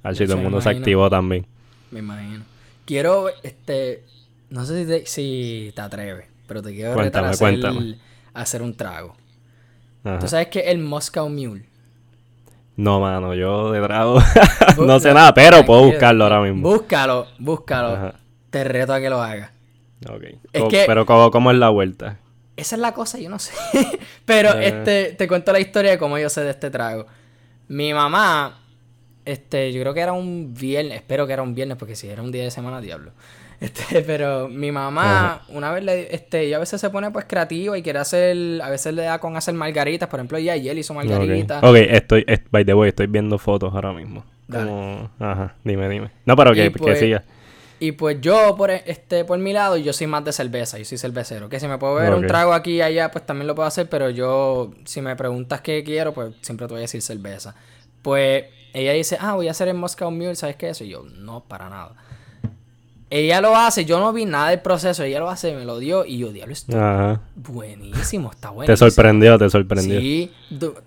Así 0.02 0.24
todo 0.24 0.36
el 0.36 0.42
mundo 0.42 0.60
se 0.62 0.70
activó 0.70 1.10
también. 1.10 1.46
Me 1.90 1.98
imagino. 1.98 2.44
Quiero, 2.86 3.28
este, 3.42 4.04
no 4.48 4.64
sé 4.64 4.82
si 4.82 4.88
te, 4.88 5.06
si 5.06 5.72
te 5.74 5.80
atreves, 5.82 6.26
pero 6.46 6.62
te 6.62 6.72
quiero 6.72 6.96
retar 6.96 7.24
Cuéntame, 7.24 7.26
a 7.26 7.30
hacer, 7.30 7.60
cuéntame. 7.60 7.98
a 8.32 8.40
hacer 8.40 8.62
un 8.62 8.74
trago. 8.74 9.14
Ajá. 10.04 10.18
¿Tú 10.18 10.28
sabes 10.28 10.48
que 10.48 10.60
el 10.60 10.78
Moscow 10.78 11.28
Mule? 11.28 11.66
No, 12.76 13.00
mano, 13.00 13.34
yo 13.34 13.72
de 13.72 13.82
trago 13.82 14.18
Bu- 14.20 14.86
no 14.86 14.98
sé 15.00 15.12
nada, 15.12 15.34
pero 15.34 15.64
puedo 15.66 15.84
buscarlo 15.84 16.24
ahora 16.24 16.40
mismo. 16.40 16.62
Búscalo, 16.68 17.26
búscalo. 17.38 17.88
Ajá. 17.94 18.14
Te 18.50 18.64
reto 18.64 18.94
a 18.94 19.00
que 19.00 19.10
lo 19.10 19.20
hagas. 19.22 19.50
Ok. 20.08 20.22
Es 20.52 20.64
que- 20.64 20.84
Pero 20.86 21.04
¿cómo, 21.04 21.30
cómo 21.30 21.50
es 21.50 21.58
la 21.58 21.68
vuelta? 21.68 22.18
Esa 22.56 22.76
es 22.76 22.80
la 22.80 22.92
cosa, 22.94 23.18
yo 23.18 23.28
no 23.30 23.38
sé. 23.38 23.52
Pero 24.24 24.50
Eh. 24.58 24.68
este, 24.68 25.12
te 25.14 25.28
cuento 25.28 25.52
la 25.52 25.60
historia 25.60 25.90
de 25.92 25.98
cómo 25.98 26.18
yo 26.18 26.28
sé 26.30 26.42
de 26.42 26.50
este 26.50 26.70
trago. 26.70 27.06
Mi 27.68 27.92
mamá, 27.94 28.58
este, 29.24 29.72
yo 29.72 29.80
creo 29.82 29.94
que 29.94 30.00
era 30.00 30.12
un 30.12 30.54
viernes, 30.54 30.94
espero 30.96 31.26
que 31.26 31.32
era 31.34 31.42
un 31.42 31.54
viernes, 31.54 31.76
porque 31.76 31.94
si 31.96 32.08
era 32.08 32.22
un 32.22 32.32
día 32.32 32.44
de 32.44 32.50
semana, 32.50 32.80
diablo. 32.80 33.12
Este, 33.60 34.00
pero 34.06 34.48
mi 34.48 34.72
mamá, 34.72 35.42
una 35.50 35.70
vez 35.70 35.84
le, 35.84 36.14
este, 36.14 36.40
ella 36.42 36.56
a 36.56 36.60
veces 36.60 36.80
se 36.80 36.88
pone 36.90 37.10
pues 37.10 37.26
creativa 37.26 37.76
y 37.76 37.82
quiere 37.82 37.98
hacer, 37.98 38.60
a 38.62 38.70
veces 38.70 38.94
le 38.94 39.02
da 39.02 39.18
con 39.18 39.36
hacer 39.36 39.54
margaritas, 39.54 40.08
por 40.08 40.18
ejemplo, 40.20 40.38
ella 40.38 40.54
ayer 40.54 40.76
hizo 40.78 40.94
margaritas. 40.94 41.62
Ok, 41.62 41.68
Ok, 41.70 41.76
estoy, 41.90 42.24
est- 42.26 42.46
by 42.50 42.64
the 42.64 42.74
way, 42.74 42.88
estoy 42.88 43.06
viendo 43.06 43.38
fotos 43.38 43.74
ahora 43.74 43.92
mismo. 43.92 44.24
Como- 44.50 45.10
Ajá, 45.18 45.54
dime, 45.62 45.88
dime. 45.88 46.10
No, 46.24 46.34
pero 46.36 46.52
que, 46.54 46.70
pues, 46.70 46.98
siga. 46.98 47.22
Y 47.82 47.92
pues 47.92 48.20
yo, 48.20 48.56
por 48.56 48.70
e- 48.70 48.82
este, 48.86 49.24
por 49.24 49.38
mi 49.38 49.52
lado, 49.54 49.76
yo 49.78 49.92
soy 49.94 50.06
más 50.06 50.22
de 50.24 50.32
cerveza, 50.32 50.76
yo 50.76 50.84
soy 50.84 50.98
cervecero. 50.98 51.48
Que 51.48 51.58
si 51.60 51.66
me 51.68 51.78
puedo 51.78 51.94
beber 51.94 52.10
un 52.14 52.26
trago 52.28 52.52
aquí 52.52 52.72
y 52.72 52.82
allá, 52.82 53.10
pues 53.10 53.24
también 53.24 53.46
lo 53.46 53.54
puedo 53.54 53.66
hacer, 53.68 53.88
pero 53.88 54.10
yo, 54.10 54.72
si 54.84 55.00
me 55.00 55.16
preguntas 55.16 55.60
qué 55.62 55.82
quiero, 55.84 56.12
pues 56.12 56.34
siempre 56.42 56.66
te 56.66 56.72
voy 56.74 56.80
a 56.80 56.82
decir 56.82 57.00
cerveza. 57.00 57.54
Pues 58.02 58.44
ella 58.74 58.92
dice, 58.92 59.16
ah, 59.20 59.34
voy 59.34 59.48
a 59.48 59.52
hacer 59.52 59.68
el 59.68 59.74
Moscow 59.76 60.10
Mule, 60.10 60.34
¿sabes 60.36 60.56
qué 60.56 60.68
es 60.68 60.76
eso? 60.76 60.84
Y 60.84 60.90
yo, 60.90 61.04
no, 61.16 61.40
para 61.44 61.70
nada. 61.70 61.92
Ella 63.10 63.40
lo 63.40 63.56
hace, 63.56 63.84
yo 63.84 63.98
no 63.98 64.12
vi 64.12 64.24
nada 64.24 64.50
del 64.50 64.60
proceso, 64.60 65.02
ella 65.02 65.18
lo 65.18 65.28
hace, 65.28 65.52
me 65.56 65.64
lo 65.64 65.78
dio 65.80 66.04
y 66.06 66.18
yo, 66.18 66.30
diablo, 66.32 66.52
esto 66.52 66.76
Ajá. 66.78 67.20
buenísimo, 67.34 68.30
está 68.30 68.48
Te 68.50 68.54
buenísimo. 68.54 68.76
sorprendió, 68.90 69.36
te 69.38 69.50
sorprendió. 69.50 69.98
Sí, 70.00 70.30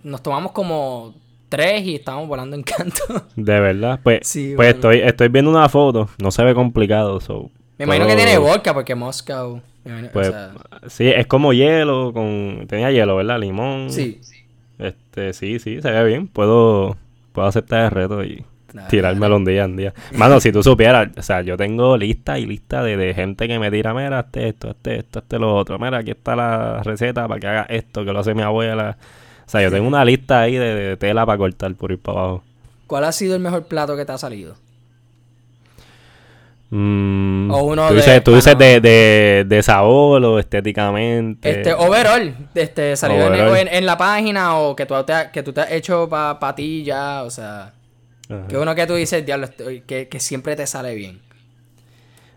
nos 0.03 0.21
tomamos 0.23 0.53
como 0.53 1.13
tres 1.49 1.83
y 1.86 1.95
estábamos 1.95 2.29
volando 2.29 2.55
en 2.55 2.63
canto. 2.63 3.03
De 3.36 3.59
verdad. 3.59 3.99
Pues, 4.01 4.19
Sí, 4.23 4.53
pues 4.55 4.73
bueno. 4.73 4.93
estoy, 4.93 5.07
estoy 5.07 5.27
viendo 5.27 5.51
una 5.51 5.67
foto. 5.67 6.09
No 6.17 6.31
se 6.31 6.43
ve 6.43 6.55
complicado. 6.55 7.19
So, 7.19 7.51
me 7.77 7.86
imagino 7.86 8.07
que 8.07 8.15
tiene 8.15 8.38
vodka 8.38 8.73
porque 8.73 8.95
Moscow... 8.95 9.57
o 9.86 10.09
Pues, 10.13 10.27
sea, 10.27 10.53
sí, 10.88 11.07
es 11.07 11.27
como 11.27 11.51
hielo 11.51 12.12
con... 12.13 12.65
Tenía 12.67 12.89
hielo, 12.89 13.17
¿verdad? 13.17 13.39
Limón. 13.39 13.91
sí. 13.91 14.21
Este, 14.79 15.33
sí, 15.33 15.59
sí, 15.59 15.81
se 15.81 15.91
ve 15.91 16.03
bien. 16.05 16.27
Puedo, 16.27 16.97
puedo 17.33 17.47
aceptar 17.47 17.83
el 17.86 17.91
reto 17.91 18.23
y 18.23 18.43
Tirármelo 18.89 19.36
un 19.38 19.45
día 19.45 19.63
en 19.63 19.75
día. 19.77 19.93
Mano, 20.15 20.39
si 20.39 20.51
tú 20.51 20.63
supieras, 20.63 21.09
o 21.17 21.21
sea, 21.21 21.41
yo 21.41 21.55
tengo 21.57 21.95
lista 21.97 22.39
y 22.39 22.45
lista 22.45 22.83
de, 22.83 22.97
de 22.97 23.13
gente 23.13 23.47
que 23.47 23.59
me 23.59 23.69
tira, 23.71 23.93
mira, 23.93 24.19
hazte 24.19 24.47
esto, 24.49 24.69
hazte 24.71 24.97
esto, 24.99 25.19
hazte 25.19 25.38
lo 25.39 25.55
otro. 25.55 25.77
Mira, 25.79 25.99
aquí 25.99 26.12
está 26.12 26.36
la 26.36 26.81
receta 26.83 27.27
para 27.27 27.39
que 27.39 27.47
haga 27.47 27.65
esto, 27.69 28.03
que 28.03 28.12
lo 28.12 28.19
hace 28.19 28.33
mi 28.33 28.41
abuela. 28.41 28.97
O 29.45 29.49
sea, 29.49 29.62
yo 29.62 29.69
tengo 29.71 29.88
una 29.88 30.03
lista 30.03 30.41
ahí 30.41 30.55
de, 30.55 30.73
de 30.73 30.97
tela 30.97 31.25
para 31.25 31.38
cortar 31.38 31.73
por 31.75 31.91
ir 31.91 31.99
para 31.99 32.19
abajo. 32.19 32.43
¿Cuál 32.88 33.03
ha 33.05 33.12
sido 33.12 33.36
el 33.36 33.41
mejor 33.41 33.63
plato 33.65 33.95
que 33.95 34.05
te 34.05 34.12
ha 34.12 34.17
salido? 34.17 34.55
Mm, 36.69 37.51
O 37.51 37.63
uno 37.65 37.88
tú 37.88 37.93
de 37.93 37.99
dices, 37.99 38.23
tú 38.23 38.33
dices 38.36 38.57
de, 38.57 38.81
de, 38.81 39.45
de 39.47 39.62
sabor 39.63 40.23
o 40.25 40.39
estéticamente. 40.39 41.49
Este, 41.51 41.73
overall, 41.73 42.33
este, 42.55 42.95
salió 42.95 43.27
en, 43.27 43.33
Overall. 43.33 43.57
en- 43.57 43.67
en 43.67 43.86
la 43.86 43.95
página 43.95 44.57
o 44.57 44.75
que 44.75 44.86
tú 44.88 44.95
te, 45.03 45.13
que 45.31 45.43
tú 45.43 45.53
te 45.53 45.62
has 45.62 45.71
hecho 45.71 46.09
para 46.09 46.55
ti 46.55 46.83
ya, 46.83 47.21
o 47.23 47.29
sea, 47.29 47.73
Ajá. 48.29 48.47
que 48.47 48.57
uno 48.57 48.75
que 48.75 48.88
tú 48.88 48.95
dices, 48.95 49.25
diablo, 49.25 49.47
que, 49.86 50.07
que 50.07 50.19
siempre 50.19 50.55
te 50.55 50.65
sale 50.67 50.95
bien. 50.95 51.19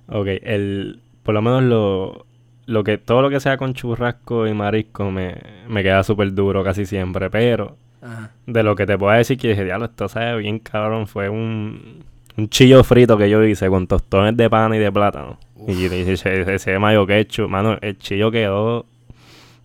Ok, 0.09 0.27
el, 0.43 1.01
por 1.23 1.35
lo 1.35 1.43
menos 1.43 1.63
lo, 1.65 2.27
lo 2.67 2.85
que, 2.85 2.99
todo 2.99 3.23
lo 3.23 3.31
que 3.31 3.41
sea 3.41 3.57
con 3.57 3.75
churrasco 3.75 4.47
y 4.47 4.55
marisco 4.55 5.11
me, 5.11 5.37
me 5.69 5.83
queda 5.83 6.03
súper 6.05 6.33
duro 6.35 6.63
casi 6.63 6.87
siempre, 6.87 7.31
pero 7.31 7.77
Ajá. 8.03 8.31
de 8.47 8.63
lo 8.63 8.77
que 8.77 8.87
te 8.87 8.97
puedo 8.99 9.17
decir 9.17 9.39
que 9.39 9.49
dije, 9.49 9.65
diablo, 9.65 9.87
esto 9.87 10.09
sabe 10.09 10.39
bien 10.39 10.59
cabrón, 10.61 11.07
fue 11.09 11.29
un, 11.29 12.05
un 12.37 12.49
chillo 12.49 12.85
frito 12.85 13.17
que 13.19 13.29
yo 13.31 13.43
hice 13.45 13.69
con 13.69 13.87
tostones 13.87 14.37
de 14.37 14.49
pan 14.51 14.75
y 14.75 14.79
de 14.79 14.93
plátano. 14.93 15.39
Y 15.67 15.75
dije, 15.89 16.13
ese, 16.13 16.55
ese 16.55 16.79
mayo 16.79 17.07
ketchup, 17.07 17.49
mano, 17.49 17.79
el 17.81 17.99
chillo 17.99 18.31
quedó 18.31 18.87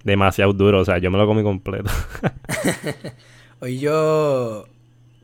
demasiado 0.03 0.53
duro, 0.53 0.79
o 0.79 0.85
sea, 0.85 0.97
yo 0.97 1.11
me 1.11 1.17
lo 1.19 1.27
comí 1.27 1.43
completo. 1.43 1.91
Hoy 3.59 3.79
yo, 3.79 4.65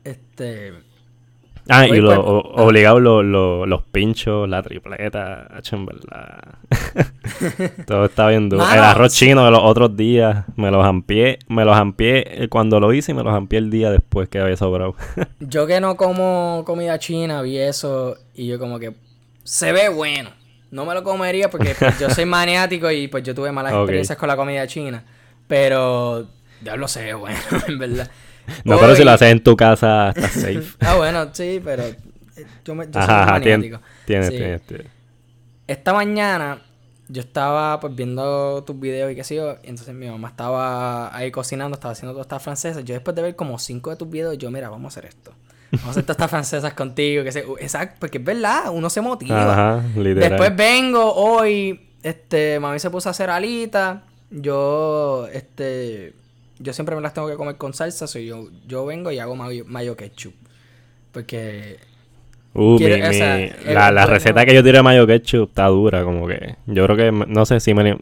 este, 0.04 0.72
Ah, 1.68 1.86
y 1.86 2.00
lo, 2.00 2.18
o- 2.20 2.64
obligado 2.64 2.98
lo- 2.98 3.22
lo- 3.22 3.66
los 3.66 3.82
pinchos, 3.82 4.48
la 4.48 4.62
tripleta, 4.62 5.48
en 5.72 5.86
verdad. 5.86 6.38
Todo 7.86 8.06
está 8.06 8.28
bien 8.28 8.48
duro. 8.48 8.64
El 8.64 8.78
arroz 8.80 9.12
chino 9.14 9.44
de 9.44 9.50
los 9.50 9.60
otros 9.62 9.96
días, 9.96 10.44
me 10.56 10.70
los 10.70 10.84
ampié, 10.84 11.38
me 11.48 11.64
los 11.64 11.76
ampié 11.76 12.44
eh, 12.44 12.48
cuando 12.48 12.80
lo 12.80 12.92
hice 12.92 13.12
y 13.12 13.14
me 13.14 13.22
los 13.22 13.34
ampié 13.34 13.58
el 13.58 13.70
día 13.70 13.90
después 13.90 14.28
que 14.28 14.38
había 14.38 14.56
sobrado. 14.56 14.94
yo 15.40 15.66
que 15.66 15.80
no 15.80 15.96
como 15.96 16.62
comida 16.66 16.98
china, 16.98 17.42
vi 17.42 17.58
eso 17.58 18.16
y 18.34 18.46
yo 18.46 18.58
como 18.58 18.78
que 18.78 18.94
se 19.44 19.72
ve 19.72 19.88
bueno. 19.88 20.30
No 20.70 20.84
me 20.84 20.94
lo 20.94 21.02
comería 21.02 21.50
porque 21.50 21.74
pues, 21.78 21.98
yo 21.98 22.10
soy 22.10 22.24
maniático 22.26 22.90
y 22.90 23.08
pues 23.08 23.24
yo 23.24 23.34
tuve 23.34 23.52
malas 23.52 23.72
experiencias 23.74 24.18
con 24.18 24.28
la 24.28 24.36
comida 24.36 24.66
china. 24.66 25.04
Pero, 25.46 26.26
ya 26.62 26.76
lo 26.76 26.88
sé, 26.88 27.14
bueno, 27.14 27.38
en 27.66 27.78
verdad. 27.78 28.10
No, 28.64 28.78
pero 28.78 28.94
si 28.94 29.04
lo 29.04 29.10
haces 29.10 29.30
en 29.30 29.42
tu 29.42 29.56
casa, 29.56 30.10
estás 30.10 30.32
safe. 30.32 30.64
ah, 30.80 30.96
bueno, 30.96 31.28
sí, 31.32 31.60
pero 31.64 31.84
eh, 31.84 31.96
yo, 32.64 32.74
me, 32.74 32.86
yo 32.86 32.92
soy 32.92 33.06
maniático. 33.06 33.80
Tienes, 34.04 34.30
tienes, 34.30 34.62
tienes. 34.62 34.86
Esta 35.66 35.92
mañana 35.92 36.62
yo 37.08 37.22
estaba 37.22 37.80
pues 37.80 37.94
viendo 37.94 38.62
tus 38.64 38.78
videos 38.78 39.10
y 39.10 39.14
qué 39.14 39.24
sé 39.24 39.36
yo, 39.36 39.56
y 39.62 39.70
entonces 39.70 39.94
mi 39.94 40.08
mamá 40.08 40.28
estaba 40.28 41.14
ahí 41.16 41.30
cocinando, 41.30 41.74
estaba 41.74 41.92
haciendo 41.92 42.12
todas 42.12 42.26
estas 42.26 42.42
francesas. 42.42 42.84
Yo 42.84 42.94
después 42.94 43.14
de 43.16 43.22
ver 43.22 43.36
como 43.36 43.58
cinco 43.58 43.90
de 43.90 43.96
tus 43.96 44.08
videos, 44.08 44.36
yo, 44.36 44.50
mira, 44.50 44.68
vamos 44.68 44.96
a 44.96 44.98
hacer 44.98 45.08
esto. 45.08 45.32
Vamos 45.72 45.88
a 45.88 45.90
hacer 45.90 46.02
todas 46.04 46.16
estas 46.16 46.30
francesas 46.30 46.74
contigo, 46.74 47.24
que 47.24 47.32
sé, 47.32 47.44
exacto, 47.60 47.96
porque 48.00 48.18
es 48.18 48.24
verdad, 48.24 48.64
uno 48.72 48.90
se 48.90 49.00
motiva. 49.00 49.52
Ajá, 49.52 49.84
literal. 49.96 50.30
Después 50.30 50.56
vengo 50.56 51.14
hoy, 51.14 51.88
este, 52.02 52.60
mami 52.60 52.78
se 52.78 52.90
puso 52.90 53.08
a 53.08 53.12
hacer 53.12 53.30
alitas, 53.30 54.00
yo, 54.30 55.26
este, 55.32 56.14
yo 56.58 56.72
siempre 56.72 56.94
me 56.96 57.02
las 57.02 57.14
tengo 57.14 57.28
que 57.28 57.36
comer 57.36 57.56
con 57.56 57.74
salsa, 57.74 58.06
so 58.06 58.18
yo, 58.18 58.48
yo 58.66 58.86
vengo 58.86 59.10
y 59.12 59.18
hago 59.18 59.36
mayo, 59.36 59.64
mayo 59.66 59.96
ketchup. 59.96 60.34
Porque 61.12 61.78
Uh, 62.54 62.78
la, 63.66 64.06
receta 64.06 64.44
que 64.44 64.52
yo 64.52 64.64
tiré 64.64 64.78
de 64.78 64.82
mayo 64.82 65.06
ketchup 65.06 65.50
está 65.50 65.66
dura, 65.66 66.02
como 66.02 66.26
que. 66.26 66.56
Yo 66.66 66.84
creo 66.86 66.96
que, 66.96 67.12
no 67.12 67.46
sé 67.46 67.60
si 67.60 67.74
me, 67.74 67.96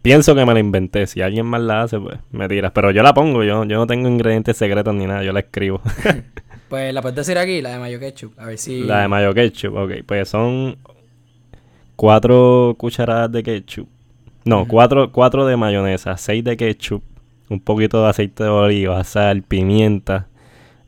Pienso 0.00 0.34
que 0.34 0.46
me 0.46 0.54
la 0.54 0.60
inventé. 0.60 1.06
Si 1.06 1.20
alguien 1.20 1.44
más 1.44 1.60
la 1.60 1.82
hace, 1.82 1.98
pues 1.98 2.18
me 2.30 2.48
tiras. 2.48 2.72
Pero 2.72 2.92
yo 2.92 3.02
la 3.02 3.12
pongo, 3.12 3.42
yo, 3.42 3.64
yo 3.64 3.76
no 3.76 3.86
tengo 3.86 4.08
ingredientes 4.08 4.56
secretos 4.56 4.94
ni 4.94 5.06
nada, 5.06 5.22
yo 5.22 5.32
la 5.32 5.40
escribo. 5.40 5.82
pues 6.68 6.94
la 6.94 7.02
puedes 7.02 7.16
decir 7.16 7.36
aquí, 7.36 7.60
la 7.60 7.70
de 7.70 7.78
mayo 7.78 8.00
ketchup. 8.00 8.38
A 8.38 8.46
ver 8.46 8.58
si. 8.58 8.84
La 8.84 9.02
de 9.02 9.08
mayo 9.08 9.34
ketchup, 9.34 9.74
ok. 9.74 9.92
Pues 10.06 10.28
son 10.28 10.78
cuatro 11.96 12.74
cucharadas 12.78 13.32
de 13.32 13.42
ketchup. 13.42 13.88
No, 14.44 14.66
cuatro, 14.68 15.10
cuatro 15.10 15.44
de 15.44 15.56
mayonesa, 15.56 16.16
seis 16.16 16.44
de 16.44 16.56
ketchup, 16.56 17.02
un 17.48 17.60
poquito 17.60 18.02
de 18.02 18.10
aceite 18.10 18.44
de 18.44 18.50
oliva, 18.50 19.02
sal, 19.04 19.42
pimienta 19.42 20.28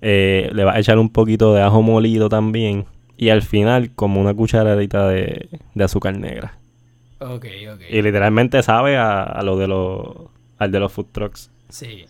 eh, 0.01 0.51
le 0.53 0.64
vas 0.64 0.77
a 0.77 0.79
echar 0.79 0.99
un 0.99 1.11
poquito 1.11 1.55
de 1.55 1.62
ajo 1.62 1.83
molido 1.83 2.29
también. 2.29 2.87
Y 3.16 3.31
al 3.31 3.42
final, 3.42 3.90
como 3.94 4.21
una 4.21 4.33
cucharadita 4.33 5.09
de, 5.09 5.49
azúcar 5.81 6.16
negra. 6.16 6.57
Ok, 7.18 7.47
ok. 7.73 7.81
Y 7.90 8.03
literalmente 8.03 8.62
sabe 8.62 8.97
a, 8.97 9.40
lo 9.42 9.57
de 9.57 9.66
los. 9.66 10.07
al 10.59 10.71
de 10.71 10.81
los 10.81 10.92
food 10.92 11.07
trucks. 11.11 11.51
Sí. 11.68 12.05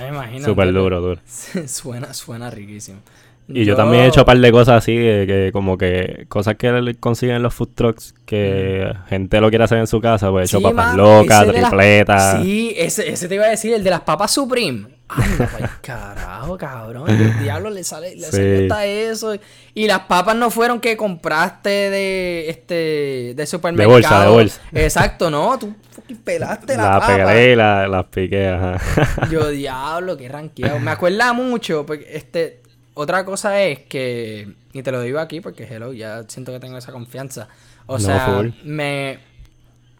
Me 0.00 0.08
imagino. 0.08 0.44
Súper 0.44 0.72
duro, 0.72 1.00
duro. 1.00 1.20
suena, 1.66 2.12
suena 2.12 2.50
riquísimo. 2.50 2.98
Y 3.48 3.64
yo... 3.64 3.76
también 3.76 4.04
he 4.04 4.06
hecho 4.08 4.20
un 4.20 4.26
par 4.26 4.38
de 4.38 4.52
cosas 4.52 4.78
así, 4.78 4.94
que, 4.94 5.50
como 5.52 5.78
que 5.78 6.26
cosas 6.28 6.56
que 6.56 6.96
consiguen 6.98 7.42
los 7.42 7.54
food 7.54 7.70
trucks, 7.74 8.14
que 8.24 8.92
gente 9.08 9.40
lo 9.40 9.50
quiere 9.50 9.64
hacer 9.64 9.78
en 9.78 9.86
su 9.86 10.00
casa, 10.00 10.30
pues 10.30 10.52
he 10.52 10.56
hecho 10.56 10.62
papas 10.62 10.96
locas, 10.96 11.46
tripletas. 11.46 12.42
Sí, 12.42 12.74
ese, 12.76 13.08
ese 13.10 13.28
te 13.28 13.36
iba 13.36 13.44
a 13.44 13.50
decir, 13.50 13.74
el 13.74 13.84
de 13.84 13.90
las 13.90 14.00
papas 14.00 14.32
Supreme. 14.32 14.96
Ay, 15.08 15.30
carajo, 15.82 16.58
cabrón. 16.58 17.08
El 17.08 17.38
diablo 17.38 17.70
le 17.70 17.84
sale, 17.84 18.16
le 18.16 18.26
sale 18.26 18.62
hasta 18.64 18.86
eso. 18.86 19.36
Y 19.74 19.86
las 19.86 20.00
papas 20.00 20.34
no 20.34 20.50
fueron 20.50 20.80
que 20.80 20.96
compraste 20.96 21.68
de 21.68 22.50
este 22.50 23.34
de 23.36 23.46
supermercado. 23.46 23.88
De 23.88 23.94
bolsa, 23.94 24.22
de 24.22 24.28
bolsa. 24.28 24.60
Exacto, 24.72 25.30
no. 25.30 25.58
Tú 25.58 25.74
pelaste 26.24 26.76
la, 26.76 26.82
la 26.82 27.00
papa. 27.00 27.06
Pegué 27.06 27.52
y 27.52 27.56
la, 27.56 27.86
las 27.86 28.06
piqué, 28.06 28.48
ajá. 28.48 29.28
Yo, 29.30 29.48
diablo, 29.50 30.16
qué 30.16 30.28
ranqueado. 30.28 30.80
Me 30.80 30.90
acuerda 30.90 31.32
mucho, 31.32 31.86
porque 31.86 32.08
este. 32.12 32.62
Otra 32.98 33.26
cosa 33.26 33.62
es 33.62 33.80
que. 33.80 34.54
Y 34.72 34.82
te 34.82 34.90
lo 34.90 35.02
digo 35.02 35.18
aquí 35.18 35.42
porque, 35.42 35.64
hello, 35.64 35.92
ya 35.92 36.24
siento 36.28 36.50
que 36.50 36.60
tengo 36.60 36.78
esa 36.78 36.92
confianza. 36.92 37.46
O 37.84 37.98
sea, 37.98 38.42
me. 38.64 39.18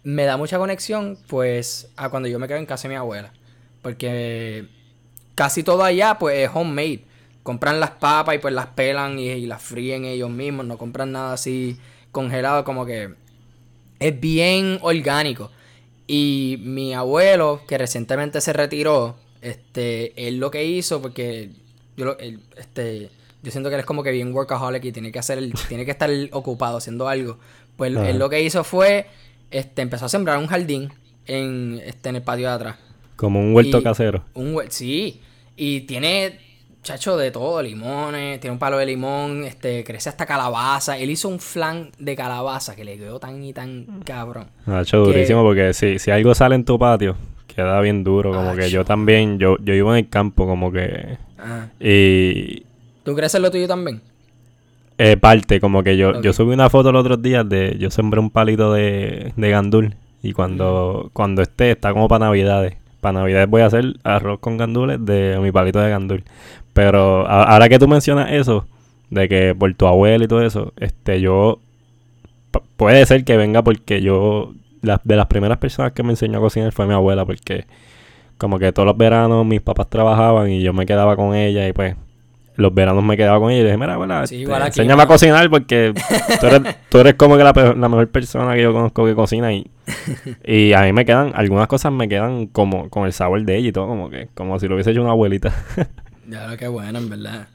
Me 0.02 0.24
da 0.24 0.38
mucha 0.38 0.56
conexión, 0.56 1.18
pues, 1.26 1.90
a 1.96 2.08
cuando 2.08 2.26
yo 2.26 2.38
me 2.38 2.48
quedo 2.48 2.56
en 2.56 2.64
casa 2.64 2.88
de 2.88 2.94
mi 2.94 2.96
abuela. 2.96 3.34
Porque 3.82 4.66
casi 5.34 5.62
todo 5.62 5.84
allá 5.84 6.16
pues 6.18 6.38
es 6.38 6.50
homemade. 6.54 7.04
Compran 7.42 7.80
las 7.80 7.90
papas 7.90 8.36
y 8.36 8.38
pues 8.38 8.54
las 8.54 8.68
pelan 8.68 9.18
y, 9.18 9.44
las 9.44 9.60
fríen 9.60 10.06
ellos 10.06 10.30
mismos. 10.30 10.64
No 10.64 10.78
compran 10.78 11.12
nada 11.12 11.34
así 11.34 11.78
congelado. 12.12 12.64
Como 12.64 12.86
que 12.86 13.12
es 13.98 14.18
bien 14.18 14.78
orgánico. 14.80 15.50
Y 16.06 16.62
mi 16.62 16.94
abuelo, 16.94 17.60
que 17.68 17.76
recientemente 17.76 18.40
se 18.40 18.54
retiró, 18.54 19.16
este, 19.42 20.28
él 20.28 20.38
lo 20.38 20.50
que 20.50 20.64
hizo, 20.64 21.02
porque 21.02 21.50
yo, 21.96 22.16
este, 22.56 23.10
yo 23.42 23.50
siento 23.50 23.68
que 23.68 23.76
él 23.76 23.80
es 23.80 23.86
como 23.86 24.02
que 24.02 24.10
bien 24.10 24.34
workaholic 24.34 24.84
y 24.84 24.92
tiene 24.92 25.12
que 25.12 25.18
hacer, 25.18 25.38
tiene 25.68 25.84
que 25.84 25.90
estar 25.90 26.10
ocupado 26.32 26.78
haciendo 26.78 27.08
algo. 27.08 27.38
Pues 27.76 27.94
él 27.94 28.18
lo 28.18 28.28
que 28.28 28.42
hizo 28.42 28.64
fue, 28.64 29.06
este, 29.50 29.82
empezó 29.82 30.06
a 30.06 30.08
sembrar 30.08 30.38
un 30.38 30.46
jardín 30.46 30.92
en, 31.26 31.80
este, 31.84 32.08
en 32.08 32.16
el 32.16 32.22
patio 32.22 32.48
de 32.48 32.54
atrás. 32.54 32.76
Como 33.16 33.40
un 33.40 33.54
huerto 33.54 33.82
casero. 33.82 34.24
Un 34.34 34.60
sí. 34.68 35.20
Y 35.56 35.82
tiene, 35.82 36.38
chacho, 36.82 37.16
de 37.16 37.30
todo, 37.30 37.62
limones, 37.62 38.40
tiene 38.40 38.52
un 38.52 38.58
palo 38.58 38.78
de 38.78 38.86
limón, 38.86 39.44
este, 39.44 39.84
crece 39.84 40.08
hasta 40.08 40.26
calabaza. 40.26 40.98
Él 40.98 41.10
hizo 41.10 41.28
un 41.28 41.38
flan 41.38 41.92
de 41.98 42.16
calabaza 42.16 42.74
que 42.74 42.84
le 42.84 42.98
quedó 42.98 43.18
tan 43.18 43.42
y 43.42 43.52
tan 43.52 44.02
cabrón. 44.04 44.48
Chacho, 44.66 44.98
durísimo, 45.04 45.42
porque 45.42 45.72
si, 45.72 45.98
si 45.98 46.10
algo 46.10 46.34
sale 46.34 46.56
en 46.56 46.64
tu 46.64 46.78
patio, 46.78 47.16
queda 47.46 47.80
bien 47.80 48.04
duro. 48.04 48.32
Como 48.32 48.54
que 48.54 48.70
yo 48.70 48.84
también, 48.84 49.38
yo, 49.38 49.56
yo 49.58 49.74
vivo 49.74 49.92
en 49.92 50.04
el 50.04 50.08
campo, 50.08 50.46
como 50.46 50.72
que. 50.72 51.18
Y. 51.80 52.64
¿Tú 53.04 53.14
creces 53.14 53.40
lo 53.40 53.50
tuyo 53.50 53.68
también? 53.68 54.00
Eh, 54.98 55.16
parte, 55.16 55.60
como 55.60 55.82
que 55.82 55.96
yo, 55.96 56.22
yo 56.22 56.32
subí 56.32 56.54
una 56.54 56.70
foto 56.70 56.92
los 56.92 57.00
otros 57.00 57.22
días 57.22 57.48
de. 57.48 57.76
Yo 57.78 57.90
sembré 57.90 58.20
un 58.20 58.30
palito 58.30 58.72
de, 58.72 59.32
de 59.36 59.50
gandul. 59.50 59.94
Y 60.22 60.32
cuando, 60.32 61.10
cuando 61.12 61.42
esté, 61.42 61.70
está 61.72 61.92
como 61.92 62.08
para 62.08 62.26
navidades 62.26 62.76
para 63.06 63.20
Navidad 63.20 63.46
voy 63.48 63.62
a 63.62 63.66
hacer 63.66 63.94
arroz 64.02 64.40
con 64.40 64.56
gandules 64.56 65.04
de 65.04 65.38
mi 65.40 65.52
palito 65.52 65.78
de 65.78 65.90
gandul. 65.90 66.24
Pero 66.72 67.26
ahora 67.26 67.68
que 67.68 67.78
tú 67.78 67.86
mencionas 67.88 68.32
eso, 68.32 68.66
de 69.10 69.28
que 69.28 69.54
por 69.54 69.72
tu 69.74 69.86
abuela 69.86 70.24
y 70.24 70.28
todo 70.28 70.42
eso, 70.42 70.72
este, 70.78 71.20
yo. 71.20 71.60
Puede 72.76 73.06
ser 73.06 73.24
que 73.24 73.36
venga 73.36 73.62
porque 73.62 74.02
yo. 74.02 74.54
De 75.04 75.16
las 75.16 75.26
primeras 75.26 75.58
personas 75.58 75.92
que 75.92 76.02
me 76.02 76.10
enseñó 76.10 76.38
a 76.38 76.40
cocinar 76.40 76.72
fue 76.72 76.86
mi 76.86 76.94
abuela, 76.94 77.24
porque 77.24 77.66
como 78.38 78.58
que 78.58 78.72
todos 78.72 78.86
los 78.86 78.96
veranos 78.96 79.44
mis 79.46 79.60
papás 79.60 79.88
trabajaban 79.88 80.50
y 80.50 80.62
yo 80.62 80.72
me 80.72 80.86
quedaba 80.86 81.16
con 81.16 81.34
ella 81.34 81.66
y 81.68 81.72
pues 81.72 81.96
los 82.56 82.72
veranos 82.72 83.04
me 83.04 83.16
quedaba 83.16 83.38
con 83.38 83.50
ella 83.50 83.60
y 83.60 83.62
le 83.62 83.68
dije, 83.68 83.78
mira, 83.78 83.94
abuela, 83.94 84.24
este, 84.24 84.42
enséñame 84.42 85.02
a 85.02 85.06
cocinar 85.06 85.48
porque 85.50 85.92
tú 86.40 86.46
eres, 86.46 86.76
tú 86.88 86.98
eres 86.98 87.14
como 87.14 87.36
que 87.36 87.44
la, 87.44 87.52
la, 87.52 87.88
mejor 87.88 88.08
persona 88.08 88.54
que 88.54 88.62
yo 88.62 88.72
conozco 88.72 89.04
que 89.04 89.14
cocina 89.14 89.52
y, 89.52 89.70
y 90.44 90.72
a 90.72 90.82
mí 90.82 90.92
me 90.92 91.04
quedan, 91.04 91.32
algunas 91.34 91.66
cosas 91.68 91.92
me 91.92 92.08
quedan 92.08 92.46
como 92.46 92.88
con 92.88 93.04
el 93.04 93.12
sabor 93.12 93.44
de 93.44 93.56
ella 93.56 93.68
y 93.68 93.72
todo, 93.72 93.86
como 93.86 94.10
que, 94.10 94.28
como 94.34 94.58
si 94.58 94.68
lo 94.68 94.74
hubiese 94.74 94.92
hecho 94.92 95.02
una 95.02 95.10
abuelita. 95.10 95.52
ya 96.28 96.46
lo 96.46 96.56
que 96.56 96.68
bueno, 96.68 96.98
en 96.98 97.10
verdad. 97.10 97.48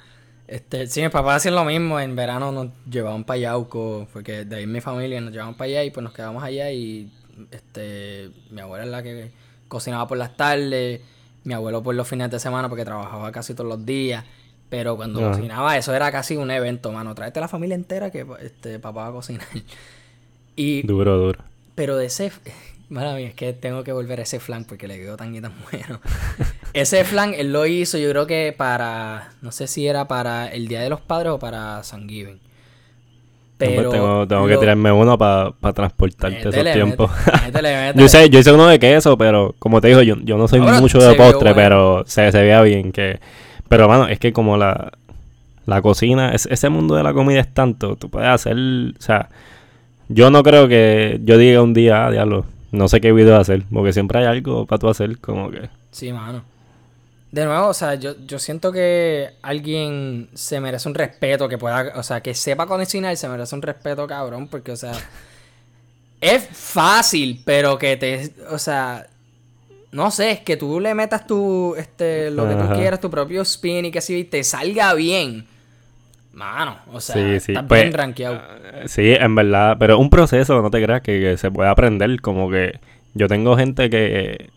Este, 0.47 0.85
sí, 0.87 1.01
mis 1.01 1.11
papás 1.11 1.37
hacían 1.37 1.55
lo 1.55 1.63
mismo, 1.63 1.99
en 1.99 2.15
verano 2.15 2.51
nos 2.51 2.67
llevaban 2.89 3.23
para 3.23 3.39
Yauco, 3.39 4.07
porque 4.11 4.43
de 4.43 4.57
ahí 4.57 4.67
mi 4.67 4.81
familia 4.81 5.21
nos 5.21 5.31
llevaban 5.31 5.55
para 5.55 5.69
allá 5.69 5.83
y 5.85 5.91
pues 5.91 6.03
nos 6.03 6.13
quedamos 6.13 6.43
allá 6.43 6.71
y 6.71 7.09
este 7.51 8.29
mi 8.49 8.61
abuela 8.61 8.83
es 8.83 8.89
la 8.89 9.03
que 9.03 9.31
cocinaba 9.67 10.07
por 10.07 10.17
las 10.17 10.37
tardes, 10.37 11.01
mi 11.43 11.53
abuelo 11.53 11.81
por 11.81 11.95
los 11.95 12.07
fines 12.07 12.29
de 12.29 12.39
semana 12.39 12.69
porque 12.69 12.85
trabajaba 12.85 13.31
casi 13.31 13.53
todos 13.53 13.69
los 13.69 13.85
días. 13.85 14.23
Pero 14.69 14.95
cuando 14.95 15.19
cocinaba, 15.19 15.75
eso 15.75 15.93
era 15.93 16.09
casi 16.13 16.37
un 16.37 16.49
evento, 16.49 16.93
mano. 16.93 17.13
Tráete 17.13 17.41
la 17.41 17.49
familia 17.49 17.75
entera 17.75 18.09
que 18.09 18.25
este, 18.39 18.79
papá 18.79 19.03
va 19.03 19.07
a 19.09 19.11
cocinar. 19.11 19.45
Y, 20.55 20.83
duro, 20.83 21.17
duro. 21.17 21.39
Pero 21.75 21.97
de 21.97 22.05
ese. 22.05 22.31
Mala 22.89 23.15
mía, 23.15 23.27
es 23.29 23.35
que 23.35 23.51
tengo 23.51 23.83
que 23.83 23.91
volver 23.91 24.19
a 24.19 24.23
ese 24.23 24.39
flan 24.39 24.65
porque 24.65 24.87
le 24.87 24.97
quedó 24.97 25.17
tan 25.17 25.35
y 25.35 25.41
tan 25.41 25.53
bueno. 25.71 25.99
ese 26.73 27.03
flan 27.03 27.33
él 27.33 27.51
lo 27.51 27.65
hizo, 27.65 27.97
yo 27.97 28.09
creo 28.11 28.27
que 28.27 28.53
para. 28.57 29.33
No 29.41 29.51
sé 29.51 29.67
si 29.67 29.87
era 29.87 30.07
para 30.07 30.47
el 30.47 30.67
Día 30.67 30.81
de 30.81 30.89
los 30.89 31.01
Padres 31.01 31.33
o 31.33 31.39
para 31.39 31.83
San 31.83 32.07
Giving. 32.07 32.39
Pero 33.67 34.27
tengo, 34.27 34.47
que 34.47 34.57
tirarme 34.57 34.91
uno 34.91 35.17
para 35.17 35.53
transportarte 35.73 36.49
esos 36.49 36.73
tiempos. 36.73 37.11
yo, 37.95 38.05
hice, 38.05 38.29
yo 38.29 38.39
hice 38.39 38.51
uno 38.51 38.67
de 38.67 38.79
queso, 38.79 39.17
pero 39.17 39.55
como 39.59 39.81
te 39.81 39.89
digo, 39.89 40.01
yo, 40.01 40.15
yo 40.23 40.37
no 40.37 40.47
soy 40.47 40.59
mucho 40.59 40.99
de 40.99 41.15
postre, 41.15 41.53
pero 41.53 42.03
se, 42.05 42.31
se 42.31 42.41
veía 42.41 42.61
bien 42.61 42.91
que 42.91 43.19
pero, 43.71 43.87
mano, 43.87 44.09
es 44.09 44.19
que 44.19 44.33
como 44.33 44.57
la, 44.57 44.91
la 45.65 45.81
cocina, 45.81 46.33
ese 46.33 46.67
mundo 46.67 46.93
de 46.95 47.03
la 47.03 47.13
comida 47.13 47.39
es 47.39 47.53
tanto, 47.53 47.95
tú 47.95 48.09
puedes 48.09 48.27
hacer, 48.27 48.57
o 48.57 49.01
sea, 49.01 49.29
yo 50.09 50.29
no 50.29 50.43
creo 50.43 50.67
que 50.67 51.21
yo 51.23 51.37
diga 51.37 51.61
un 51.61 51.73
día, 51.73 52.05
ah, 52.05 52.11
diablo, 52.11 52.43
no 52.73 52.89
sé 52.89 52.99
qué 52.99 53.13
video 53.13 53.37
hacer, 53.37 53.63
porque 53.71 53.93
siempre 53.93 54.19
hay 54.19 54.25
algo 54.25 54.65
para 54.65 54.77
tú 54.77 54.89
hacer, 54.89 55.19
como 55.19 55.51
que... 55.51 55.69
Sí, 55.89 56.11
mano. 56.11 56.43
De 57.31 57.45
nuevo, 57.45 57.67
o 57.67 57.73
sea, 57.73 57.95
yo, 57.95 58.15
yo 58.27 58.39
siento 58.39 58.73
que 58.73 59.29
alguien 59.41 60.27
se 60.33 60.59
merece 60.59 60.89
un 60.89 60.95
respeto, 60.95 61.47
que 61.47 61.57
pueda, 61.57 61.93
o 61.95 62.03
sea, 62.03 62.19
que 62.21 62.33
sepa 62.33 62.65
cocinar, 62.67 63.15
se 63.15 63.29
merece 63.29 63.55
un 63.55 63.61
respeto, 63.61 64.05
cabrón, 64.05 64.49
porque, 64.49 64.73
o 64.73 64.75
sea, 64.75 64.91
es 66.19 66.47
fácil, 66.51 67.41
pero 67.45 67.77
que 67.77 67.95
te, 67.95 68.33
o 68.49 68.57
sea, 68.59 69.07
no 69.91 70.11
sé, 70.11 70.31
es 70.31 70.39
que 70.41 70.57
tú 70.57 70.79
le 70.81 70.93
metas 70.93 71.25
tu, 71.25 71.73
este, 71.77 72.31
lo 72.31 72.47
que 72.49 72.55
tú 72.55 72.69
quieras, 72.73 72.99
tu 72.99 73.09
propio 73.09 73.41
spin 73.43 73.85
y 73.85 73.91
que 73.91 73.99
así 73.99 74.25
te 74.25 74.43
salga 74.43 74.93
bien. 74.93 75.47
mano, 76.33 76.79
o 76.91 76.99
sea, 77.01 77.15
Sí, 77.15 77.39
sí, 77.39 77.51
estás 77.53 77.65
pues, 77.67 77.81
bien 77.81 77.93
rankeado. 77.93 78.35
ah, 78.35 78.87
Sí, 78.87 79.13
en 79.13 79.35
verdad, 79.35 79.77
pero 79.79 79.95
es 79.95 79.99
un 80.01 80.09
proceso, 80.09 80.61
no 80.61 80.69
te 80.69 80.83
creas 80.83 81.01
que, 81.01 81.19
que 81.19 81.37
se 81.37 81.49
puede 81.49 81.69
aprender, 81.69 82.19
como 82.21 82.49
que 82.49 82.79
yo 83.13 83.27
tengo 83.27 83.57
gente 83.57 83.89
que, 83.89 84.49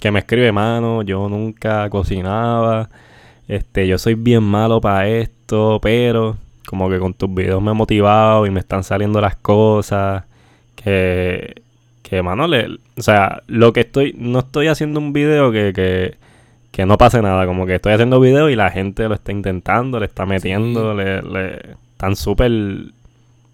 que 0.00 0.10
me 0.10 0.20
escribe, 0.20 0.52
mano, 0.52 1.02
yo 1.02 1.28
nunca 1.28 1.88
cocinaba, 1.90 2.88
este, 3.48 3.86
yo 3.86 3.98
soy 3.98 4.14
bien 4.14 4.42
malo 4.42 4.80
para 4.80 5.08
esto, 5.08 5.78
pero 5.82 6.36
como 6.66 6.90
que 6.90 6.98
con 6.98 7.14
tus 7.14 7.32
videos 7.32 7.62
me 7.62 7.70
he 7.70 7.74
motivado 7.74 8.44
y 8.46 8.50
me 8.50 8.60
están 8.60 8.82
saliendo 8.84 9.20
las 9.20 9.36
cosas, 9.36 10.24
que, 10.74 11.62
que 12.02 12.22
mano, 12.22 12.46
le, 12.46 12.66
o 12.96 13.02
sea, 13.02 13.42
lo 13.46 13.72
que 13.72 13.80
estoy, 13.80 14.14
no 14.18 14.40
estoy 14.40 14.68
haciendo 14.68 15.00
un 15.00 15.12
video 15.12 15.50
que, 15.52 15.72
que, 15.74 16.16
que 16.72 16.86
no 16.86 16.98
pase 16.98 17.22
nada, 17.22 17.46
como 17.46 17.66
que 17.66 17.76
estoy 17.76 17.92
haciendo 17.92 18.20
video 18.20 18.50
y 18.50 18.56
la 18.56 18.70
gente 18.70 19.08
lo 19.08 19.14
está 19.14 19.32
intentando, 19.32 19.98
le 20.00 20.06
está 20.06 20.26
metiendo, 20.26 20.94
le, 20.94 21.22
le 21.22 21.60
están 21.92 22.16
súper, 22.16 22.50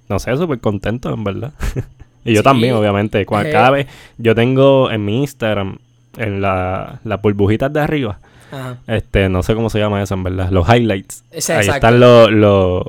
no 0.09 0.19
sé, 0.19 0.37
súper 0.37 0.59
contentos 0.61 1.13
en 1.15 1.23
verdad. 1.25 1.53
y 2.25 2.33
yo 2.33 2.41
Sí. 2.41 2.45
también, 2.45 2.75
obviamente, 2.75 3.25
cua- 3.27 3.47
Eh. 3.47 3.53
cada 3.53 3.71
vez, 3.71 3.87
yo 4.19 4.35
tengo 4.35 4.91
en 4.91 5.05
mi 5.05 5.21
Instagram, 5.21 5.77
en 6.17 6.41
la, 6.43 7.01
las 7.05 7.23
burbujitas 7.23 7.73
de 7.73 7.81
arriba, 7.81 8.19
Ajá. 8.51 8.77
este, 8.87 9.29
no 9.29 9.43
sé 9.43 9.55
cómo 9.55 9.71
se 9.71 9.79
llama 9.79 10.03
eso 10.03 10.15
en 10.15 10.23
verdad, 10.25 10.51
los 10.51 10.69
highlights. 10.69 11.25
Ese, 11.31 11.53
Ahí 11.55 11.61
exacto. 11.67 11.87
están 11.87 12.01
los, 12.01 12.31
los, 12.31 12.85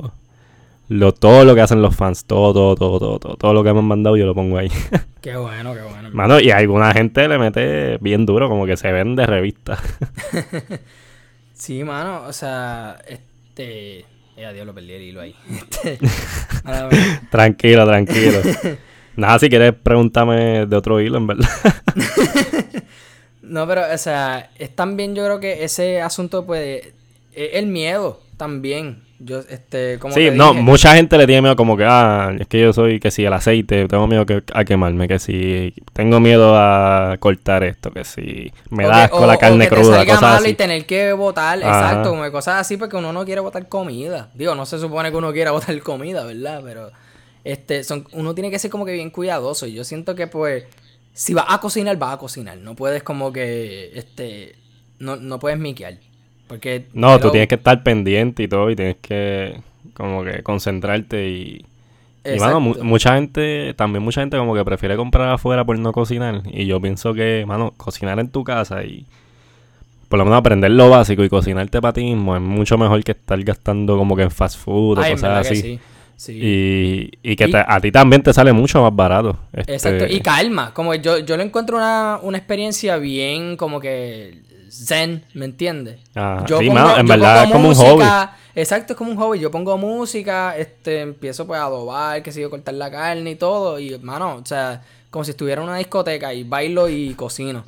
lo- 0.88 1.12
todo 1.14 1.44
lo 1.44 1.54
que 1.54 1.60
hacen 1.62 1.80
los 1.82 1.94
fans, 1.96 2.24
todo, 2.24 2.52
todo, 2.52 2.74
todo, 2.76 2.98
todo, 2.98 3.18
todo, 3.18 3.36
todo 3.36 3.52
lo 3.54 3.64
que 3.64 3.72
me 3.72 3.78
han 3.78 3.84
mandado 3.86 4.16
yo 4.16 4.26
lo 4.26 4.34
pongo 4.34 4.58
ahí. 4.58 4.70
Qué 5.22 5.36
bueno, 5.36 5.72
qué 5.72 5.80
bueno. 5.80 6.10
Mano, 6.12 6.38
y 6.38 6.50
alguna 6.50 6.92
gente 6.92 7.26
le 7.28 7.38
mete 7.38 7.96
bien 8.02 8.26
duro, 8.26 8.46
como 8.50 8.66
que 8.66 8.76
se 8.76 8.92
ven 8.92 9.16
de 9.16 9.24
revista. 9.26 9.78
Sí, 11.54 11.84
mano, 11.84 12.22
o 12.26 12.32
sea, 12.32 12.98
este... 13.06 14.04
Ya, 14.36 14.52
Dios, 14.52 14.66
lo 14.66 14.74
perdí 14.74 14.92
el 14.92 15.02
hilo 15.02 15.20
ahí. 15.20 15.34
Este... 15.84 15.98
tranquilo, 17.30 17.86
tranquilo. 17.86 18.40
Nada, 19.16 19.38
si 19.38 19.48
quieres 19.48 19.72
preguntarme 19.72 20.66
de 20.66 20.76
otro 20.76 21.00
hilo, 21.00 21.16
en 21.18 21.26
verdad. 21.28 21.48
No, 23.48 23.66
pero, 23.66 23.82
o 23.92 23.98
sea, 23.98 24.50
es 24.58 24.74
también 24.74 25.14
yo 25.14 25.24
creo 25.24 25.40
que 25.40 25.64
ese 25.64 26.00
asunto, 26.00 26.44
pues, 26.46 26.86
es 27.32 27.50
el 27.54 27.66
miedo 27.66 28.20
también. 28.36 29.02
Yo, 29.20 29.38
este, 29.48 29.98
como 30.00 30.12
sí, 30.12 30.28
no, 30.34 30.50
dije, 30.50 30.62
mucha 30.62 30.94
gente 30.96 31.16
le 31.16 31.26
tiene 31.26 31.40
miedo 31.40 31.56
como 31.56 31.76
que, 31.76 31.84
ah, 31.86 32.34
es 32.38 32.46
que 32.46 32.60
yo 32.60 32.72
soy, 32.72 33.00
que 33.00 33.10
si 33.10 33.24
el 33.24 33.32
aceite, 33.32 33.86
tengo 33.88 34.06
miedo 34.06 34.26
que, 34.26 34.42
a 34.52 34.64
quemarme, 34.64 35.08
que 35.08 35.18
si 35.18 35.72
tengo 35.94 36.20
miedo 36.20 36.54
a 36.56 37.16
cortar 37.20 37.62
esto, 37.64 37.90
que 37.90 38.04
si 38.04 38.52
me 38.70 38.84
o 38.84 38.88
da 38.88 38.94
que- 38.96 39.02
asco 39.04 39.18
o- 39.18 39.26
la 39.26 39.34
o 39.34 39.38
carne 39.38 39.64
que 39.68 39.70
te 39.74 39.80
cruda, 39.80 39.96
salga 39.98 40.14
cosas 40.14 40.22
malo 40.32 40.42
y 40.44 40.48
así. 40.48 40.54
tener 40.56 40.84
que 40.84 41.12
botar, 41.14 41.58
Ajá. 41.62 41.68
exacto, 41.88 42.10
como 42.10 42.30
cosas 42.32 42.60
así 42.60 42.76
porque 42.76 42.96
uno 42.96 43.12
no 43.12 43.24
quiere 43.24 43.40
botar 43.40 43.66
comida. 43.68 44.30
Digo, 44.34 44.54
no 44.56 44.66
se 44.66 44.78
supone 44.78 45.10
que 45.10 45.16
uno 45.16 45.32
quiera 45.32 45.52
botar 45.52 45.78
comida, 45.80 46.24
¿verdad? 46.24 46.60
Pero 46.64 46.90
este 47.44 47.84
son 47.84 48.06
uno 48.12 48.34
tiene 48.34 48.50
que 48.50 48.58
ser 48.58 48.70
como 48.70 48.84
que 48.84 48.92
bien 48.92 49.10
cuidadoso. 49.10 49.66
Y 49.66 49.72
yo 49.74 49.84
siento 49.84 50.14
que 50.16 50.26
pues 50.26 50.64
si 51.14 51.34
vas 51.34 51.46
a 51.48 51.58
cocinar, 51.60 51.96
vas 51.98 52.14
a 52.14 52.18
cocinar. 52.18 52.58
No 52.58 52.74
puedes 52.76 53.02
como 53.02 53.32
que 53.32 53.92
este 53.94 54.56
no, 54.98 55.16
no 55.16 55.38
puedes 55.38 55.58
miquear. 55.58 55.94
Porque 56.48 56.86
No, 56.92 57.20
tú 57.20 57.28
hello, 57.28 57.32
tienes 57.32 57.48
que 57.48 57.54
estar 57.56 57.82
pendiente 57.82 58.42
y 58.42 58.48
todo, 58.48 58.70
y 58.70 58.76
tienes 58.76 58.96
que 59.00 59.60
como 59.94 60.24
que 60.24 60.42
concentrarte 60.42 61.28
y... 61.30 61.64
Y 62.26 62.38
mano, 62.38 62.60
mu- 62.60 62.76
mucha 62.82 63.14
gente, 63.16 63.74
también 63.74 64.02
mucha 64.02 64.22
gente 64.22 64.38
como 64.38 64.54
que 64.54 64.64
prefiere 64.64 64.96
comprar 64.96 65.28
afuera 65.30 65.64
por 65.64 65.78
no 65.78 65.92
cocinar. 65.92 66.42
Y 66.50 66.66
yo 66.66 66.80
pienso 66.80 67.14
que, 67.14 67.44
mano, 67.46 67.72
cocinar 67.76 68.18
en 68.18 68.28
tu 68.30 68.44
casa 68.44 68.84
y 68.84 69.06
por 70.08 70.18
lo 70.18 70.24
menos 70.24 70.38
aprender 70.38 70.70
lo 70.70 70.90
básico 70.90 71.24
y 71.24 71.28
cocinarte 71.28 71.80
para 71.80 71.92
ti 71.94 72.04
mismo 72.04 72.36
es 72.36 72.42
mucho 72.42 72.78
mejor 72.78 73.02
que 73.04 73.12
estar 73.12 73.42
gastando 73.42 73.96
como 73.96 74.16
que 74.16 74.22
en 74.22 74.30
fast 74.30 74.58
food 74.58 74.98
o 74.98 75.02
Ay, 75.02 75.12
cosas 75.12 75.46
así. 75.48 75.60
sí. 75.62 75.80
Sí. 76.16 76.32
Y, 77.22 77.32
y 77.32 77.36
que 77.36 77.48
Y- 77.48 77.50
te- 77.52 77.64
a 77.66 77.80
ti 77.80 77.90
también 77.92 78.22
te 78.22 78.32
sale 78.32 78.52
mucho 78.52 78.82
más 78.82 78.94
barato. 78.94 79.36
Este, 79.52 79.72
Exacto, 79.74 80.06
y 80.08 80.20
calma, 80.20 80.72
como 80.74 80.94
yo, 80.94 81.18
yo 81.18 81.36
lo 81.36 81.42
encuentro 81.42 81.76
una, 81.76 82.18
una 82.22 82.38
experiencia 82.38 82.96
bien 82.98 83.56
como 83.56 83.80
que 83.80 84.42
zen, 84.70 85.24
¿me 85.34 85.44
entiendes? 85.44 86.00
Ah, 86.16 86.44
Yo 86.48 86.58
sí, 86.58 86.66
pongo- 86.68 86.96
en 86.96 87.06
yo 87.06 87.12
verdad 87.12 87.44
es 87.44 87.50
como 87.52 87.68
un 87.70 87.76
música, 87.76 88.36
Exacto, 88.56 88.92
es 88.92 88.96
como 88.96 89.10
un 89.10 89.16
hobby. 89.16 89.40
Yo 89.40 89.50
pongo 89.50 89.76
música, 89.76 90.56
este, 90.56 91.00
empiezo 91.00 91.44
pues 91.46 91.58
a 91.58 91.64
adobar, 91.64 92.22
que 92.22 92.30
sé 92.30 92.40
yo, 92.40 92.50
cortar 92.50 92.74
la 92.74 92.88
carne 92.90 93.32
y 93.32 93.34
todo. 93.34 93.80
Y, 93.80 93.92
hermano, 93.92 94.36
o 94.36 94.46
sea, 94.46 94.80
como 95.10 95.24
si 95.24 95.32
estuviera 95.32 95.60
en 95.60 95.68
una 95.68 95.78
discoteca 95.78 96.32
y 96.32 96.44
bailo 96.44 96.88
y 96.88 97.14
cocino. 97.14 97.64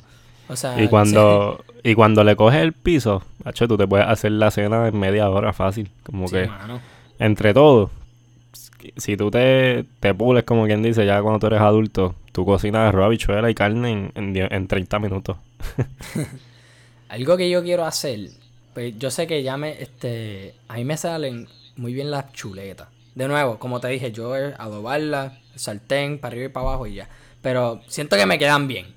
O 0.47 0.55
sea, 0.55 0.81
Y 0.81 0.87
cuando, 0.87 1.61
y 1.83 1.93
cuando 1.93 2.23
le 2.23 2.37
coges 2.37 2.61
el 2.61 2.71
piso, 2.71 3.21
macho, 3.43 3.67
tú 3.67 3.75
te 3.77 3.85
puedes 3.85 4.07
hacer 4.07 4.31
la 4.31 4.49
cena 4.49 4.87
en 4.87 4.97
media 4.97 5.29
hora 5.29 5.51
fácil. 5.51 5.89
Como 6.03 6.29
sí, 6.29 6.35
que 6.35 6.47
mano. 6.47 6.79
entre 7.19 7.53
todos, 7.53 7.89
si 8.97 9.17
tú 9.17 9.31
te, 9.31 9.85
te 9.99 10.13
pules, 10.13 10.43
como 10.43 10.65
quien 10.65 10.83
dice, 10.83 11.05
ya 11.05 11.21
cuando 11.21 11.39
tú 11.39 11.47
eres 11.47 11.61
adulto, 11.61 12.15
tú 12.31 12.45
cocinas 12.45 12.89
arroz, 12.89 13.05
habichuela 13.05 13.49
y 13.49 13.55
carne 13.55 13.91
en, 13.91 14.11
en, 14.15 14.53
en 14.53 14.67
30 14.67 14.99
minutos. 14.99 15.37
Algo 17.09 17.37
que 17.37 17.49
yo 17.49 17.63
quiero 17.63 17.85
hacer, 17.85 18.29
pues 18.73 18.97
yo 18.99 19.09
sé 19.11 19.27
que 19.27 19.43
ya 19.43 19.57
me, 19.57 19.81
este, 19.81 20.53
a 20.67 20.75
mí 20.75 20.85
me 20.85 20.97
salen 20.97 21.47
muy 21.75 21.93
bien 21.93 22.11
las 22.11 22.31
chuletas. 22.33 22.87
De 23.15 23.27
nuevo, 23.27 23.57
como 23.57 23.79
te 23.79 23.87
dije, 23.87 24.11
yo 24.11 24.33
adobarlas, 24.33 25.33
sartén, 25.55 26.19
para 26.19 26.33
arriba 26.33 26.45
y 26.45 26.49
para 26.49 26.67
abajo 26.67 26.85
y 26.85 26.95
ya. 26.95 27.09
Pero 27.41 27.81
siento 27.87 28.15
que 28.15 28.25
me 28.25 28.37
quedan 28.37 28.67
bien. 28.67 28.96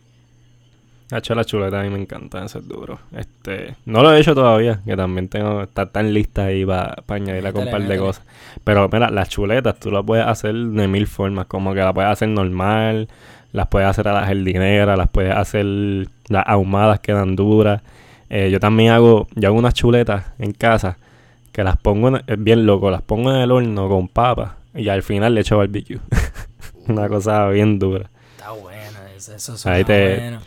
Hacho, 1.12 1.34
la 1.34 1.44
chuleta 1.44 1.80
a 1.80 1.82
mí 1.82 1.90
me 1.90 1.98
encanta, 2.00 2.44
eso 2.44 2.58
es 2.60 2.68
duro. 2.68 3.00
Este, 3.16 3.74
no 3.84 4.02
lo 4.02 4.12
he 4.12 4.20
hecho 4.20 4.34
todavía, 4.34 4.80
que 4.84 4.96
también 4.96 5.28
tengo, 5.28 5.62
está 5.62 5.86
tan 5.86 6.14
lista 6.14 6.44
ahí 6.44 6.64
para 6.64 7.02
añadirla 7.08 7.52
con 7.52 7.62
un 7.64 7.70
par 7.70 7.82
de 7.82 7.96
cosas. 7.98 8.24
Pero 8.62 8.88
mira, 8.92 9.10
las 9.10 9.28
chuletas 9.28 9.78
tú 9.80 9.90
las 9.90 10.04
puedes 10.04 10.24
hacer 10.26 10.54
de 10.54 10.86
mil 10.88 11.06
formas, 11.08 11.46
como 11.46 11.74
que 11.74 11.80
las 11.80 11.92
puedes 11.92 12.10
hacer 12.10 12.28
normal, 12.28 13.08
las 13.52 13.66
puedes 13.66 13.88
hacer 13.88 14.06
a 14.06 14.12
la 14.12 14.24
jardinera, 14.26 14.96
las 14.96 15.08
puedes 15.08 15.34
hacer, 15.34 15.64
las 16.28 16.44
ahumadas 16.46 17.00
quedan 17.00 17.34
duras. 17.34 17.82
Eh, 18.28 18.50
yo 18.52 18.60
también 18.60 18.92
hago, 18.92 19.26
yo 19.34 19.48
hago 19.48 19.58
unas 19.58 19.74
chuletas 19.74 20.26
en 20.38 20.52
casa, 20.52 20.96
que 21.50 21.64
las 21.64 21.76
pongo, 21.76 22.08
en, 22.08 22.22
es 22.28 22.42
bien 22.42 22.66
loco, 22.66 22.88
las 22.90 23.02
pongo 23.02 23.32
en 23.34 23.40
el 23.40 23.50
horno 23.50 23.88
con 23.88 24.06
papas 24.06 24.52
y 24.76 24.88
al 24.88 25.02
final 25.02 25.34
le 25.34 25.40
echo 25.40 25.58
barbecue. 25.58 25.98
Una 26.86 27.08
cosa 27.08 27.48
bien 27.48 27.80
dura. 27.80 28.08
Está 28.36 28.52
buena, 28.52 29.12
eso, 29.16 29.34
eso 29.34 29.68
Ahí 29.68 29.82
te- 29.84 30.16
bueno. 30.16 30.40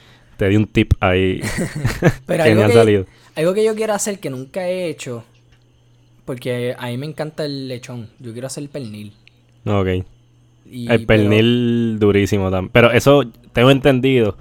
Te 0.44 0.50
di 0.50 0.58
un 0.58 0.68
tip 0.68 0.94
ahí 1.00 1.40
Pero 2.26 2.44
que 2.44 2.50
algo 2.50 2.60
me 2.60 2.64
ha 2.66 2.68
que, 2.68 2.74
salido. 2.74 3.06
algo 3.36 3.54
que 3.54 3.64
yo 3.64 3.76
quiero 3.76 3.94
hacer 3.94 4.20
que 4.20 4.30
nunca 4.30 4.68
he 4.68 4.90
hecho, 4.90 5.24
porque 6.26 6.76
a 6.78 6.88
mí 6.88 6.98
me 6.98 7.06
encanta 7.06 7.46
el 7.46 7.70
lechón, 7.70 8.10
yo 8.20 8.34
quiero 8.34 8.48
hacer 8.48 8.64
el 8.64 8.70
pernil. 8.70 9.14
Ok. 9.66 9.88
Y- 10.70 10.92
El 10.92 11.06
pero- 11.06 11.08
pernil 11.08 11.98
durísimo 11.98 12.52
también. 12.52 12.72
Pero 12.74 12.92
eso 12.92 13.24
tengo 13.54 13.72
entendido 13.72 14.38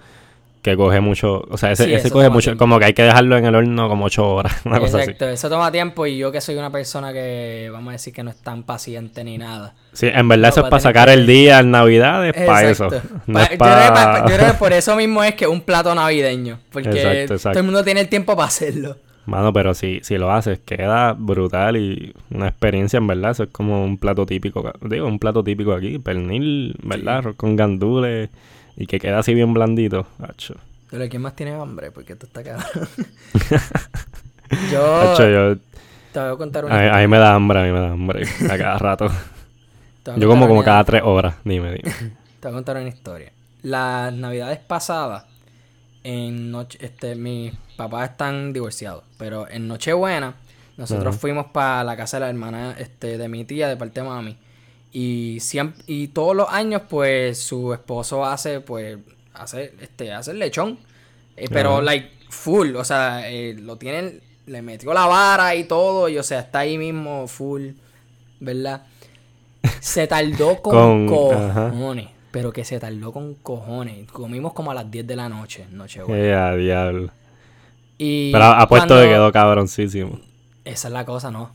que 0.62 0.76
coge 0.76 1.00
mucho. 1.00 1.44
O 1.50 1.58
sea, 1.58 1.72
ese, 1.72 1.84
Sí, 1.86 1.92
ese 1.92 2.06
eso 2.06 2.14
coge 2.14 2.30
mucho. 2.30 2.50
tiempo. 2.50 2.58
Como 2.60 2.78
que 2.78 2.84
hay 2.86 2.92
que 2.94 3.02
dejarlo 3.02 3.36
en 3.36 3.44
el 3.44 3.54
horno 3.54 3.88
como 3.88 4.04
ocho 4.04 4.26
horas. 4.36 4.60
Una 4.64 4.78
cosa 4.78 4.98
así. 4.98 5.10
Exacto, 5.10 5.28
eso 5.28 5.50
toma 5.50 5.72
tiempo 5.72 6.06
y 6.06 6.16
yo 6.16 6.30
que 6.30 6.40
soy 6.40 6.54
una 6.56 6.70
persona 6.70 7.12
que, 7.12 7.68
vamos 7.72 7.88
a 7.88 7.92
decir 7.92 8.12
que 8.14 8.22
no 8.22 8.30
es 8.30 8.36
tan 8.36 8.62
paciente 8.62 9.24
ni 9.24 9.38
nada. 9.38 9.74
Sí, 9.92 10.06
en 10.06 10.28
verdad 10.28 10.42
No, 10.44 10.48
eso 10.50 10.60
es 10.64 10.70
para 10.70 10.80
sacar 10.80 11.08
que- 11.08 11.14
el 11.14 11.26
día 11.26 11.58
en 11.58 11.72
Navidad, 11.72 12.26
es 12.28 12.34
para 12.46 12.70
eso. 12.70 12.84
Exacto. 12.86 13.08
No 13.26 13.34
Pa- 13.34 13.44
es 13.44 13.50
yo, 13.50 13.56
creo 13.58 13.58
que 13.58 13.88
pa- 13.88 13.94
para... 13.94 14.18
yo 14.30 14.36
creo 14.36 14.52
que 14.52 14.58
por 14.58 14.72
eso 14.72 14.96
mismo 14.96 15.22
es 15.24 15.34
que 15.34 15.46
un 15.48 15.60
plato 15.62 15.94
navideño, 15.94 16.58
porque 16.72 16.90
Exacto, 16.90 17.34
exacto. 17.34 17.50
todo 17.50 17.58
el 17.60 17.64
mundo 17.66 17.82
tiene 17.84 18.00
el 18.00 18.08
tiempo 18.08 18.36
para 18.36 18.46
hacerlo. 18.48 18.96
Mano, 19.26 19.52
pero 19.52 19.72
si, 19.74 20.00
si 20.02 20.18
lo 20.18 20.32
haces, 20.32 20.58
queda 20.64 21.12
brutal 21.12 21.76
y 21.76 22.12
una 22.30 22.48
experiencia, 22.48 22.96
en 22.96 23.06
verdad. 23.06 23.30
Eso 23.30 23.44
es 23.44 23.50
como 23.50 23.84
un 23.84 23.96
plato 23.96 24.26
típico. 24.26 24.72
Digo, 24.80 25.06
un 25.06 25.20
plato 25.20 25.44
típico 25.44 25.72
aquí. 25.74 26.00
Pernil, 26.00 26.74
¿verdad? 26.82 27.22
Con 27.36 27.54
gandules 27.54 28.30
y 28.76 28.86
que 28.86 28.98
queda 28.98 29.18
así 29.18 29.34
bien 29.34 29.52
blandito. 29.52 30.06
Acho. 30.18 30.54
Pero 30.90 31.08
¿quién 31.08 31.22
más 31.22 31.34
tiene 31.34 31.52
hambre? 31.52 31.90
Porque 31.90 32.12
esto 32.12 32.26
está 32.26 32.42
cabrón. 32.42 32.88
yo 34.70 35.12
Acho, 35.12 35.28
yo, 35.28 35.56
te 36.12 36.20
voy 36.20 36.34
a 36.34 36.36
contar 36.36 36.64
una 36.66 36.94
a, 36.94 37.00
mí 37.00 37.08
me 37.08 37.18
da 37.18 37.34
hambre, 37.34 37.60
a 37.60 37.62
mí 37.62 37.72
me 37.72 37.80
da 37.80 37.92
hambre. 37.92 38.26
A 38.50 38.58
cada 38.58 38.78
rato. 38.78 39.10
Yo 40.16 40.28
como 40.28 40.48
como 40.48 40.64
cada 40.64 40.84
tres 40.84 41.02
horas. 41.04 41.36
Dime, 41.44 41.74
dime. 41.74 41.82
Te 42.40 42.48
voy 42.48 42.50
a 42.50 42.54
contar 42.54 42.76
una 42.76 42.88
historia. 42.88 43.32
Las 43.62 44.12
navidades 44.12 44.58
pasadas, 44.58 45.24
en 46.02 46.50
noche, 46.50 46.76
este, 46.82 47.14
mis 47.14 47.54
papás 47.76 48.10
están 48.10 48.52
divorciados, 48.52 49.04
pero 49.16 49.48
en 49.48 49.68
Nochebuena, 49.68 50.34
nosotros 50.76 51.16
fuimos 51.16 51.46
para 51.46 51.84
la 51.84 51.96
casa 51.96 52.16
de 52.16 52.22
la 52.22 52.30
hermana 52.30 52.74
este, 52.78 53.16
de 53.16 53.28
mi 53.28 53.44
tía, 53.44 53.68
de 53.68 53.76
parte 53.76 54.00
de 54.00 54.08
mami. 54.08 54.36
Y 54.92 55.38
siempre, 55.40 55.82
y 55.86 56.08
todos 56.08 56.36
los 56.36 56.48
años, 56.50 56.82
pues, 56.88 57.38
su 57.42 57.72
esposo 57.72 58.24
hace, 58.26 58.60
pues, 58.60 58.98
hace, 59.34 59.74
este, 59.80 60.12
hace 60.12 60.32
el 60.32 60.38
lechón. 60.38 60.78
Eh, 61.36 61.46
pero, 61.50 61.74
Ajá. 61.74 61.82
like, 61.82 62.10
full, 62.28 62.76
o 62.76 62.84
sea, 62.84 63.28
eh, 63.30 63.54
lo 63.58 63.76
tienen, 63.76 64.20
le 64.46 64.60
metió 64.60 64.92
la 64.92 65.06
vara 65.06 65.54
y 65.54 65.64
todo, 65.64 66.08
y 66.10 66.18
o 66.18 66.22
sea, 66.22 66.40
está 66.40 66.60
ahí 66.60 66.76
mismo 66.76 67.26
full, 67.26 67.70
¿verdad? 68.40 68.82
Se 69.80 70.06
tardó 70.06 70.56
con, 70.62 71.06
Con- 71.08 71.34
ajá. 71.36 71.70
cojones, 71.70 72.08
pero 72.30 72.52
que 72.52 72.64
se 72.64 72.78
tardó 72.78 73.12
con 73.12 73.34
cojones. 73.36 74.10
Comimos 74.10 74.52
como 74.52 74.70
a 74.72 74.74
las 74.74 74.90
10 74.90 75.06
de 75.06 75.16
la 75.16 75.28
noche, 75.30 75.66
Nochebuena. 75.70 76.22
Eh, 76.24 76.34
a 76.34 76.54
diablo. 76.56 77.10
Y 77.96 78.30
Pero 78.32 78.44
apuesto 78.44 78.88
cuando- 78.88 79.04
que 79.06 79.14
quedó 79.14 79.32
cabroncísimo. 79.32 80.20
Esa 80.64 80.88
es 80.88 80.92
la 80.94 81.04
cosa, 81.06 81.30
¿no? 81.30 81.50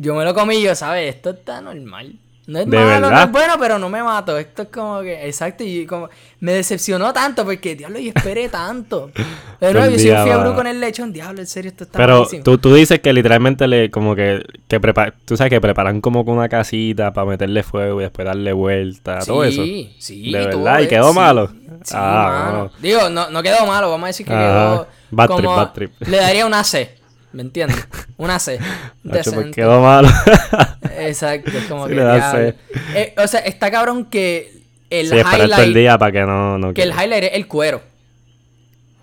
Yo 0.00 0.14
me 0.14 0.24
lo 0.24 0.34
comí 0.34 0.56
y 0.56 0.62
yo, 0.62 0.74
¿sabes? 0.74 1.14
Esto 1.14 1.30
está 1.30 1.60
normal. 1.60 2.14
No 2.46 2.60
es 2.60 2.66
¿De 2.70 2.78
malo, 2.78 3.10
no 3.10 3.20
es 3.20 3.30
bueno, 3.30 3.54
pero 3.60 3.78
no 3.78 3.90
me 3.90 4.02
mato. 4.02 4.38
Esto 4.38 4.62
es 4.62 4.68
como 4.68 5.02
que, 5.02 5.26
exacto, 5.26 5.64
y 5.64 5.84
como 5.84 6.08
me 6.40 6.52
decepcionó 6.54 7.12
tanto 7.12 7.44
porque, 7.44 7.76
diablo, 7.76 7.98
yo 7.98 8.10
esperé 8.14 8.48
tanto. 8.48 9.10
Pero 9.60 9.84
yo 9.90 9.98
soy 9.98 10.10
un 10.12 10.16
va. 10.46 10.54
con 10.54 10.66
el 10.68 10.80
lechón, 10.80 11.12
diablo, 11.12 11.40
en 11.40 11.46
serio, 11.46 11.70
esto 11.72 11.82
está 11.84 11.98
Pero 11.98 12.26
tú, 12.44 12.56
tú 12.56 12.72
dices 12.72 13.00
que 13.00 13.12
literalmente 13.12 13.66
le 13.68 13.90
como 13.90 14.14
que, 14.14 14.42
que 14.68 14.80
prepa- 14.80 15.12
tú 15.26 15.36
sabes 15.36 15.50
que 15.50 15.60
preparan 15.60 16.00
como 16.00 16.24
con 16.24 16.38
una 16.38 16.48
casita 16.48 17.12
para 17.12 17.26
meterle 17.26 17.62
fuego 17.64 18.00
y 18.00 18.04
después 18.04 18.24
darle 18.24 18.52
vuelta, 18.54 19.18
todo 19.26 19.42
eso. 19.44 19.62
Sí, 19.64 19.96
sí, 19.98 20.30
¿De 20.32 20.46
verdad? 20.46 20.80
¿Y 20.80 20.86
quedó 20.88 21.10
sí. 21.10 21.16
malo? 21.16 21.48
Sí, 21.82 21.92
Ah. 21.94 22.68
Digo, 22.80 23.10
no, 23.10 23.28
no 23.30 23.42
quedó 23.42 23.66
malo, 23.66 23.90
vamos 23.90 24.04
a 24.04 24.06
decir 24.06 24.24
que 24.24 24.32
quedó. 24.32 24.86
Bad 25.10 25.26
trip, 25.26 25.36
como- 25.44 25.56
bad 25.56 25.72
trip. 25.72 25.92
Le 26.00 26.16
daría 26.18 26.46
una 26.46 26.62
C, 26.64 26.94
¿me 27.38 27.42
entiendes? 27.44 27.86
Una 28.16 28.38
C. 28.40 28.58
Pues 29.08 29.24
decente. 29.24 29.50
quedó 29.52 29.80
malo. 29.80 30.08
Exacto, 30.98 31.50
es 31.56 31.64
como 31.66 31.84
Sí, 31.84 31.90
que. 31.90 31.96
le 31.96 32.02
da 32.02 32.14
diablo. 32.16 32.52
C. 32.52 32.56
Eh, 32.94 33.14
o 33.16 33.26
sea, 33.28 33.40
está 33.40 33.70
cabrón 33.70 34.04
que 34.06 34.52
el 34.90 35.08
sí, 35.08 35.16
todo 35.22 35.32
el 35.34 35.50
highlight. 35.50 35.76
día 35.76 35.98
para 35.98 36.12
que 36.12 36.20
no... 36.22 36.58
no 36.58 36.74
Que 36.74 36.82
el 36.82 36.90
highlight 36.90 37.24
es 37.24 37.30
el 37.34 37.46
cuero. 37.46 37.80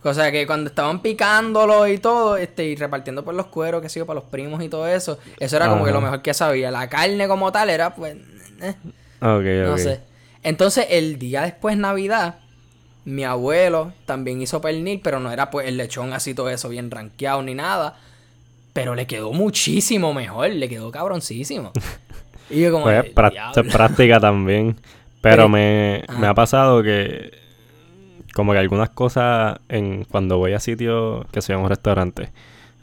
O 0.04 0.14
sea, 0.14 0.32
que 0.32 0.46
cuando 0.46 0.70
estaban 0.70 1.02
picándolo 1.02 1.88
y 1.88 1.98
todo, 1.98 2.38
este, 2.38 2.66
y 2.66 2.76
repartiendo 2.76 3.24
por 3.26 3.34
los 3.34 3.48
cueros, 3.48 3.82
que 3.82 3.90
sé 3.90 3.98
yo, 4.00 4.06
para 4.06 4.20
los 4.20 4.30
primos 4.30 4.62
y 4.64 4.70
todo 4.70 4.88
eso, 4.88 5.18
eso 5.40 5.56
era 5.56 5.68
como 5.68 5.84
que 5.84 5.92
lo 5.92 6.00
mejor 6.02 6.22
que 6.22 6.34
sabía. 6.36 6.70
La 6.70 6.88
carne 6.90 7.28
como 7.28 7.52
tal 7.52 7.72
era, 7.72 7.96
pues, 7.96 8.16
eh, 8.62 8.76
Ok, 9.22 9.44
no 9.66 9.72
ok. 9.74 9.80
sé. 9.80 10.02
Entonces, 10.44 10.86
el 10.92 11.18
día 11.18 11.42
después, 11.42 11.76
Navidad, 11.76 12.36
mi 13.06 13.24
abuelo 13.24 13.94
también 14.06 14.40
hizo 14.44 14.62
pernil, 14.62 15.02
pero 15.04 15.20
no 15.20 15.32
era 15.32 15.50
pues 15.50 15.68
el 15.68 15.78
lechón 15.78 16.14
así 16.14 16.36
todo 16.36 16.52
eso 16.52 16.70
bien 16.70 16.92
rankeado 16.92 17.42
ni 17.42 17.56
nada. 17.56 17.98
Pero 18.76 18.94
le 18.94 19.08
quedó 19.08 19.32
muchísimo 19.32 20.14
mejor, 20.14 20.50
le 20.50 20.68
quedó 20.70 20.92
cabroncísimo. 20.92 21.72
Y 22.48 22.62
yo 22.62 22.72
como, 22.72 22.84
Pues 22.86 23.12
práctica 23.72 24.20
también. 24.20 24.76
Pero 25.22 25.50
me, 25.50 26.04
me 26.20 26.28
ha 26.28 26.36
pasado 26.36 26.84
que 26.84 27.32
como 28.36 28.52
que 28.52 28.60
algunas 28.60 28.90
cosas 28.92 29.58
en 29.68 30.04
cuando 30.04 30.38
voy 30.38 30.54
a 30.54 30.60
sitios 30.60 31.26
que 31.32 31.42
sean 31.42 31.62
un 31.62 31.70
restaurante, 31.70 32.30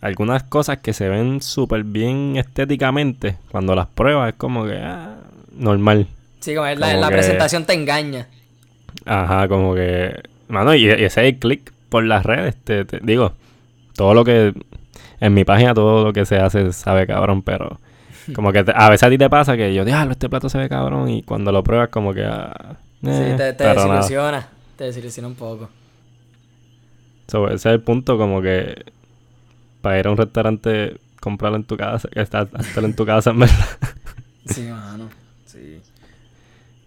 algunas 0.00 0.42
cosas 0.42 0.78
que 0.78 0.92
se 0.92 1.08
ven 1.08 1.40
súper 1.42 1.84
bien 1.84 2.34
estéticamente, 2.36 3.36
cuando 3.52 3.76
las 3.76 3.86
pruebas 3.86 4.30
es 4.30 4.34
como 4.36 4.64
que 4.66 4.78
ah, 4.78 5.18
normal. 5.54 6.08
Sí, 6.40 6.56
como 6.56 6.66
es 6.66 6.76
la, 6.80 6.88
como 6.88 7.00
la 7.02 7.08
que- 7.10 7.14
presentación 7.14 7.64
te 7.64 7.74
engaña. 7.74 8.26
Ajá, 9.04 9.46
como 9.46 9.76
que 9.76 10.12
mano, 10.48 10.74
y, 10.74 10.86
y 10.86 10.88
ese 10.90 11.04
es 11.06 11.16
el 11.18 11.38
click 11.38 11.72
por 11.88 12.02
las 12.02 12.26
redes, 12.26 12.56
te, 12.64 12.84
te- 12.84 12.98
digo, 13.00 13.32
todo 13.94 14.12
lo 14.14 14.24
que 14.24 14.52
en 15.22 15.34
mi 15.34 15.44
página 15.44 15.72
todo 15.74 16.04
lo 16.04 16.12
que 16.12 16.24
se 16.26 16.36
hace 16.36 16.72
sabe 16.72 17.06
cabrón, 17.06 17.42
pero 17.42 17.78
como 18.34 18.52
que 18.52 18.64
te- 18.64 18.72
a 18.74 18.90
veces 18.90 19.04
a 19.06 19.10
ti 19.10 19.18
te 19.18 19.30
pasa 19.30 19.56
que 19.56 19.72
yo, 19.74 19.84
diablo, 19.84 20.12
este 20.12 20.28
plato 20.28 20.48
se 20.48 20.58
ve 20.58 20.68
cabrón 20.68 21.08
y 21.08 21.22
cuando 21.22 21.52
lo 21.52 21.62
pruebas 21.62 21.88
como 21.88 22.12
que 22.12 22.24
ah, 22.24 22.76
Sí, 23.02 23.08
eh, 23.08 23.34
te, 23.36 23.52
te 23.52 23.64
pero 23.64 23.74
nada. 23.86 23.94
desilusiona. 24.00 24.48
Te 24.76 24.84
desilusiona 24.84 25.28
un 25.28 25.34
poco. 25.34 25.68
So, 27.28 27.46
ese 27.46 27.54
es 27.56 27.66
el 27.66 27.80
punto 27.80 28.18
como 28.18 28.42
que 28.42 28.84
para 29.80 29.98
ir 29.98 30.06
a 30.06 30.10
un 30.10 30.16
restaurante 30.16 30.98
comprarlo 31.20 31.56
en 31.56 31.64
tu 31.64 31.76
casa, 31.76 32.08
que 32.08 32.20
está 32.20 32.48
hacerlo 32.54 32.88
en 32.88 32.96
tu 32.96 33.06
casa 33.06 33.30
en 33.30 33.40
verdad. 33.40 33.56
Sí, 34.44 34.62
mano. 34.62 35.08
Sí. 35.46 35.80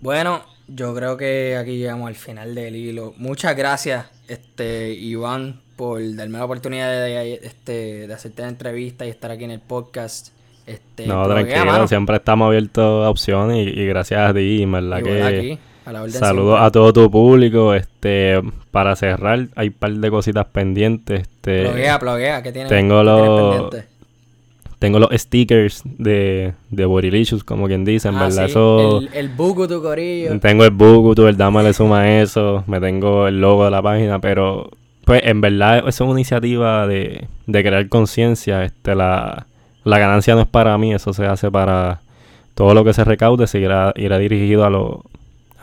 Bueno, 0.01 0.43
yo 0.67 0.93
creo 0.93 1.15
que 1.17 1.55
aquí 1.57 1.77
llegamos 1.77 2.07
al 2.09 2.15
final 2.15 2.53
del 2.53 2.75
hilo. 2.75 3.13
Muchas 3.17 3.55
gracias, 3.55 4.07
este, 4.27 4.93
Iván, 4.93 5.61
por 5.75 5.99
darme 6.15 6.37
la 6.37 6.45
oportunidad 6.45 6.89
de, 6.91 7.33
este, 7.43 8.07
de 8.07 8.13
hacerte 8.13 8.41
la 8.41 8.49
entrevista 8.49 9.05
y 9.05 9.09
estar 9.09 9.31
aquí 9.31 9.43
en 9.43 9.51
el 9.51 9.59
podcast. 9.59 10.29
Este, 10.65 11.05
no, 11.05 11.27
tranquilo, 11.27 11.65
mano. 11.65 11.87
siempre 11.87 12.15
estamos 12.15 12.47
abiertos 12.47 13.05
a 13.05 13.09
opciones 13.09 13.67
y, 13.67 13.79
y 13.81 13.85
gracias 13.85 14.29
a 14.29 14.33
ti, 14.33 14.63
en 14.63 14.71
verdad 14.71 15.03
que 15.03 15.21
aquí, 15.21 15.59
a 15.85 15.91
la 15.93 16.01
orden 16.01 16.13
saludos 16.19 16.53
siempre. 16.55 16.65
a 16.67 16.71
todo 16.71 16.93
tu 16.93 17.11
público, 17.11 17.73
este, 17.75 18.41
para 18.71 18.95
cerrar 18.95 19.47
hay 19.55 19.67
un 19.67 19.73
par 19.73 19.91
de 19.93 20.09
cositas 20.09 20.45
pendientes, 20.47 21.21
este, 21.21 21.61
Bloguea, 21.65 21.97
bloguea, 21.99 22.41
¿qué 22.41 22.51
tienes? 22.51 22.69
tengo 22.69 22.97
qué 22.99 23.03
los- 23.05 23.75
tengo 24.79 24.99
los 24.99 25.09
stickers 25.13 25.81
de, 25.85 26.53
de 26.69 26.85
Bodylicious, 26.85 27.43
como 27.43 27.67
quien 27.67 27.85
dice, 27.85 28.07
en 28.09 28.15
Ah, 28.15 28.23
verdad, 28.25 28.45
sí, 28.45 28.51
eso... 28.51 28.99
El, 28.99 29.09
el 29.13 29.29
buco 29.29 29.67
tu 29.67 29.81
corillo. 29.81 30.37
Tengo 30.39 30.63
el 30.65 30.71
Bugutu, 30.71 31.27
el 31.27 31.37
Dama 31.37 31.63
le 31.63 31.73
suma 31.73 32.19
eso, 32.19 32.63
me 32.67 32.79
tengo 32.79 33.27
el 33.27 33.39
logo 33.39 33.65
de 33.65 33.71
la 33.71 33.81
página, 33.81 34.19
pero 34.19 34.69
pues 35.05 35.21
en 35.23 35.41
verdad 35.41 35.79
eso 35.79 35.87
es 35.87 36.01
una 36.01 36.19
iniciativa 36.19 36.87
de, 36.87 37.27
de 37.45 37.63
crear 37.63 37.87
conciencia, 37.89 38.63
este 38.63 38.95
la, 38.95 39.45
la 39.83 39.99
ganancia 39.99 40.35
no 40.35 40.41
es 40.41 40.47
para 40.47 40.77
mí, 40.77 40.93
eso 40.93 41.13
se 41.13 41.25
hace 41.25 41.49
para 41.51 42.01
todo 42.55 42.73
lo 42.73 42.83
que 42.83 42.93
se 42.93 43.03
recaude, 43.03 43.47
se 43.47 43.59
irá, 43.59 43.93
irá 43.95 44.17
dirigido 44.17 44.65
a, 44.65 44.69
los 44.69 44.99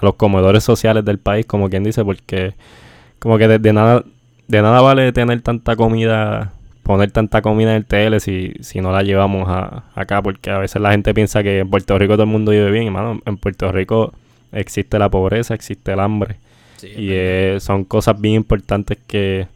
a 0.00 0.04
los 0.04 0.14
comedores 0.14 0.64
sociales 0.64 1.04
del 1.04 1.18
país, 1.18 1.44
como 1.46 1.68
quien 1.68 1.84
dice, 1.84 2.04
porque 2.04 2.54
como 3.18 3.36
que 3.38 3.48
de, 3.48 3.58
de 3.58 3.72
nada 3.72 4.04
de 4.48 4.62
nada 4.62 4.80
vale 4.80 5.12
tener 5.12 5.40
tanta 5.40 5.76
comida, 5.76 6.52
poner 6.82 7.10
tanta 7.10 7.42
comida 7.42 7.74
en 7.74 7.76
el 7.76 7.86
TL 7.86 8.20
si, 8.20 8.52
si 8.60 8.80
no 8.80 8.92
la 8.92 9.02
llevamos 9.02 9.48
a, 9.48 9.84
acá, 9.94 10.22
porque 10.22 10.50
a 10.50 10.58
veces 10.58 10.80
la 10.82 10.90
gente 10.92 11.14
piensa 11.14 11.42
que 11.42 11.60
en 11.60 11.70
Puerto 11.70 11.98
Rico 11.98 12.14
todo 12.14 12.24
el 12.24 12.28
mundo 12.28 12.52
vive 12.52 12.70
bien, 12.70 12.86
hermano, 12.86 13.20
en 13.24 13.36
Puerto 13.38 13.72
Rico 13.72 14.12
existe 14.52 14.98
la 14.98 15.08
pobreza, 15.08 15.54
existe 15.54 15.92
el 15.92 16.00
hambre. 16.00 16.36
Sí, 16.82 16.88
Y 16.96 17.10
eh, 17.12 17.58
son 17.60 17.84
cosas 17.84 18.20
bien 18.20 18.34
importantes 18.34 18.98
que 19.06 19.46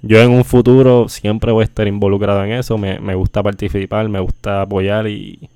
yo 0.00 0.18
en 0.18 0.30
un 0.30 0.46
futuro 0.46 1.10
siempre 1.10 1.52
voy 1.52 1.60
a 1.60 1.64
estar 1.64 1.86
involucrado 1.86 2.42
en 2.42 2.52
eso. 2.52 2.78
Me, 2.78 2.98
me 3.00 3.14
gusta 3.14 3.42
participar, 3.42 4.08
me 4.08 4.18
gusta 4.18 4.62
apoyar 4.62 5.06
y, 5.08 5.50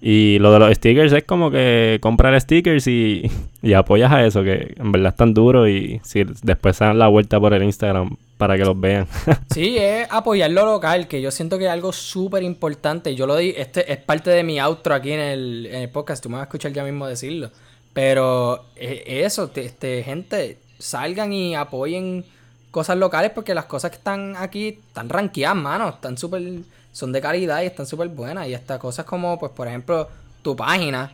y 0.00 0.38
lo 0.38 0.50
de 0.52 0.58
los 0.58 0.74
stickers 0.74 1.12
es 1.12 1.24
como 1.24 1.50
que 1.50 1.98
comprar 2.00 2.40
stickers 2.40 2.86
y, 2.86 3.30
y 3.62 3.74
apoyas 3.74 4.10
a 4.10 4.24
eso, 4.24 4.42
que 4.42 4.74
en 4.78 4.90
verdad 4.90 5.10
están 5.10 5.34
duros 5.34 5.68
y 5.68 6.00
si 6.02 6.24
después 6.42 6.76
se 6.76 6.84
dan 6.86 6.98
la 6.98 7.08
vuelta 7.08 7.38
por 7.38 7.52
el 7.52 7.62
Instagram 7.62 8.16
para 8.38 8.56
que 8.56 8.64
los 8.64 8.80
vean. 8.80 9.06
Sí, 9.52 9.76
es 9.76 10.06
apoyar 10.10 10.50
lo 10.50 10.64
local, 10.64 11.08
que 11.08 11.20
yo 11.20 11.30
siento 11.30 11.58
que 11.58 11.64
es 11.64 11.70
algo 11.70 11.92
súper 11.92 12.42
importante. 12.42 13.14
Yo 13.14 13.26
lo 13.26 13.36
di, 13.36 13.52
este 13.54 13.92
es 13.92 13.98
parte 13.98 14.30
de 14.30 14.44
mi 14.44 14.58
outro 14.60 14.94
aquí 14.94 15.12
en 15.12 15.20
el, 15.20 15.66
en 15.66 15.82
el 15.82 15.88
podcast, 15.90 16.22
tú 16.22 16.30
me 16.30 16.36
vas 16.36 16.42
a 16.42 16.44
escuchar 16.44 16.72
ya 16.72 16.84
mismo 16.84 17.06
decirlo. 17.06 17.50
Pero 17.92 18.64
eh, 18.76 19.02
eso, 19.24 19.48
te- 19.48 19.64
este, 19.64 20.02
gente, 20.02 20.58
salgan 20.78 21.32
y 21.32 21.56
apoyen 21.56 22.24
cosas 22.70 22.96
locales 22.96 23.32
porque 23.34 23.54
las 23.54 23.64
cosas 23.64 23.90
que 23.90 23.96
están 23.96 24.36
aquí 24.36 24.80
están 24.88 25.08
rankeadas, 25.08 25.56
mano, 25.56 25.88
están 25.88 26.16
súper, 26.18 26.42
son 26.92 27.12
de 27.12 27.20
calidad 27.20 27.62
y 27.62 27.66
están 27.66 27.86
súper 27.86 28.08
buenas. 28.08 28.46
Y 28.48 28.54
hasta 28.54 28.78
cosas 28.78 29.04
como, 29.04 29.38
pues, 29.38 29.52
por 29.52 29.66
ejemplo, 29.68 30.08
tu 30.42 30.54
página, 30.54 31.12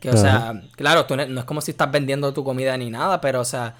que, 0.00 0.10
o 0.10 0.16
sea, 0.16 0.62
claro, 0.76 1.06
tú 1.06 1.16
no, 1.16 1.24
no 1.26 1.40
es 1.40 1.46
como 1.46 1.60
si 1.60 1.70
estás 1.70 1.90
vendiendo 1.90 2.32
tu 2.34 2.44
comida 2.44 2.76
ni 2.76 2.90
nada, 2.90 3.20
pero, 3.20 3.40
o 3.40 3.44
sea, 3.44 3.74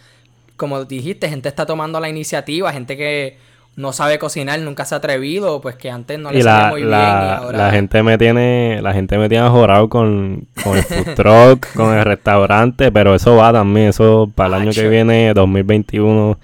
como 0.57 0.85
dijiste, 0.85 1.29
gente 1.29 1.49
está 1.51 1.67
tomando 1.67 2.01
la 2.01 2.09
iniciativa, 2.09 2.73
gente 2.73 2.97
que 2.97 3.39
no 3.77 3.93
sabe 3.93 4.19
cocinar, 4.19 4.59
nunca 4.61 4.87
se 4.87 4.95
ha 4.95 4.99
atrevido, 4.99 5.61
pues 5.61 5.77
que 5.77 5.91
antes 5.91 6.19
no 6.19 6.33
le 6.33 6.43
salía 6.43 6.63
la, 6.65 6.69
muy 6.71 6.81
bien 6.81 6.89
y 6.89 6.91
la, 6.93 7.37
ahora... 7.37 7.59
la 7.59 7.71
gente 7.71 8.03
me 8.03 8.17
tiene, 8.17 8.81
la 8.83 8.95
gente 8.95 9.19
me 9.19 9.29
tiene 9.29 9.47
ajorado 9.47 9.89
con, 9.91 10.47
con 10.65 10.79
el 10.79 10.83
food 10.83 11.15
truck, 11.15 11.75
con 11.75 11.95
el 11.95 12.05
restaurante, 12.05 12.91
pero 12.91 13.15
eso 13.15 13.37
va 13.37 13.53
también, 13.53 13.89
eso 13.89 14.31
para 14.35 14.57
el 14.57 14.63
año 14.63 14.73
que 14.73 14.89
viene, 14.89 15.33
2021, 15.35 16.39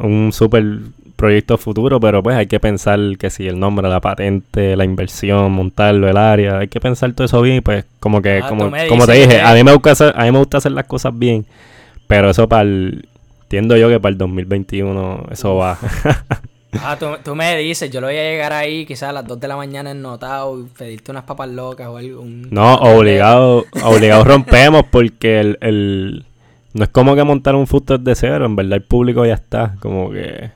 un 0.00 0.32
super 0.32 0.64
proyecto 1.14 1.56
futuro, 1.56 1.98
pero 2.00 2.22
pues 2.22 2.36
hay 2.36 2.46
que 2.46 2.58
pensar 2.60 2.98
que 3.18 3.30
si 3.30 3.46
el 3.46 3.58
nombre, 3.58 3.88
la 3.88 4.00
patente, 4.00 4.76
la 4.76 4.84
inversión, 4.84 5.52
montarlo, 5.52 6.08
el 6.08 6.16
área, 6.16 6.58
hay 6.58 6.68
que 6.68 6.80
pensar 6.80 7.12
todo 7.12 7.24
eso 7.26 7.40
bien 7.42 7.62
pues 7.62 7.84
como 8.00 8.20
que, 8.20 8.40
Ah, 8.42 8.48
como, 8.48 8.70
como 8.88 9.06
te 9.06 9.12
dije, 9.12 9.28
que- 9.28 9.40
a 9.40 9.54
mí 9.54 9.62
me 9.62 9.72
gusta 9.72 9.92
hacer, 9.92 10.12
a 10.16 10.24
mí 10.24 10.32
me 10.32 10.38
gusta 10.38 10.58
hacer 10.58 10.72
las 10.72 10.84
cosas 10.86 11.16
bien, 11.16 11.46
pero 12.08 12.28
eso 12.28 12.48
para 12.48 12.62
el, 12.62 13.08
entiendo 13.44 13.76
yo 13.76 13.88
que 13.88 14.00
para 14.00 14.10
el 14.12 14.18
2021 14.18 15.26
eso 15.30 15.54
va. 15.54 15.78
Ah, 16.72 16.96
tú, 16.98 17.06
tú 17.24 17.34
me 17.34 17.56
dices, 17.56 17.90
yo 17.90 18.00
lo 18.00 18.08
voy 18.08 18.16
a 18.16 18.22
llegar 18.22 18.52
ahí 18.52 18.84
quizás 18.84 19.10
a 19.10 19.12
las 19.12 19.26
2 19.26 19.40
de 19.40 19.48
la 19.48 19.56
mañana 19.56 19.92
ennotado 19.92 20.60
y 20.60 20.64
pedirte 20.64 21.10
unas 21.10 21.24
papas 21.24 21.48
locas 21.48 21.86
o 21.88 21.96
algo. 21.96 22.20
un- 22.20 22.48
No, 22.50 22.74
obligado, 22.76 23.64
obligado 23.84 24.24
rompemos 24.24 24.84
porque 24.90 25.40
el, 25.40 25.58
el 25.62 26.24
no 26.74 26.84
es 26.84 26.90
como 26.90 27.14
que 27.14 27.24
montar 27.24 27.54
un 27.54 27.66
food 27.66 27.84
truck 27.84 28.02
de 28.02 28.14
cero, 28.14 28.44
en 28.44 28.56
verdad 28.56 28.74
el 28.74 28.82
público 28.82 29.24
ya 29.24 29.34
está, 29.34 29.76
como 29.80 30.10
que 30.10 30.50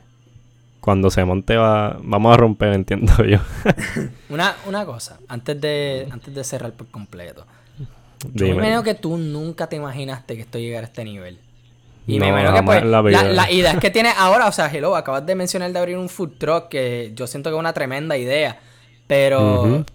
cuando 0.79 1.09
se 1.09 1.23
monte 1.25 1.55
va, 1.57 1.97
vamos 2.03 2.33
a 2.33 2.37
romper, 2.37 2.73
entiendo 2.73 3.13
yo. 3.23 3.37
Una, 4.29 4.55
una 4.67 4.85
cosa, 4.85 5.17
antes 5.27 5.59
de, 5.59 6.07
antes 6.11 6.33
de 6.35 6.43
cerrar 6.43 6.73
por 6.73 6.87
completo. 6.87 7.45
Yo 8.33 8.45
me 8.45 8.51
Dime. 8.51 8.51
imagino 8.57 8.83
que 8.83 8.93
tú 8.95 9.17
nunca 9.17 9.67
te 9.67 9.77
imaginaste 9.77 10.35
que 10.35 10.41
esto 10.41 10.59
llegara 10.59 10.85
a 10.85 10.89
este 10.89 11.03
nivel. 11.03 11.39
Y 12.07 12.17
No, 12.17 12.25
me 12.25 12.29
imagino 12.31 12.53
que 12.53 12.63
pues 12.63 12.83
la 12.83 12.89
la, 12.89 13.01
vida. 13.01 13.23
la 13.23 13.51
idea 13.51 13.79
que 13.79 13.89
tienes 13.91 14.13
ahora, 14.17 14.47
o 14.47 14.51
sea, 14.51 14.67
hello, 14.73 14.95
acabas 14.95 15.25
de 15.25 15.35
mencionar 15.35 15.71
de 15.71 15.79
abrir 15.79 15.97
un 15.97 16.09
food 16.09 16.31
truck 16.37 16.67
que 16.69 17.11
yo 17.15 17.27
siento 17.27 17.49
que 17.49 17.55
es 17.55 17.59
una 17.59 17.73
tremenda 17.73 18.17
idea. 18.17 18.59
Pero 19.07 19.85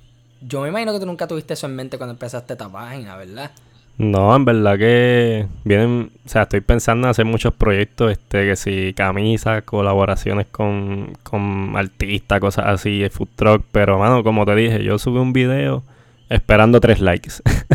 yo 0.41 0.61
me 0.61 0.69
imagino 0.69 0.93
que 0.93 1.01
tú 1.01 1.07
nunca 1.07 1.27
tuviste 1.27 1.55
eso 1.55 1.67
en 1.67 1.75
mente 1.75 1.97
cuando 1.99 2.13
empezaste 2.13 2.53
esta 2.53 2.69
página, 2.69 3.17
¿verdad? 3.17 3.51
No, 3.99 4.37
en 4.37 4.45
verdad 4.45 4.77
que 4.79 5.47
vienen, 5.65 6.11
o 6.25 6.29
sea, 6.29 6.43
estoy 6.43 6.61
pensando 6.61 7.07
en 7.07 7.11
hacer 7.13 7.25
muchos 7.25 7.55
proyectos, 7.55 8.13
este, 8.13 8.45
que 8.47 8.55
si 8.55 8.93
camisas, 8.93 9.63
colaboraciones 9.63 10.47
con, 10.49 11.17
con 11.23 11.73
artistas, 11.77 12.39
cosas 12.41 12.67
así, 12.67 12.99
de 12.99 13.09
food 13.09 13.29
truck, 13.37 13.65
pero 13.73 13.99
mano, 13.99 14.23
como 14.23 14.45
te 14.45 14.55
dije, 14.55 14.85
yo 14.85 14.99
subí 14.99 15.19
un 15.19 15.33
video 15.33 15.83
esperando 16.29 16.79
tres 16.79 17.01
likes. 17.01 17.33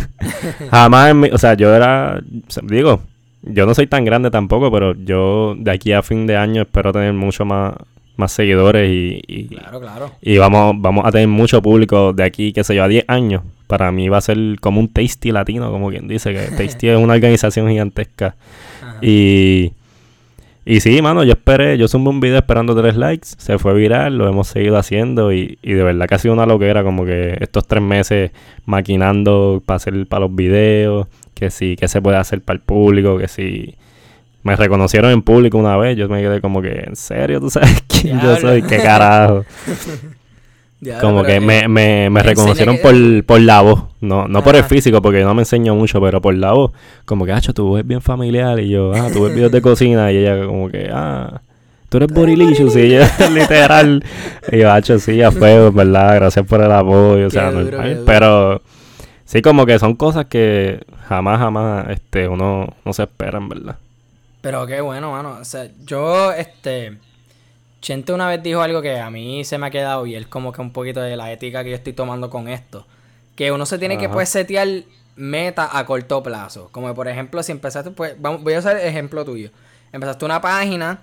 Jamás, 0.69 1.09
en 1.09 1.19
mi- 1.21 1.29
o 1.31 1.37
sea, 1.39 1.55
yo 1.55 1.73
era, 1.73 2.21
digo, 2.63 3.01
yo 3.43 3.65
no 3.65 3.73
soy 3.73 3.87
tan 3.87 4.05
grande 4.05 4.29
tampoco, 4.31 4.71
pero 4.71 4.93
yo 4.93 5.55
de 5.57 5.71
aquí 5.71 5.93
a 5.93 6.01
fin 6.01 6.27
de 6.27 6.37
año 6.37 6.61
espero 6.61 6.93
tener 6.93 7.13
mucho 7.13 7.45
más, 7.45 7.73
más 8.15 8.31
seguidores 8.31 8.89
y, 8.89 9.21
y, 9.27 9.47
Claro, 9.47 9.79
claro. 9.79 10.11
y 10.21 10.37
vamos, 10.37 10.75
vamos 10.77 11.05
a 11.05 11.11
tener 11.11 11.27
mucho 11.27 11.61
público 11.61 12.13
de 12.13 12.23
aquí, 12.23 12.53
que 12.53 12.63
se 12.63 12.75
yo, 12.75 12.83
a 12.83 12.87
10 12.87 13.05
años. 13.07 13.41
Para 13.67 13.91
mí 13.91 14.09
va 14.09 14.17
a 14.17 14.21
ser 14.21 14.37
como 14.59 14.79
un 14.79 14.89
Tasty 14.89 15.31
latino, 15.31 15.71
como 15.71 15.89
quien 15.89 16.07
dice, 16.07 16.33
que 16.33 16.55
Tasty 16.57 16.89
es 16.89 16.97
una 16.97 17.13
organización 17.13 17.69
gigantesca. 17.69 18.35
Ajá. 18.81 18.97
Y, 19.01 19.71
y 20.63 20.79
sí, 20.81 21.01
mano, 21.01 21.23
yo 21.23 21.31
esperé, 21.31 21.77
yo 21.79 21.87
sumé 21.87 22.09
un 22.09 22.19
video 22.19 22.37
esperando 22.37 22.79
tres 22.79 22.95
likes, 22.95 23.29
se 23.37 23.57
fue 23.57 23.73
viral, 23.73 24.17
lo 24.17 24.27
hemos 24.29 24.47
seguido 24.47 24.77
haciendo 24.77 25.33
y, 25.33 25.57
y 25.63 25.73
de 25.73 25.83
verdad 25.83 26.07
que 26.07 26.15
ha 26.15 26.19
sido 26.19 26.35
una 26.35 26.45
loquera, 26.45 26.83
como 26.83 27.03
que 27.03 27.35
estos 27.39 27.65
tres 27.65 27.81
meses 27.81 28.31
maquinando 28.65 29.63
para 29.65 29.77
hacer 29.77 30.05
para 30.05 30.21
los 30.21 30.35
videos, 30.35 31.07
que 31.33 31.49
sí, 31.49 31.75
que 31.75 31.87
se 31.87 32.01
puede 32.01 32.17
hacer 32.17 32.41
para 32.41 32.55
el 32.57 32.61
público, 32.61 33.17
que 33.17 33.27
sí. 33.27 33.75
Me 34.43 34.55
reconocieron 34.55 35.11
en 35.11 35.21
público 35.21 35.57
una 35.57 35.77
vez, 35.77 35.95
yo 35.97 36.09
me 36.09 36.21
quedé 36.21 36.41
como 36.41 36.61
que, 36.61 36.85
¿en 36.87 36.95
serio? 36.95 37.39
¿Tú 37.39 37.49
sabes 37.49 37.83
quién 37.87 38.19
yo 38.19 38.35
soy? 38.37 38.63
¿Qué 38.63 38.77
carajo? 38.77 39.45
Como 40.99 41.23
que 41.23 41.39
me, 41.39 41.67
me, 41.67 42.09
me 42.09 42.23
reconocieron 42.23 42.79
por, 42.79 42.95
por 43.25 43.39
la 43.39 43.61
voz, 43.61 43.83
no, 43.99 44.27
no 44.27 44.43
por 44.43 44.55
el 44.55 44.63
físico, 44.63 44.99
porque 44.99 45.19
yo 45.19 45.27
no 45.27 45.35
me 45.35 45.43
enseño 45.43 45.75
mucho, 45.75 46.01
pero 46.01 46.21
por 46.21 46.33
la 46.33 46.53
voz. 46.53 46.71
Como 47.05 47.23
que, 47.23 47.33
hacho, 47.33 47.53
tu 47.53 47.67
voz 47.67 47.81
es 47.81 47.87
bien 47.87 48.01
familiar. 48.01 48.59
Y 48.59 48.69
yo, 48.69 48.91
ah, 48.95 49.09
tú 49.13 49.23
ves 49.23 49.35
videos 49.35 49.51
de 49.51 49.61
cocina. 49.61 50.11
Y 50.11 50.17
ella, 50.17 50.43
como 50.43 50.69
que, 50.69 50.89
ah, 50.91 51.41
tú 51.87 51.97
eres 51.97 52.11
Borilicious. 52.11 52.75
Y 52.75 52.79
ella, 52.79 53.11
literal. 53.31 54.03
Y 54.51 54.57
yo, 54.57 54.71
hacho, 54.71 54.97
sí, 54.97 55.17
ya 55.17 55.29
fue, 55.29 55.69
verdad, 55.69 56.15
gracias 56.15 56.47
por 56.47 56.61
el 56.61 56.71
apoyo. 56.71 57.27
O 57.27 57.29
sea, 57.29 57.51
duro, 57.51 57.65
normal. 57.65 58.01
Pero 58.03 58.61
sí, 59.31 59.41
como 59.41 59.65
que 59.65 59.79
son 59.79 59.95
cosas 59.95 60.25
que 60.25 60.85
jamás, 61.07 61.39
jamás 61.39 61.89
este, 61.89 62.27
uno 62.27 62.75
no 62.83 62.93
se 62.93 63.03
espera, 63.03 63.37
en 63.37 63.49
verdad. 63.49 63.77
Pero 64.41 64.65
qué 64.65 64.81
bueno, 64.81 65.11
mano. 65.11 65.37
O 65.39 65.45
sea, 65.45 65.69
yo, 65.85 66.31
este. 66.33 66.97
Chente 67.79 68.13
una 68.13 68.27
vez 68.27 68.43
dijo 68.43 68.61
algo 68.61 68.79
que 68.81 68.99
a 68.99 69.09
mí 69.09 69.43
se 69.43 69.57
me 69.57 69.65
ha 69.65 69.71
quedado 69.71 70.05
y 70.05 70.15
es 70.15 70.27
como 70.27 70.51
que 70.51 70.61
un 70.61 70.71
poquito 70.71 71.01
de 71.01 71.15
la 71.15 71.31
ética 71.31 71.63
que 71.63 71.71
yo 71.71 71.75
estoy 71.75 71.93
tomando 71.93 72.29
con 72.29 72.47
esto. 72.47 72.85
Que 73.35 73.51
uno 73.51 73.65
se 73.65 73.79
tiene 73.79 73.97
que 73.97 74.07
pues 74.07 74.29
setear 74.29 74.67
meta 75.15 75.75
a 75.75 75.83
corto 75.87 76.21
plazo. 76.21 76.69
Como 76.71 76.93
por 76.93 77.07
ejemplo, 77.07 77.41
si 77.41 77.51
empezaste, 77.51 77.89
pues, 77.89 78.15
vamos, 78.21 78.43
voy 78.43 78.53
a 78.53 78.59
usar 78.59 78.77
el 78.77 78.87
ejemplo 78.87 79.25
tuyo. 79.25 79.49
Empezaste 79.91 80.25
una 80.25 80.41
página 80.41 81.01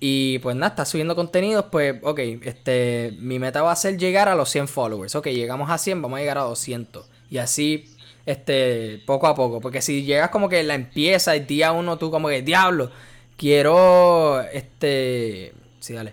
y 0.00 0.38
pues 0.40 0.54
nada, 0.56 0.68
estás 0.68 0.90
subiendo 0.90 1.16
contenidos, 1.16 1.66
pues, 1.72 1.96
ok, 2.02 2.18
este, 2.42 3.16
mi 3.18 3.38
meta 3.38 3.62
va 3.62 3.72
a 3.72 3.76
ser 3.76 3.96
llegar 3.96 4.28
a 4.28 4.34
los 4.34 4.50
100 4.50 4.68
followers. 4.68 5.14
Ok, 5.14 5.28
llegamos 5.28 5.70
a 5.70 5.78
100, 5.78 6.02
vamos 6.02 6.18
a 6.18 6.20
llegar 6.20 6.38
a 6.38 6.42
200. 6.42 7.08
Y 7.30 7.38
así, 7.38 7.84
este, 8.26 9.00
poco 9.06 9.26
a 9.26 9.34
poco. 9.34 9.60
Porque 9.60 9.82
si 9.82 10.04
llegas 10.04 10.30
como 10.30 10.48
que 10.48 10.62
la 10.62 10.74
empieza 10.74 11.34
el 11.34 11.46
día 11.46 11.72
uno, 11.72 11.98
tú 11.98 12.10
como 12.10 12.28
que, 12.28 12.42
diablo, 12.42 12.90
quiero, 13.36 14.42
este, 14.52 15.52
sí, 15.80 15.94
dale. 15.94 16.12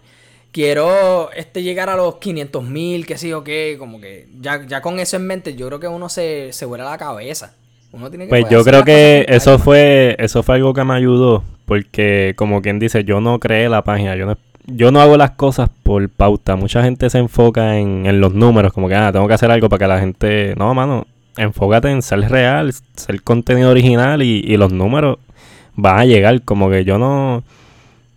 Quiero 0.52 1.32
este, 1.34 1.64
llegar 1.64 1.90
a 1.90 1.98
los 1.98 2.16
500 2.16 2.64
mil, 2.64 3.06
que 3.06 3.18
sí 3.18 3.34
o 3.34 3.44
qué, 3.44 3.76
como 3.78 4.00
que 4.00 4.28
ya, 4.40 4.66
ya 4.66 4.82
con 4.82 5.00
eso 5.00 5.18
en 5.18 5.28
mente, 5.28 5.56
yo 5.56 5.68
creo 5.68 5.82
que 5.82 5.90
uno 5.90 6.08
se, 6.08 6.54
se 6.54 6.66
vuela 6.66 6.86
la 6.86 6.98
cabeza. 6.98 7.56
Uno 7.92 8.10
tiene 8.10 8.26
que 8.26 8.30
Pues 8.30 8.46
yo 8.50 8.64
creo 8.64 8.84
que 8.84 9.26
eso 9.30 9.58
fue 9.58 10.16
eso 10.20 10.44
fue 10.44 10.56
algo 10.56 10.74
que 10.74 10.84
me 10.84 10.96
ayudó 10.96 11.44
porque 11.66 12.34
como 12.36 12.62
quien 12.62 12.78
dice 12.78 13.06
yo 13.06 13.22
no 13.22 13.40
creé 13.40 13.70
la 13.70 13.84
página 13.84 14.18
yo 14.18 14.26
no 14.26 14.38
yo 14.68 14.92
no 14.92 15.02
hago 15.02 15.18
las 15.18 15.32
cosas 15.32 15.70
por 15.84 16.08
pauta 16.10 16.56
mucha 16.56 16.84
gente 16.84 17.10
se 17.10 17.20
enfoca 17.20 17.78
en, 17.78 18.06
en 18.06 18.20
los 18.20 18.34
números 18.34 18.74
como 18.74 18.88
que 18.88 18.96
ah 18.96 19.12
tengo 19.12 19.28
que 19.28 19.34
hacer 19.34 19.52
algo 19.52 19.70
para 19.70 19.80
que 19.80 19.88
la 19.88 20.00
gente 20.00 20.54
no 20.58 20.74
mano 20.74 21.08
enfócate 21.38 21.90
en 21.90 22.02
ser 22.02 22.30
real 22.30 22.74
ser 22.96 23.22
contenido 23.22 23.70
original 23.70 24.22
y, 24.24 24.44
y 24.46 24.58
los 24.58 24.72
números 24.72 25.20
van 25.76 26.00
a 26.00 26.06
llegar 26.06 26.42
como 26.44 26.70
que 26.70 26.86
yo 26.86 26.98
no 26.98 27.44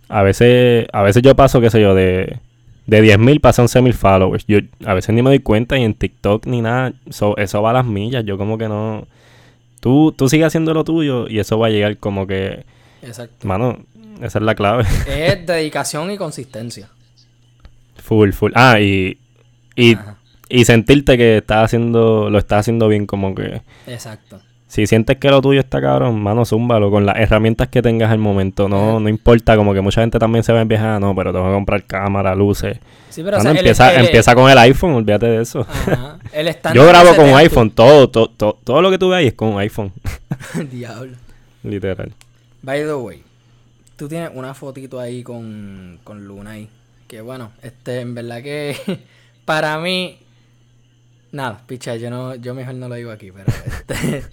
a 0.07 0.23
veces 0.23 0.87
a 0.91 1.03
veces 1.03 1.21
yo 1.21 1.35
paso 1.35 1.61
qué 1.61 1.69
sé 1.69 1.81
yo 1.81 1.93
de 1.93 2.39
de 2.89 3.03
10.000 3.03 3.39
pasa 3.39 3.61
a 3.61 3.65
11.000 3.65 3.93
followers. 3.93 4.45
Yo 4.47 4.59
a 4.85 4.93
veces 4.93 5.13
ni 5.13 5.21
me 5.21 5.29
doy 5.29 5.39
cuenta 5.39 5.77
y 5.77 5.83
en 5.83 5.93
TikTok 5.93 6.47
ni 6.47 6.61
nada. 6.61 6.93
Eso, 7.07 7.37
eso 7.37 7.61
va 7.61 7.69
a 7.69 7.73
las 7.73 7.85
millas. 7.85 8.25
Yo 8.25 8.37
como 8.37 8.57
que 8.57 8.67
no... 8.67 9.05
Tú, 9.79 10.11
tú 10.11 10.27
sigues 10.27 10.47
haciendo 10.47 10.73
lo 10.73 10.83
tuyo 10.83 11.27
y 11.29 11.39
eso 11.39 11.59
va 11.59 11.67
a 11.67 11.69
llegar 11.69 11.97
como 11.97 12.25
que... 12.25 12.65
Exacto. 13.03 13.47
Mano, 13.47 13.77
esa 14.21 14.39
es 14.39 14.43
la 14.45 14.55
clave. 14.55 14.83
Es 15.07 15.45
dedicación 15.47 16.11
y 16.11 16.17
consistencia. 16.17 16.89
full, 18.03 18.31
full. 18.31 18.51
Ah, 18.55 18.79
y... 18.79 19.17
Y, 19.75 19.95
y 20.49 20.65
sentirte 20.65 21.17
que 21.17 21.37
estás 21.37 21.65
haciendo... 21.65 22.29
Lo 22.29 22.37
estás 22.37 22.61
haciendo 22.61 22.87
bien 22.87 23.05
como 23.05 23.33
que... 23.35 23.61
Exacto. 23.87 24.41
Si 24.67 24.85
sientes 24.85 25.17
que 25.17 25.29
lo 25.31 25.41
tuyo 25.41 25.59
está 25.61 25.81
cabrón, 25.81 26.21
mano, 26.21 26.45
zúmbalo 26.45 26.91
con 26.91 27.03
las 27.05 27.17
herramientas 27.17 27.69
que 27.69 27.81
tengas 27.81 28.11
al 28.11 28.19
momento. 28.19 28.69
No, 28.69 28.99
no 28.99 29.09
importa, 29.09 29.55
como 29.55 29.73
que 29.73 29.81
mucha 29.81 30.01
gente 30.01 30.19
también 30.19 30.43
se 30.43 30.51
va 30.53 30.59
a 30.59 30.61
enviar, 30.61 31.01
no, 31.01 31.15
pero 31.15 31.31
tengo 31.33 31.45
que 31.47 31.53
comprar 31.53 31.83
cámara, 31.85 32.35
luces. 32.35 32.77
Sí, 33.09 33.23
pero 33.23 33.37
o 33.37 33.39
Mano, 33.39 33.43
sea, 33.43 33.51
el- 33.51 33.57
empieza, 33.57 33.93
el- 33.95 34.05
empieza 34.05 34.35
con 34.35 34.51
el 34.51 34.57
iPhone, 34.59 34.91
olvídate 34.93 35.25
de 35.25 35.41
eso. 35.41 35.61
Ajá. 35.67 36.19
El 36.31 36.55
Yo 36.75 36.85
grabo 36.85 37.15
con 37.15 37.29
un 37.29 37.35
iPhone, 37.37 37.71
todo, 37.71 38.09
todo, 38.09 38.27
todo, 38.29 38.59
todo 38.63 38.81
lo 38.83 38.91
que 38.91 38.99
tú 38.99 39.09
ves 39.09 39.17
ahí 39.17 39.27
es 39.27 39.33
con 39.33 39.49
un 39.49 39.59
iPhone, 39.59 39.91
Diablo. 40.71 41.17
literal. 41.63 42.11
By 42.61 42.83
the 42.83 42.93
way, 42.93 43.23
tú 43.99 44.07
tienes 44.07 44.31
una 44.33 44.53
fotito 44.53 44.99
ahí 44.99 45.21
con, 45.21 45.99
con 46.05 46.25
Luna 46.25 46.51
ahí. 46.51 46.69
Que 47.07 47.21
bueno, 47.21 47.51
este, 47.61 47.99
en 47.99 48.15
verdad 48.15 48.41
que 48.41 48.75
para 49.45 49.77
mí. 49.79 50.17
Nada, 51.31 51.61
picha, 51.67 51.95
yo 51.97 52.09
no, 52.09 52.33
yo 52.35 52.55
mejor 52.55 52.73
no 52.75 52.87
lo 52.87 52.95
digo 52.95 53.11
aquí, 53.11 53.31
pero 53.31 53.45
este. 53.67 54.23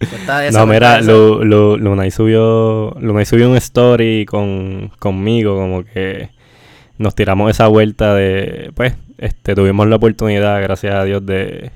eso, 0.48 0.58
No, 0.58 0.66
mira. 0.66 1.00
Lu, 1.00 1.44
Lu- 1.44 1.76
Lunay 1.76 2.10
subió, 2.10 2.90
Lunay 2.98 3.26
subió 3.26 3.48
un 3.48 3.56
story 3.56 4.26
con, 4.26 4.90
conmigo, 4.98 5.54
como 5.54 5.84
que 5.84 6.30
nos 6.98 7.14
tiramos 7.14 7.50
esa 7.50 7.68
vuelta 7.68 8.14
de, 8.14 8.72
pues, 8.74 8.94
este, 9.18 9.54
tuvimos 9.54 9.86
la 9.86 9.96
oportunidad, 9.96 10.60
gracias 10.62 10.94
a 10.94 11.04
Dios, 11.04 11.24
de, 11.24 11.70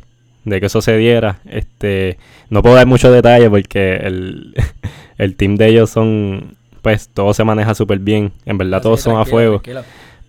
de 0.44 0.60
que 0.60 0.66
eso 0.66 0.80
se 0.82 0.96
diera. 0.96 1.38
Este, 1.46 2.18
no 2.50 2.62
puedo 2.62 2.74
dar 2.74 2.86
muchos 2.86 3.12
detalles 3.12 3.50
porque 3.50 3.96
el, 3.96 4.54
el 5.18 5.36
team 5.36 5.54
de 5.56 5.68
ellos 5.68 5.90
son, 5.90 6.56
pues, 6.82 7.08
todo 7.08 7.32
se 7.34 7.44
maneja 7.44 7.74
súper 7.74 7.98
bien. 7.98 8.32
En 8.46 8.58
verdad, 8.58 8.78
Sí, 8.78 8.82
todos 8.84 9.00
son 9.00 9.18
a 9.20 9.24
fuego. 9.24 9.60
tranquilo. 9.60 9.82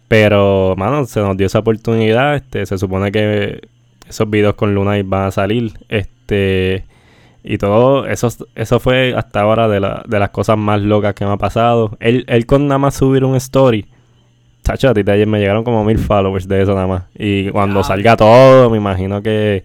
Pero, 0.08 0.74
mano, 0.78 1.06
se 1.06 1.20
nos 1.20 1.38
dio 1.38 1.46
esa 1.48 1.60
oportunidad. 1.60 2.36
Este, 2.36 2.66
se 2.66 2.78
supone 2.78 3.12
que 3.12 3.62
esos 4.08 4.30
videos 4.30 4.56
con 4.56 4.74
Luna 4.74 5.00
van 5.06 5.26
a 5.28 5.32
salir. 5.32 5.74
Este. 5.88 6.86
Y 7.44 7.58
todo, 7.58 8.06
eso, 8.06 8.28
eso 8.56 8.80
fue 8.80 9.14
hasta 9.16 9.42
ahora 9.42 9.68
de, 9.70 9.80
la, 9.80 10.04
de 10.08 10.20
las 10.20 10.32
cosas 10.32 10.58
más 10.58 10.82
locas 10.82 11.14
que 11.14 11.26
me 11.26 11.32
ha 11.32 11.38
pasado. 11.38 11.96
Él, 12.00 12.26
él 12.28 12.46
con 12.46 12.68
nada 12.68 12.80
más 12.80 12.96
subir 12.96 13.24
un 13.24 13.36
story. 13.36 13.86
Chacho, 14.64 14.90
a 14.90 14.94
ti 14.94 15.04
de 15.04 15.12
ayer 15.14 15.26
me 15.28 15.40
llegaron 15.40 15.64
como 15.64 15.84
mil 15.86 15.98
followers 15.98 16.48
de 16.48 16.62
eso 16.64 16.74
nada 16.76 16.88
más. 16.88 17.04
Y 17.18 17.50
cuando 17.52 17.80
Ya. 17.82 17.84
salga 17.88 18.18
todo, 18.18 18.70
me 18.70 18.78
imagino 18.78 19.22
que, 19.22 19.64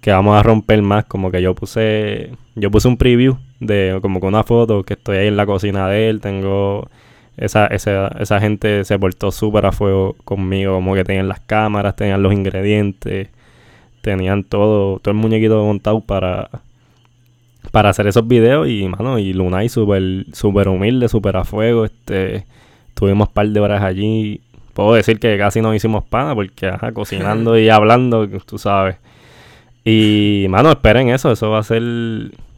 que 0.00 0.10
vamos 0.10 0.36
a 0.38 0.42
romper 0.42 0.80
más. 0.80 1.04
Como 1.04 1.30
que 1.30 1.42
yo 1.42 1.54
puse, 1.54 2.30
yo 2.54 2.70
puse 2.70 2.88
un 2.88 2.96
preview 2.96 3.36
de 3.60 3.98
como 4.02 4.20
que 4.20 4.26
una 4.26 4.44
foto 4.44 4.82
que 4.82 4.94
estoy 4.94 5.18
ahí 5.18 5.28
en 5.28 5.36
la 5.36 5.46
cocina 5.46 5.88
de 5.88 6.08
él. 6.08 6.20
Tengo 6.20 6.88
esa, 7.36 7.66
esa, 7.66 8.08
esa 8.18 8.40
gente 8.40 8.84
se 8.84 8.98
portó 8.98 9.30
súper 9.30 9.66
a 9.66 9.72
fuego 9.72 10.16
conmigo, 10.24 10.74
como 10.74 10.94
que 10.94 11.04
tenían 11.04 11.28
las 11.28 11.40
cámaras, 11.40 11.96
tenían 11.96 12.22
los 12.22 12.32
ingredientes, 12.32 13.28
tenían 14.00 14.44
todo, 14.44 14.98
todo 15.00 15.12
el 15.12 15.18
muñequito 15.18 15.62
montado 15.64 16.00
para, 16.00 16.50
para 17.72 17.90
hacer 17.90 18.06
esos 18.06 18.26
videos 18.26 18.68
y 18.68 18.88
mano, 18.88 19.18
y 19.18 19.32
Lunay 19.32 19.68
súper 19.68 20.26
súper 20.32 20.68
humilde, 20.68 21.08
súper 21.08 21.36
a 21.36 21.44
fuego, 21.44 21.84
este 21.84 22.46
tuvimos 22.94 23.28
un 23.28 23.34
par 23.34 23.48
de 23.48 23.60
horas 23.60 23.82
allí. 23.82 24.40
Puedo 24.72 24.94
decir 24.94 25.18
que 25.18 25.38
casi 25.38 25.60
no 25.60 25.74
hicimos 25.74 26.04
pana 26.04 26.34
porque 26.34 26.68
ajá, 26.68 26.92
cocinando 26.92 27.58
y 27.58 27.68
hablando, 27.68 28.28
tú 28.46 28.58
sabes. 28.58 28.96
Y 29.84 30.46
mano, 30.48 30.70
esperen 30.70 31.10
eso, 31.10 31.30
eso 31.30 31.50
va 31.50 31.60
a 31.60 31.62
ser 31.62 31.82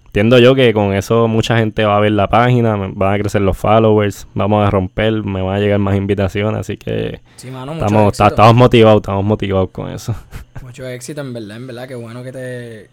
Entiendo 0.09 0.39
yo 0.39 0.55
que 0.55 0.73
con 0.73 0.95
eso 0.95 1.29
mucha 1.29 1.59
gente 1.59 1.85
va 1.85 1.97
a 1.97 2.01
ver 2.01 2.13
la 2.13 2.29
página, 2.29 2.77
van 2.77 3.15
a 3.15 3.19
crecer 3.19 3.43
los 3.43 3.57
followers, 3.57 4.27
vamos 4.35 4.67
a 4.67 4.71
romper, 4.71 5.13
me 5.23 5.43
van 5.43 5.57
a 5.57 5.61
llegar 5.61 5.79
más 5.79 5.97
invitaciones, 5.97 6.61
así 6.61 6.77
que 6.77 7.21
Sí, 7.37 7.51
mano, 7.51 7.75
estamos, 7.75 8.17
ta- 8.17 8.29
estamos 8.29 8.55
motivados, 8.55 9.03
estamos 9.03 9.25
motivados 9.25 9.71
con 9.71 9.91
eso. 9.91 10.15
Mucho 10.63 10.87
éxito, 10.89 11.21
en 11.21 11.33
verdad, 11.35 11.59
en 11.59 11.67
verdad, 11.67 11.87
qué 11.89 11.95
bueno 11.95 12.23
que 12.23 12.33
te. 12.33 12.91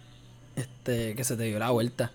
Este, 0.55 1.16
que 1.16 1.24
se 1.24 1.36
te 1.36 1.43
dio 1.43 1.57
la 1.59 1.72
vuelta. 1.72 2.11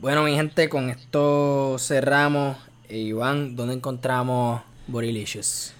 Bueno, 0.00 0.22
mi 0.24 0.34
gente, 0.34 0.68
con 0.68 0.88
esto 0.90 1.76
cerramos. 1.78 2.56
E 2.88 2.98
Iván, 2.98 3.56
¿dónde 3.56 3.74
encontramos 3.74 4.60
Borilicious? 4.86 5.74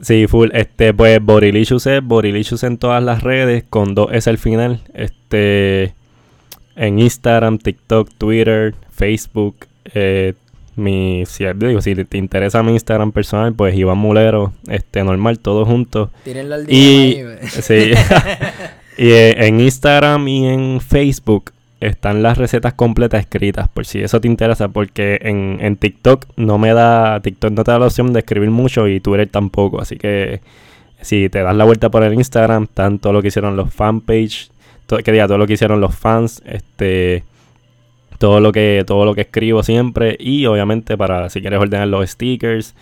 Sí, 0.00 0.26
full, 0.26 0.48
este, 0.52 0.92
pues 0.94 1.22
Borilicious 1.22 1.86
es 1.86 2.02
Borilicious 2.02 2.62
en 2.64 2.78
todas 2.78 3.02
las 3.02 3.22
redes, 3.22 3.64
con 3.68 3.94
dos 3.94 4.08
es 4.12 4.26
el 4.26 4.38
final, 4.38 4.82
este, 4.94 5.94
en 6.76 6.98
Instagram, 6.98 7.58
TikTok, 7.58 8.10
Twitter, 8.16 8.74
Facebook, 8.90 9.66
eh, 9.94 10.34
mi, 10.76 11.24
si, 11.26 11.44
digo, 11.54 11.80
si 11.80 11.94
te 11.94 12.18
interesa 12.18 12.62
mi 12.62 12.72
Instagram 12.72 13.12
personal, 13.12 13.54
pues 13.54 13.74
Iván 13.74 13.98
Mulero, 13.98 14.52
este, 14.68 15.02
normal, 15.02 15.38
todos 15.38 15.66
juntos. 15.66 16.10
Tírenle 16.22 16.54
al 16.54 16.72
Y, 16.72 16.76
ahí, 16.76 17.22
ve. 17.22 17.38
sí. 17.48 17.92
Y 18.98 19.10
eh, 19.10 19.46
en 19.46 19.60
Instagram 19.60 20.26
y 20.26 20.48
en 20.48 20.80
Facebook 20.80 21.52
están 21.80 22.22
las 22.22 22.38
recetas 22.38 22.72
completas 22.72 23.20
escritas, 23.20 23.68
por 23.68 23.84
si 23.84 24.00
eso 24.00 24.22
te 24.22 24.28
interesa, 24.28 24.68
porque 24.68 25.18
en, 25.20 25.58
en 25.60 25.76
TikTok 25.76 26.24
no 26.36 26.56
me 26.56 26.72
da, 26.72 27.20
TikTok 27.20 27.52
no 27.52 27.62
te 27.62 27.72
da 27.72 27.78
la 27.78 27.86
opción 27.86 28.14
de 28.14 28.20
escribir 28.20 28.50
mucho 28.50 28.88
y 28.88 29.00
Twitter 29.00 29.28
tampoco, 29.28 29.82
así 29.82 29.96
que 29.96 30.40
si 31.02 31.28
te 31.28 31.42
das 31.42 31.54
la 31.54 31.64
vuelta 31.64 31.90
por 31.90 32.02
el 32.04 32.14
Instagram, 32.14 32.68
tanto 32.72 33.12
lo 33.12 33.20
que 33.20 33.28
hicieron 33.28 33.54
los 33.54 33.72
fanpage, 33.72 34.50
todo, 34.86 35.00
que 35.00 35.12
diga, 35.12 35.26
todo 35.26 35.38
lo 35.38 35.46
que 35.46 35.54
hicieron 35.54 35.80
los 35.80 35.94
fans, 35.94 36.42
este 36.46 37.24
todo 38.18 38.40
lo 38.40 38.52
que 38.52 38.82
todo 38.86 39.04
lo 39.04 39.14
que 39.14 39.22
escribo 39.22 39.62
siempre 39.62 40.16
y 40.18 40.46
obviamente 40.46 40.96
para 40.96 41.28
si 41.28 41.40
quieres 41.40 41.60
ordenar 41.60 41.88
los 41.88 42.10
stickers. 42.10 42.74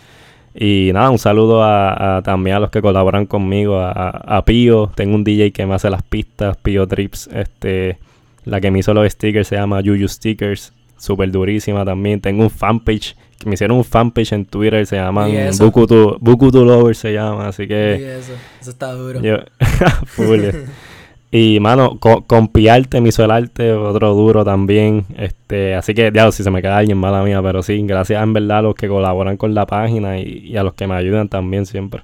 Y 0.57 0.91
nada 0.95 1.11
un 1.11 1.19
saludo 1.19 1.65
a, 1.65 2.23
también 2.25 2.57
a 2.57 2.61
los 2.61 2.71
que 2.71 2.81
colaboran 2.81 3.27
conmigo 3.27 3.81
a, 3.81 3.91
a, 3.91 4.45
Pío. 4.45 4.93
Tengo 4.95 5.17
un 5.17 5.25
DJ 5.25 5.51
que 5.51 5.67
me 5.67 5.75
hace 5.75 5.91
las 5.91 6.05
pistas 6.05 6.57
Pío 6.59 6.87
Trips 6.87 7.29
este 7.33 7.99
la 8.45 8.61
que 8.61 8.71
me 8.71 8.79
hizo 8.79 8.95
los 8.95 9.11
stickers 9.11 9.49
se 9.49 9.57
llama 9.57 9.81
Yuyu 9.81 10.07
Stickers 10.07 10.73
súper 10.97 11.33
durísima 11.33 11.85
también. 11.85 12.21
Tengo 12.21 12.45
un 12.45 12.51
fanpage 12.51 13.17
que 13.39 13.49
me 13.49 13.55
hicieron 13.55 13.77
un 13.79 13.85
fanpage 13.85 14.33
en 14.33 14.45
Twitter 14.45 14.87
se 14.87 14.97
llama 14.97 15.27
Bukutu 15.59 16.19
Bukutu 16.21 16.65
Lover 16.65 16.95
se 16.95 17.13
llama 17.13 17.49
así 17.49 17.67
que 17.67 17.99
y 18.01 18.05
eso 18.05 18.33
eso 18.61 18.71
está 18.71 18.93
duro. 18.93 19.21
yo, 19.21 19.39
Y, 21.37 21.59
mano, 21.59 21.99
con, 21.99 22.23
con 22.23 22.47
Piarte 22.47 23.01
me 23.01 23.09
hizo 23.09 23.25
el 23.25 23.33
arte, 23.33 23.73
otro 23.73 24.15
duro 24.15 24.45
también. 24.45 25.05
este 25.19 25.75
Así 25.75 25.93
que, 25.93 26.13
ya, 26.15 26.31
si 26.31 26.45
se 26.45 26.51
me 26.53 26.63
queda 26.63 26.77
alguien, 26.77 26.97
mala 26.97 27.25
mía. 27.25 27.43
Pero 27.43 27.61
sí, 27.61 27.85
gracias 27.85 28.23
en 28.23 28.33
verdad 28.33 28.59
a 28.59 28.63
los 28.63 28.77
que 28.77 28.87
colaboran 28.87 29.37
con 29.37 29.53
la 29.53 29.67
página 29.67 30.17
y, 30.17 30.57
a 30.57 30.63
los 30.63 30.75
que 30.75 30.87
me 30.87 30.95
ayudan 30.95 31.29
también 31.29 31.67
siempre. 31.67 32.03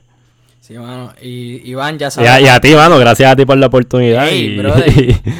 Sí, 0.60 0.74
mano. 0.74 1.12
Y 1.22 1.70
Iván, 1.70 1.96
ya 1.96 2.10
sabes. 2.10 2.42
Y 2.42 2.48
a, 2.48 2.60
ti, 2.60 2.74
mano, 2.74 2.98
gracias 2.98 3.30
a 3.30 3.36
ti 3.36 3.46
por 3.46 3.56
la 3.56 3.66
oportunidad. 3.66 4.28
y, 4.32 4.56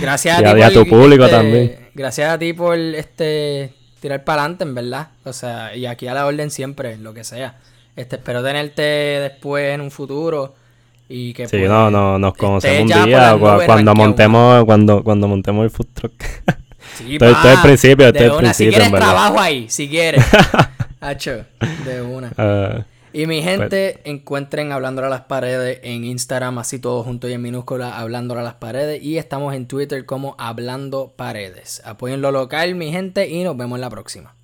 gracias 0.01 0.39
a, 0.41 0.55
ti 0.55 0.63
a 0.63 0.73
tu 0.73 0.87
público 0.87 1.25
este, 1.25 1.37
también. 1.37 1.77
Gracias 1.93 2.31
a 2.31 2.39
ti 2.39 2.53
por 2.53 2.79
este 2.79 3.73
tirar 3.99 4.23
para 4.23 4.43
adelante, 4.43 4.63
en 4.63 4.75
verdad. 4.77 5.09
O 5.25 5.33
sea, 5.33 5.75
y 5.75 5.87
aquí 5.87 6.07
a 6.07 6.15
la 6.15 6.27
orden 6.27 6.53
siempre, 6.53 6.97
lo 6.97 7.13
que 7.13 7.25
sea. 7.25 7.59
Este, 7.97 8.15
espero 8.15 8.41
tenerte 8.45 8.83
después 8.83 9.75
en 9.75 9.81
un 9.81 9.91
futuro 9.91 10.60
y 11.11 11.35
que 11.35 11.49
sí, 11.49 11.59
pues, 11.59 11.69
no, 11.69 11.91
no, 11.91 12.19
nos 12.19 12.35
conocemos 12.35 12.97
un 12.97 13.05
día 13.05 13.37
cuando 13.67 13.95
montemos, 13.95 14.65
cuando, 14.65 15.03
cuando 15.03 15.27
montemos 15.27 15.65
el 15.65 15.71
food 15.71 15.89
truck. 15.93 16.13
Sí, 16.97 17.13
estoy, 17.15 17.33
estoy 17.33 17.51
al 17.51 17.63
principio, 17.63 18.07
estoy 18.07 18.27
al 18.27 18.37
principio. 18.37 18.73
Si 18.73 18.79
quieres 18.79 19.01
trabajo 19.01 19.41
ahí, 19.41 19.69
si 19.69 19.89
quieres. 19.89 20.25
Hacho, 21.01 21.45
de 21.85 22.03
una. 22.03 22.33
Ah, 22.39 22.85
y 23.13 23.27
mi 23.27 23.41
pues 23.43 23.59
gente, 23.59 24.01
encuentren 24.05 24.71
Hablándole 24.71 25.09
a 25.09 25.11
las 25.11 25.23
Paredes 25.23 25.81
en 25.83 26.05
Instagram, 26.05 26.59
así 26.59 26.79
todo 26.79 27.03
junto 27.03 27.29
y 27.29 27.33
en 27.33 27.43
minúscula, 27.43 27.99
Hablándole 27.99 28.43
a 28.43 28.45
las 28.45 28.55
Paredes. 28.55 29.03
Y 29.03 29.19
estamos 29.19 29.55
en 29.55 29.67
Twitter 29.67 30.07
como 30.07 30.37
Hablando 30.39 31.15
Paredes. 31.17 31.83
Apoyen 31.85 32.21
lo 32.23 32.31
local, 32.31 32.77
mi 32.77 32.93
gente, 32.93 33.29
y 33.29 33.43
nos 33.43 33.57
vemos 33.57 33.79
en 33.79 33.81
la 33.81 33.91
próxima. 33.91 34.37